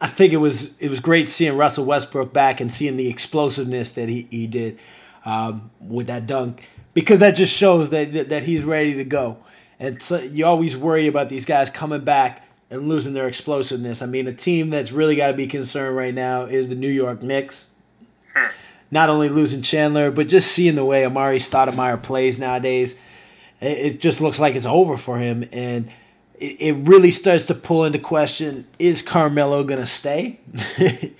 I 0.00 0.06
think 0.06 0.32
it 0.32 0.36
was 0.36 0.76
it 0.78 0.90
was 0.90 1.00
great 1.00 1.28
seeing 1.28 1.56
Russell 1.56 1.84
Westbrook 1.84 2.32
back 2.32 2.60
and 2.60 2.72
seeing 2.72 2.96
the 2.96 3.08
explosiveness 3.08 3.92
that 3.92 4.08
he, 4.08 4.28
he 4.30 4.46
did 4.46 4.78
um, 5.24 5.70
with 5.80 6.06
that 6.06 6.26
dunk 6.26 6.62
because 6.94 7.18
that 7.18 7.32
just 7.32 7.52
shows 7.52 7.90
that, 7.90 8.12
that, 8.12 8.28
that 8.28 8.42
he's 8.44 8.62
ready 8.62 8.94
to 8.94 9.04
go. 9.04 9.38
And 9.80 10.02
so 10.02 10.18
you 10.20 10.44
always 10.44 10.76
worry 10.76 11.06
about 11.06 11.28
these 11.28 11.44
guys 11.44 11.70
coming 11.70 12.02
back 12.02 12.44
and 12.70 12.88
losing 12.88 13.14
their 13.14 13.28
explosiveness. 13.28 14.02
I 14.02 14.06
mean, 14.06 14.26
a 14.26 14.32
team 14.32 14.70
that's 14.70 14.92
really 14.92 15.16
got 15.16 15.28
to 15.28 15.34
be 15.34 15.46
concerned 15.46 15.96
right 15.96 16.14
now 16.14 16.42
is 16.42 16.68
the 16.68 16.74
New 16.74 16.90
York 16.90 17.22
Knicks. 17.22 17.66
Hmm. 18.34 18.50
Not 18.90 19.08
only 19.08 19.28
losing 19.28 19.62
Chandler, 19.62 20.10
but 20.10 20.28
just 20.28 20.50
seeing 20.50 20.74
the 20.74 20.84
way 20.84 21.02
Amar'e 21.02 21.36
Stoudemire 21.36 22.02
plays 22.02 22.38
nowadays, 22.38 22.98
it 23.60 24.00
just 24.00 24.20
looks 24.20 24.38
like 24.38 24.54
it's 24.54 24.66
over 24.66 24.96
for 24.96 25.18
him. 25.18 25.48
And 25.52 25.90
it 26.40 26.76
really 26.88 27.10
starts 27.10 27.46
to 27.46 27.54
pull 27.54 27.84
into 27.84 27.98
question 27.98 28.66
is 28.78 29.02
Carmelo 29.02 29.64
going 29.64 29.80
to 29.80 29.86
stay? 29.86 30.38
yeah. 30.78 31.10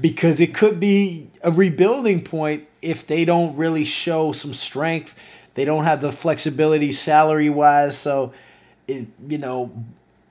Because 0.00 0.40
it 0.40 0.54
could 0.54 0.78
be 0.78 1.30
a 1.42 1.50
rebuilding 1.50 2.22
point 2.22 2.68
if 2.82 3.06
they 3.06 3.24
don't 3.24 3.56
really 3.56 3.84
show 3.84 4.32
some 4.32 4.54
strength 4.54 5.14
they 5.54 5.64
don't 5.64 5.84
have 5.84 6.00
the 6.00 6.12
flexibility 6.12 6.92
salary 6.92 7.50
wise. 7.50 7.96
So, 7.96 8.32
it, 8.86 9.08
you 9.28 9.38
know, 9.38 9.72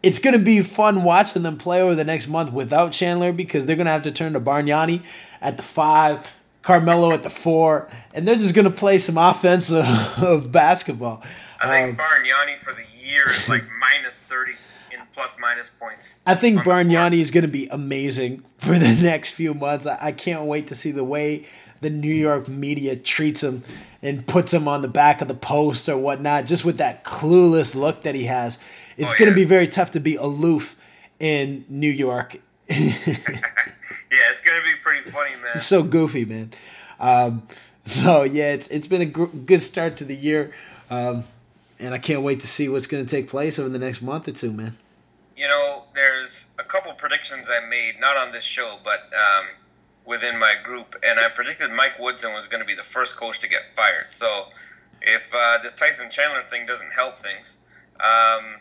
it's 0.02 0.20
going 0.20 0.38
to 0.38 0.44
be 0.44 0.62
fun 0.62 1.04
watching 1.04 1.44
them 1.44 1.58
play 1.58 1.82
over 1.82 1.96
the 1.96 2.04
next 2.04 2.28
month 2.28 2.52
without 2.52 2.92
Chandler 2.92 3.32
because 3.32 3.66
they're 3.66 3.78
going 3.78 3.86
to 3.86 3.92
have 3.92 4.04
to 4.04 4.12
turn 4.12 4.34
to 4.34 4.40
Bargnani 4.40 5.02
at 5.42 5.58
the 5.58 5.64
five, 5.64 6.28
Carmelo 6.62 7.12
at 7.12 7.24
the 7.24 7.30
four, 7.30 7.90
and 8.14 8.28
they're 8.28 8.36
just 8.36 8.54
going 8.54 8.66
to 8.66 8.72
play 8.72 8.98
some 8.98 9.18
offensive 9.18 9.86
of 10.18 10.52
basketball. 10.52 11.24
I 11.62 11.68
think 11.68 12.00
um, 12.00 12.06
Bargnani 12.06 12.58
for 12.58 12.74
the 12.74 12.84
year 13.02 13.30
is 13.30 13.48
like 13.48 13.64
minus 13.80 14.20
30 14.20 14.54
in 14.92 15.00
plus 15.14 15.40
minus 15.40 15.70
points. 15.70 16.20
I 16.26 16.36
think 16.36 16.60
Bargnani 16.60 17.20
is 17.20 17.32
going 17.32 17.44
to 17.44 17.52
be 17.52 17.68
amazing 17.68 18.44
for 18.58 18.78
the 18.78 18.94
next 19.02 19.30
few 19.30 19.54
months. 19.54 19.86
I, 19.86 19.98
I 20.02 20.12
can't 20.12 20.44
wait 20.44 20.68
to 20.68 20.76
see 20.76 20.92
the 20.92 21.06
way 21.06 21.48
the 21.84 21.90
New 21.90 22.14
York 22.14 22.48
media 22.48 22.96
treats 22.96 23.44
him 23.44 23.64
and 24.02 24.26
puts 24.26 24.54
him 24.54 24.68
on 24.68 24.82
the 24.82 24.88
back 24.88 25.22
of 25.22 25.28
the 25.28 25.34
post 25.34 25.88
or 25.88 25.98
whatnot, 25.98 26.46
just 26.46 26.66
with 26.66 26.78
that 26.78 27.04
clueless 27.04 27.76
look 27.76 28.04
that 28.04 28.16
he 28.16 28.26
has. 28.26 28.58
It's 28.98 29.12
oh, 29.12 29.16
going 29.18 29.30
to 29.30 29.36
be 29.36 29.46
very 29.46 29.68
tough 29.68 29.92
to 29.92 30.00
be 30.00 30.16
aloof 30.16 30.76
in 31.20 31.66
New 31.70 31.90
York. 31.90 32.38
yeah, 32.70 32.96
it's 33.10 34.42
going 34.42 34.60
to 34.60 34.64
be 34.64 34.76
pretty 34.82 35.10
funny, 35.10 35.36
man. 35.36 35.52
It's 35.56 35.66
so 35.66 35.84
goofy, 35.84 36.26
man. 36.26 36.54
Um, 37.00 37.44
so 37.86 38.24
yeah, 38.24 38.54
it's 38.54 38.68
it's 38.70 38.88
been 38.88 39.02
a 39.02 39.06
gr- 39.06 39.26
good 39.26 39.62
start 39.62 39.98
to 39.98 40.06
the 40.06 40.16
year, 40.16 40.54
um, 40.90 41.24
and 41.80 41.94
I 41.94 41.98
can't 41.98 42.22
wait 42.22 42.40
to 42.42 42.48
see 42.48 42.70
what's 42.70 42.88
going 42.88 43.06
to 43.06 43.10
take 43.10 43.30
place 43.30 43.60
over 43.60 43.70
the 43.70 43.80
next 43.80 44.02
month 44.02 44.28
or 44.28 44.32
two, 44.32 44.52
man. 44.52 44.78
You 45.36 45.48
know, 45.48 45.84
there's 45.96 46.46
a 46.60 46.64
couple 46.64 46.94
predictions 46.94 47.50
I 47.50 47.68
made, 47.68 48.00
not 48.00 48.16
on 48.18 48.32
this 48.32 48.44
show, 48.44 48.80
but 48.84 49.00
um, 49.00 49.46
within 50.06 50.40
my 50.40 50.54
group, 50.62 50.96
and 51.04 51.20
I 51.20 51.30
predicted 51.30 51.72
Mike 51.72 51.98
Woodson 52.00 52.34
was 52.34 52.48
going 52.48 52.62
to 52.62 52.68
be 52.68 52.76
the 52.76 52.84
first 52.84 53.18
coach 53.18 53.40
to 53.40 53.48
get 53.48 53.62
fired. 53.76 54.08
So 54.12 54.48
if 55.02 55.34
uh, 55.34 55.60
this 55.62 55.74
Tyson 55.74 56.10
Chandler 56.10 56.44
thing 56.44 56.66
doesn't 56.66 56.92
help 56.92 57.18
things, 57.18 57.58
um, 57.96 58.56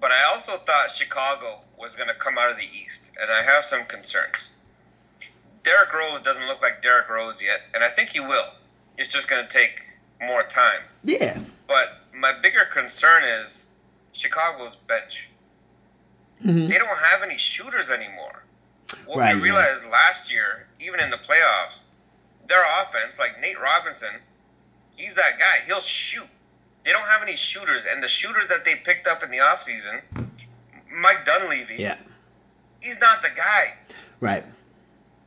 but 0.00 0.10
I 0.10 0.24
also 0.32 0.56
thought 0.56 0.90
Chicago 0.90 1.60
was 1.78 1.96
going 1.96 2.08
to 2.08 2.14
come 2.14 2.38
out 2.38 2.50
of 2.50 2.56
the 2.56 2.66
East, 2.66 3.12
and 3.20 3.30
I 3.30 3.42
have 3.42 3.64
some 3.64 3.84
concerns. 3.84 4.50
Derrick 5.62 5.92
Rose 5.92 6.20
doesn't 6.20 6.46
look 6.46 6.62
like 6.62 6.82
Derrick 6.82 7.08
Rose 7.08 7.42
yet, 7.42 7.60
and 7.74 7.84
I 7.84 7.88
think 7.88 8.10
he 8.10 8.20
will. 8.20 8.54
It's 8.96 9.08
just 9.08 9.28
going 9.28 9.46
to 9.46 9.52
take 9.52 9.82
more 10.20 10.42
time. 10.42 10.80
Yeah. 11.04 11.38
But 11.66 12.00
my 12.14 12.32
bigger 12.40 12.64
concern 12.72 13.24
is 13.24 13.64
Chicago's 14.12 14.76
bench. 14.76 15.30
Mm-hmm. 16.44 16.66
They 16.66 16.78
don't 16.78 16.98
have 16.98 17.22
any 17.22 17.38
shooters 17.38 17.90
anymore. 17.90 18.44
What 19.06 19.18
right, 19.18 19.34
we 19.34 19.42
realized 19.42 19.84
yeah. 19.84 19.90
last 19.90 20.30
year, 20.30 20.66
even 20.80 21.00
in 21.00 21.10
the 21.10 21.16
playoffs, 21.16 21.82
their 22.48 22.62
offense, 22.82 23.18
like 23.18 23.40
Nate 23.40 23.60
Robinson, 23.60 24.10
he's 24.96 25.14
that 25.14 25.38
guy. 25.38 25.64
He'll 25.66 25.80
shoot. 25.80 26.26
They 26.84 26.92
don't 26.92 27.06
have 27.06 27.22
any 27.22 27.36
shooters, 27.36 27.84
and 27.90 28.02
the 28.02 28.08
shooter 28.08 28.40
that 28.48 28.64
they 28.64 28.76
picked 28.76 29.06
up 29.06 29.22
in 29.22 29.30
the 29.30 29.38
offseason, 29.38 30.00
Mike 30.90 31.26
Dunleavy, 31.26 31.76
yeah, 31.78 31.96
he's 32.80 33.00
not 33.00 33.22
the 33.22 33.28
guy. 33.36 33.74
Right. 34.20 34.44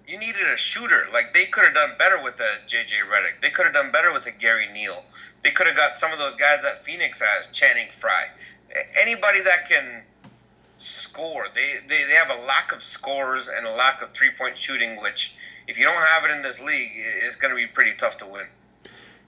You 0.08 0.18
needed 0.18 0.50
a 0.52 0.58
shooter. 0.58 1.08
Like 1.14 1.34
they 1.34 1.46
could 1.46 1.64
have 1.64 1.74
done 1.74 1.92
better 1.98 2.22
with 2.22 2.40
a 2.40 2.68
JJ 2.68 3.08
Redick. 3.10 3.42
They 3.42 3.50
could 3.50 3.66
have 3.66 3.74
done 3.74 3.92
better 3.92 4.12
with 4.12 4.26
a 4.26 4.32
Gary 4.32 4.68
Neal. 4.74 5.04
They 5.44 5.52
could 5.52 5.68
have 5.68 5.78
got 5.78 5.96
some 5.96 6.12
of 6.12 6.20
those 6.20 6.36
guys 6.36 6.62
that 6.64 6.84
Phoenix 6.84 7.22
has, 7.22 7.48
Channing 7.48 7.88
Frye. 7.92 8.28
Anybody 9.00 9.42
that 9.42 9.68
can 9.70 10.04
score. 10.82 11.48
They, 11.54 11.80
they 11.88 12.04
they 12.04 12.14
have 12.14 12.30
a 12.30 12.42
lack 12.42 12.72
of 12.72 12.84
scores 12.84 13.48
and 13.48 13.66
a 13.66 13.72
lack 13.72 14.02
of 14.02 14.10
three 14.10 14.32
point 14.36 14.58
shooting, 14.58 15.02
which 15.02 15.36
if 15.68 15.78
you 15.78 15.86
don't 15.86 16.02
have 16.02 16.26
it 16.26 16.32
in 16.32 16.42
this 16.42 16.60
league, 16.62 16.92
it's 16.96 17.36
going 17.36 17.52
to 17.52 17.56
be 17.56 17.68
pretty 17.68 17.94
tough 17.94 18.18
to 18.18 18.26
win. 18.26 18.48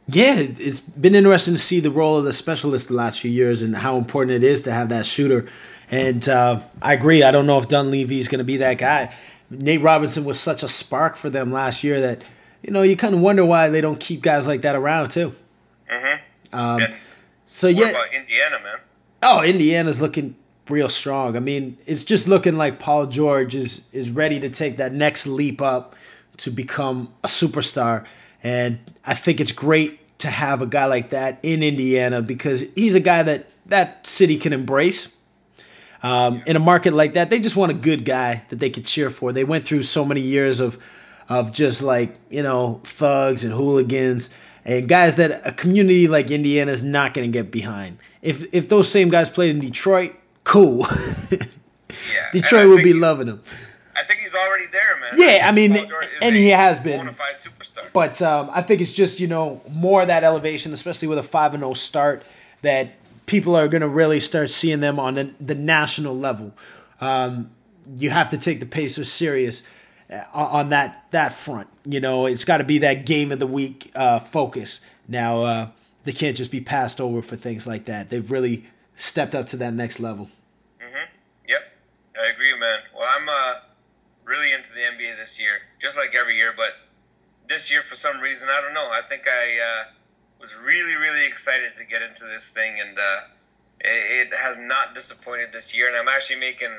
Yeah, 0.08 0.36
it's 0.36 0.82
been 0.82 1.16
interesting 1.16 1.54
to 1.54 1.60
see 1.60 1.80
the 1.80 1.92
role 1.92 2.18
of 2.18 2.26
the 2.26 2.34
specialist 2.34 2.90
the 2.90 2.94
last 2.94 3.22
few 3.22 3.32
years 3.32 3.62
and 3.62 3.76
how 3.76 3.98
important 3.98 4.36
it 4.36 4.44
is 4.44 4.64
to 4.64 4.72
have 4.72 4.90
that 4.90 5.06
shooter. 5.06 5.48
And 5.90 6.28
uh, 6.28 6.60
I 6.82 6.94
agree. 6.94 7.24
I 7.24 7.32
don't 7.32 7.46
know 7.46 7.58
if 7.60 7.70
Dunleavy 7.70 8.20
is 8.20 8.28
going 8.28 8.40
to 8.40 8.46
be 8.46 8.58
that 8.58 8.78
guy. 8.78 9.14
Nate 9.50 9.82
Robinson 9.82 10.26
was 10.26 10.40
such 10.40 10.64
a 10.64 10.68
spark 10.68 11.16
for 11.16 11.30
them 11.30 11.54
last 11.54 11.84
year 11.84 12.02
that 12.02 12.22
you 12.64 12.72
know 12.72 12.82
you 12.82 12.98
kind 12.98 13.14
of 13.14 13.22
wonder 13.22 13.46
why 13.46 13.70
they 13.70 13.82
don't 13.82 14.00
keep 14.00 14.22
guys 14.22 14.48
like 14.48 14.64
that 14.64 14.76
around 14.76 15.10
too. 15.10 15.36
Mm-hmm. 15.90 16.56
Um, 16.56 16.82
so 17.46 17.68
what 17.68 17.78
yeah, 17.78 17.90
about 17.90 18.14
Indiana, 18.14 18.60
man? 18.64 18.78
Oh, 19.22 19.44
Indiana's 19.44 20.02
looking 20.02 20.36
real 20.70 20.90
strong. 20.90 21.36
I 21.36 21.40
mean, 21.40 21.78
it's 21.86 22.04
just 22.04 22.28
looking 22.28 22.58
like 22.58 22.80
Paul 22.80 23.08
George 23.08 23.56
is 23.56 23.86
is 23.92 24.10
ready 24.10 24.40
to 24.40 24.50
take 24.50 24.78
that 24.78 24.94
next 24.94 25.28
leap 25.28 25.62
up 25.62 25.96
to 26.38 26.52
become 26.52 27.14
a 27.24 27.28
superstar. 27.28 28.06
And 28.44 28.80
I 29.06 29.14
think 29.14 29.40
it's 29.40 29.52
great 29.52 30.00
to 30.20 30.30
have 30.30 30.62
a 30.62 30.66
guy 30.66 30.86
like 30.86 31.12
that 31.12 31.40
in 31.44 31.64
Indiana 31.64 32.22
because 32.22 32.66
he's 32.76 32.96
a 32.96 33.00
guy 33.00 33.24
that 33.24 33.48
that 33.68 34.06
city 34.08 34.38
can 34.38 34.54
embrace. 34.54 35.10
Um, 36.02 36.44
in 36.46 36.58
a 36.58 36.60
market 36.60 36.94
like 36.94 37.14
that, 37.14 37.30
they 37.30 37.40
just 37.40 37.56
want 37.56 37.72
a 37.72 37.76
good 37.76 38.04
guy 38.04 38.44
that 38.50 38.60
they 38.60 38.70
could 38.70 38.86
cheer 38.86 39.10
for. 39.10 39.32
They 39.32 39.46
went 39.46 39.64
through 39.64 39.84
so 39.84 40.04
many 40.04 40.22
years 40.22 40.60
of 40.60 40.78
of 41.30 41.54
just 41.54 41.82
like 41.82 42.18
you 42.30 42.44
know 42.44 42.82
thugs 42.84 43.46
and 43.46 43.54
hooligans 43.54 44.30
and 44.66 44.88
guys 44.88 45.16
that 45.16 45.42
a 45.46 45.52
community 45.52 46.08
like 46.08 46.32
Indiana 46.32 46.72
is 46.72 46.84
not 46.84 47.14
going 47.14 47.30
to 47.30 47.32
get 47.32 47.52
behind. 47.52 47.98
If 48.22 48.54
if 48.54 48.70
those 48.70 48.90
same 48.90 49.10
guys 49.10 49.30
played 49.30 49.52
in 49.52 49.62
Detroit, 49.62 50.16
cool. 50.44 50.88
yeah, 51.32 51.38
Detroit 52.32 52.68
would 52.68 52.84
be 52.84 52.94
loving 52.94 53.28
him. 53.28 53.44
I 53.96 54.04
think 54.04 54.22
he's 54.22 54.34
already 54.34 54.66
there, 54.72 55.00
man. 55.00 55.12
Yeah, 55.18 55.48
I 55.48 55.52
mean, 55.52 55.78
and 56.22 56.36
he 56.36 56.50
has 56.50 56.80
been. 56.80 57.16
But 57.94 58.22
um, 58.22 58.50
I 58.52 58.62
think 58.62 58.82
it's 58.82 58.94
just 58.94 59.20
you 59.20 59.28
know 59.28 59.62
more 59.70 60.02
of 60.02 60.08
that 60.08 60.24
elevation, 60.24 60.74
especially 60.74 61.08
with 61.08 61.18
a 61.18 61.24
five 61.24 61.54
and 61.54 61.62
zero 61.62 61.72
oh 61.72 61.74
start, 61.74 62.24
that 62.62 62.94
people 63.26 63.56
are 63.56 63.68
going 63.68 63.82
to 63.82 63.88
really 63.88 64.20
start 64.20 64.50
seeing 64.50 64.80
them 64.80 65.00
on 65.00 65.16
the, 65.16 65.34
the 65.40 65.56
national 65.56 66.18
level. 66.18 66.54
Um, 67.00 67.52
you 67.98 68.10
have 68.10 68.30
to 68.32 68.38
take 68.38 68.60
the 68.60 68.66
Pacers 68.66 69.12
serious 69.12 69.64
uh, 70.10 70.24
on 70.34 70.70
that 70.70 71.06
that 71.12 71.34
front. 71.34 71.68
You 71.86 72.00
know, 72.00 72.26
it's 72.26 72.46
got 72.46 72.58
to 72.58 72.64
be 72.64 72.80
that 72.80 73.06
game 73.06 73.32
of 73.32 73.40
the 73.40 73.48
week 73.48 73.92
uh, 73.96 74.20
focus. 74.20 74.82
Now 75.08 75.44
uh, 75.44 75.68
they 76.04 76.14
can't 76.14 76.36
just 76.36 76.52
be 76.52 76.62
passed 76.62 77.00
over 77.00 77.22
for 77.22 77.36
things 77.36 77.68
like 77.68 77.86
that. 77.86 78.10
They've 78.10 78.30
really 78.30 78.66
stepped 78.98 79.36
up 79.36 79.48
to 79.48 79.58
that 79.58 79.74
next 79.74 80.00
level. 80.00 80.30
Mm-hmm. 80.82 81.10
Yep, 81.48 81.62
I 82.22 82.26
agree, 82.28 82.58
man. 82.58 82.80
Well, 82.96 83.08
I'm 83.10 83.28
uh, 83.30 83.60
really 84.26 84.52
into 84.54 84.70
the 84.70 84.82
NBA 84.82 85.18
this 85.18 85.40
year, 85.40 85.62
just 85.82 85.98
like 85.98 86.16
every 86.16 86.36
year. 86.38 86.54
But 86.56 86.72
this 87.48 87.72
year, 87.72 87.82
for 87.82 87.96
some 87.96 88.20
reason, 88.20 88.50
I 88.50 88.62
don't 88.62 88.74
know. 88.74 88.90
I 88.92 89.02
think 89.08 89.28
I 89.28 89.58
uh, 89.60 89.92
was 90.40 90.56
really, 90.58 90.96
really 90.96 91.26
excited 91.28 91.76
to 91.78 91.84
get 91.84 92.02
into 92.02 92.26
this 92.26 92.50
thing, 92.50 92.80
and 92.80 92.98
uh, 92.98 93.20
it, 93.82 94.28
it 94.28 94.34
has 94.34 94.58
not 94.60 94.96
disappointed 94.96 95.52
this 95.52 95.76
year. 95.76 95.88
And 95.88 95.98
I'm 95.98 96.08
actually 96.08 96.40
making 96.40 96.72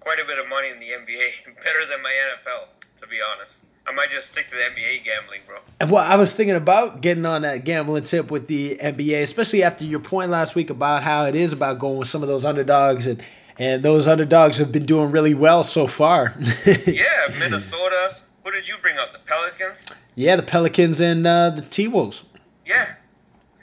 quite 0.00 0.18
a 0.18 0.24
bit 0.24 0.38
of 0.38 0.48
money 0.48 0.70
in 0.70 0.78
the 0.78 0.88
NBA, 0.88 1.44
better 1.64 1.86
than 1.88 2.02
my 2.02 2.12
NFL, 2.30 2.68
to 3.00 3.06
be 3.06 3.18
honest. 3.20 3.62
I 3.86 3.92
might 3.92 4.10
just 4.10 4.28
stick 4.32 4.48
to 4.48 4.56
the 4.56 4.62
NBA 4.62 5.04
gambling, 5.04 5.40
bro. 5.46 5.58
Well, 5.88 6.04
I 6.04 6.16
was 6.16 6.32
thinking 6.32 6.56
about 6.56 7.00
getting 7.00 7.26
on 7.26 7.42
that 7.42 7.64
gambling 7.64 8.04
tip 8.04 8.30
with 8.30 8.46
the 8.46 8.78
NBA, 8.82 9.22
especially 9.22 9.62
after 9.62 9.84
your 9.84 10.00
point 10.00 10.30
last 10.30 10.54
week 10.54 10.70
about 10.70 11.02
how 11.02 11.26
it 11.26 11.34
is 11.34 11.52
about 11.52 11.78
going 11.78 11.98
with 11.98 12.08
some 12.08 12.22
of 12.22 12.28
those 12.28 12.44
underdogs 12.44 13.06
and 13.06 13.22
and 13.56 13.84
those 13.84 14.08
underdogs 14.08 14.58
have 14.58 14.72
been 14.72 14.84
doing 14.84 15.12
really 15.12 15.34
well 15.34 15.62
so 15.62 15.86
far. 15.86 16.34
yeah, 16.86 17.04
Minnesota. 17.38 18.14
Who 18.42 18.50
did 18.50 18.66
you 18.66 18.76
bring 18.82 18.98
up? 18.98 19.12
The 19.12 19.20
Pelicans. 19.20 19.86
Yeah, 20.16 20.36
the 20.36 20.42
Pelicans 20.42 21.00
and 21.00 21.26
uh, 21.26 21.50
the 21.50 21.62
T 21.62 21.86
Wolves. 21.86 22.24
Yeah, 22.66 22.94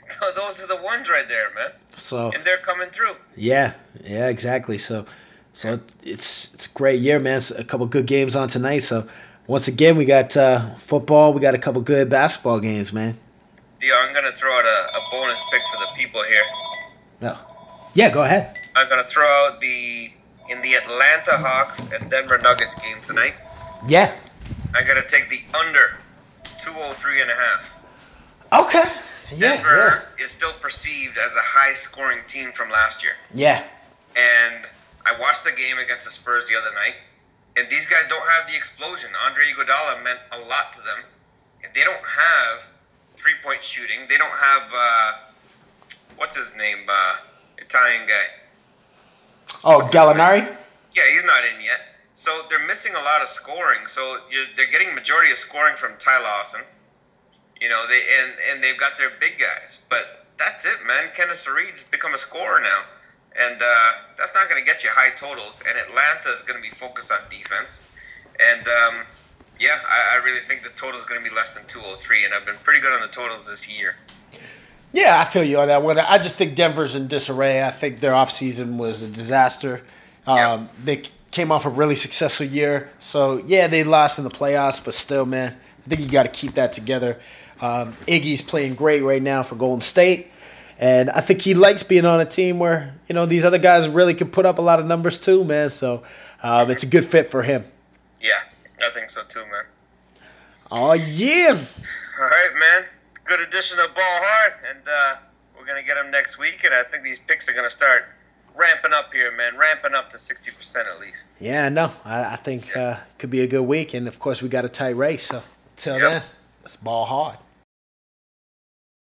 so 0.08 0.30
those 0.34 0.62
are 0.62 0.66
the 0.66 0.76
ones 0.76 1.08
right 1.08 1.26
there, 1.28 1.52
man. 1.54 1.70
So 1.96 2.30
and 2.32 2.44
they're 2.44 2.58
coming 2.58 2.90
through. 2.90 3.16
Yeah, 3.36 3.74
yeah, 4.04 4.28
exactly. 4.28 4.78
So, 4.78 5.06
so 5.52 5.80
it's 6.02 6.54
it's 6.54 6.66
a 6.66 6.70
great 6.70 7.00
year, 7.00 7.18
man. 7.18 7.38
It's 7.38 7.50
a 7.50 7.64
couple 7.64 7.86
good 7.86 8.06
games 8.06 8.36
on 8.36 8.48
tonight. 8.48 8.80
So 8.80 9.08
once 9.52 9.68
again, 9.68 9.98
we 9.98 10.06
got 10.06 10.34
uh, 10.34 10.60
football. 10.76 11.34
We 11.34 11.40
got 11.42 11.54
a 11.54 11.58
couple 11.58 11.82
good 11.82 12.08
basketball 12.08 12.58
games, 12.58 12.90
man. 12.90 13.18
D.O., 13.80 13.94
I'm 13.94 14.14
gonna 14.14 14.32
throw 14.32 14.50
out 14.50 14.64
a, 14.64 14.96
a 14.96 15.00
bonus 15.10 15.44
pick 15.52 15.60
for 15.70 15.78
the 15.78 15.88
people 15.94 16.24
here. 16.24 16.42
No. 17.20 17.36
Yeah, 17.92 18.08
go 18.08 18.22
ahead. 18.22 18.56
I'm 18.74 18.88
gonna 18.88 19.06
throw 19.06 19.26
out 19.26 19.60
the 19.60 20.10
in 20.48 20.62
the 20.62 20.72
Atlanta 20.72 21.32
Hawks 21.32 21.86
and 21.92 22.10
Denver 22.10 22.38
Nuggets 22.38 22.76
game 22.76 22.96
tonight. 23.02 23.34
Yeah. 23.86 24.16
I'm 24.74 24.86
gonna 24.86 25.06
take 25.06 25.28
the 25.28 25.42
under 25.60 25.98
203 26.58 27.20
and 27.20 27.30
a 27.30 27.34
half. 27.34 27.74
Okay. 28.54 28.90
Yeah, 29.36 29.56
Denver 29.56 30.08
yeah. 30.16 30.24
is 30.24 30.30
still 30.30 30.52
perceived 30.62 31.18
as 31.18 31.36
a 31.36 31.42
high 31.42 31.74
scoring 31.74 32.20
team 32.26 32.52
from 32.52 32.70
last 32.70 33.02
year. 33.02 33.12
Yeah. 33.34 33.62
And 34.16 34.64
I 35.04 35.20
watched 35.20 35.44
the 35.44 35.52
game 35.52 35.76
against 35.76 36.06
the 36.06 36.12
Spurs 36.12 36.48
the 36.48 36.56
other 36.56 36.72
night 36.74 36.94
and 37.56 37.68
these 37.68 37.86
guys 37.86 38.04
don't 38.08 38.26
have 38.28 38.48
the 38.48 38.56
explosion. 38.56 39.10
Andre 39.26 39.44
Iguodala 39.52 40.02
meant 40.02 40.20
a 40.32 40.38
lot 40.38 40.72
to 40.74 40.80
them. 40.80 41.04
If 41.62 41.74
they 41.74 41.82
don't 41.84 41.96
have 41.96 42.70
three 43.16 43.34
point 43.42 43.62
shooting, 43.62 44.00
they 44.08 44.16
don't 44.16 44.32
have 44.32 44.72
uh, 44.74 45.12
what's 46.16 46.36
his 46.36 46.54
name, 46.56 46.86
uh, 46.88 47.16
Italian 47.58 48.08
guy. 48.08 49.54
Oh, 49.64 49.78
what's 49.78 49.92
Gallinari. 49.92 50.56
Yeah, 50.94 51.02
he's 51.12 51.24
not 51.24 51.42
in 51.44 51.60
yet. 51.62 51.80
So 52.14 52.42
they're 52.48 52.66
missing 52.66 52.94
a 52.94 53.02
lot 53.02 53.22
of 53.22 53.28
scoring. 53.28 53.86
So 53.86 54.18
they're 54.56 54.70
getting 54.70 54.94
majority 54.94 55.32
of 55.32 55.38
scoring 55.38 55.76
from 55.76 55.92
Ty 55.98 56.22
Lawson. 56.22 56.62
You 57.60 57.68
know, 57.68 57.84
they 57.88 58.02
and 58.20 58.32
and 58.50 58.64
they've 58.64 58.78
got 58.78 58.98
their 58.98 59.10
big 59.20 59.38
guys, 59.38 59.80
but 59.88 60.26
that's 60.38 60.64
it, 60.64 60.84
man. 60.86 61.10
Kenneth 61.14 61.38
Faried's 61.38 61.84
become 61.84 62.14
a 62.14 62.18
scorer 62.18 62.60
now. 62.60 62.82
And 63.40 63.60
uh, 63.60 63.92
that's 64.18 64.34
not 64.34 64.48
going 64.48 64.62
to 64.62 64.66
get 64.66 64.84
you 64.84 64.90
high 64.92 65.14
totals. 65.14 65.62
And 65.68 65.78
Atlanta 65.78 66.30
is 66.32 66.42
going 66.42 66.62
to 66.62 66.62
be 66.62 66.74
focused 66.74 67.12
on 67.12 67.18
defense, 67.30 67.82
and 68.40 68.66
um, 68.66 68.94
yeah, 69.58 69.78
I, 69.88 70.18
I, 70.18 70.24
really 70.24 70.40
think 70.40 70.62
this 70.62 70.72
total 70.72 70.98
is 70.98 71.04
going 71.04 71.22
to 71.22 71.28
be 71.28 71.34
less 71.34 71.54
than 71.54 71.64
203, 71.66 72.24
and 72.24 72.34
I've 72.34 72.44
been 72.44 72.56
pretty 72.64 72.80
good 72.80 72.92
on 72.92 73.00
the 73.00 73.08
totals 73.08 73.46
this 73.46 73.70
year. 73.70 73.96
Yeah, 74.92 75.20
I 75.20 75.24
feel 75.24 75.44
you 75.44 75.58
on 75.58 75.68
that 75.68 75.82
one. 75.82 75.98
I 75.98 76.18
just 76.18 76.34
think 76.34 76.54
Denver's 76.54 76.94
in 76.94 77.08
disarray. 77.08 77.64
I 77.64 77.70
think 77.70 78.00
their 78.00 78.12
offseason 78.12 78.76
was 78.76 79.02
a 79.02 79.08
disaster. 79.08 79.82
Um, 80.26 80.36
yep. 80.36 80.70
They 80.84 81.02
came 81.30 81.50
off 81.50 81.64
a 81.64 81.70
really 81.70 81.96
successful 81.96 82.44
year. 82.44 82.90
So, 83.00 83.42
yeah, 83.46 83.68
they 83.68 83.84
lost 83.84 84.18
in 84.18 84.24
the 84.24 84.30
playoffs, 84.30 84.84
but 84.84 84.94
still, 84.94 85.24
man, 85.24 85.56
I 85.84 85.88
think 85.88 86.00
you 86.02 86.08
got 86.08 86.24
to 86.24 86.28
keep 86.28 86.54
that 86.54 86.72
together. 86.72 87.20
Um, 87.60 87.94
Iggy's 88.06 88.42
playing 88.42 88.74
great 88.74 89.00
right 89.02 89.22
now 89.22 89.42
for 89.44 89.54
Golden 89.54 89.80
State. 89.80 90.31
And 90.82 91.10
I 91.10 91.20
think 91.20 91.42
he 91.42 91.54
likes 91.54 91.84
being 91.84 92.04
on 92.04 92.20
a 92.20 92.24
team 92.24 92.58
where, 92.58 92.92
you 93.06 93.14
know, 93.14 93.24
these 93.24 93.44
other 93.44 93.58
guys 93.58 93.88
really 93.88 94.14
can 94.14 94.28
put 94.32 94.44
up 94.44 94.58
a 94.58 94.60
lot 94.60 94.80
of 94.80 94.86
numbers 94.86 95.16
too, 95.16 95.44
man. 95.44 95.70
So 95.70 96.02
um, 96.42 96.72
it's 96.72 96.82
a 96.82 96.86
good 96.86 97.04
fit 97.04 97.30
for 97.30 97.44
him. 97.44 97.64
Yeah, 98.20 98.40
I 98.84 98.90
think 98.90 99.08
so 99.08 99.22
too, 99.28 99.42
man. 99.42 99.62
Oh, 100.72 100.94
yeah. 100.94 101.56
All 102.20 102.26
right, 102.28 102.50
man. 102.58 102.88
Good 103.22 103.38
addition 103.46 103.78
of 103.78 103.94
Ball 103.94 104.02
Hard. 104.04 104.52
And 104.68 104.80
uh, 104.84 105.20
we're 105.56 105.66
going 105.66 105.80
to 105.80 105.86
get 105.86 105.96
him 105.96 106.10
next 106.10 106.40
week. 106.40 106.64
And 106.64 106.74
I 106.74 106.82
think 106.82 107.04
these 107.04 107.20
picks 107.20 107.48
are 107.48 107.52
going 107.52 107.66
to 107.66 107.70
start 107.70 108.06
ramping 108.56 108.92
up 108.92 109.12
here, 109.12 109.30
man. 109.36 109.56
Ramping 109.56 109.94
up 109.94 110.10
to 110.10 110.16
60% 110.16 110.76
at 110.92 111.00
least. 111.00 111.28
Yeah, 111.38 111.68
no, 111.68 111.92
I, 112.04 112.32
I 112.32 112.36
think 112.36 112.74
yeah. 112.74 112.82
uh, 112.82 112.96
could 113.18 113.30
be 113.30 113.42
a 113.42 113.46
good 113.46 113.62
week. 113.62 113.94
And 113.94 114.08
of 114.08 114.18
course, 114.18 114.42
we 114.42 114.48
got 114.48 114.64
a 114.64 114.68
tight 114.68 114.96
race. 114.96 115.26
So 115.26 115.44
until 115.70 116.00
yep. 116.00 116.10
then, 116.10 116.22
let's 116.62 116.74
ball 116.74 117.04
hard. 117.04 117.36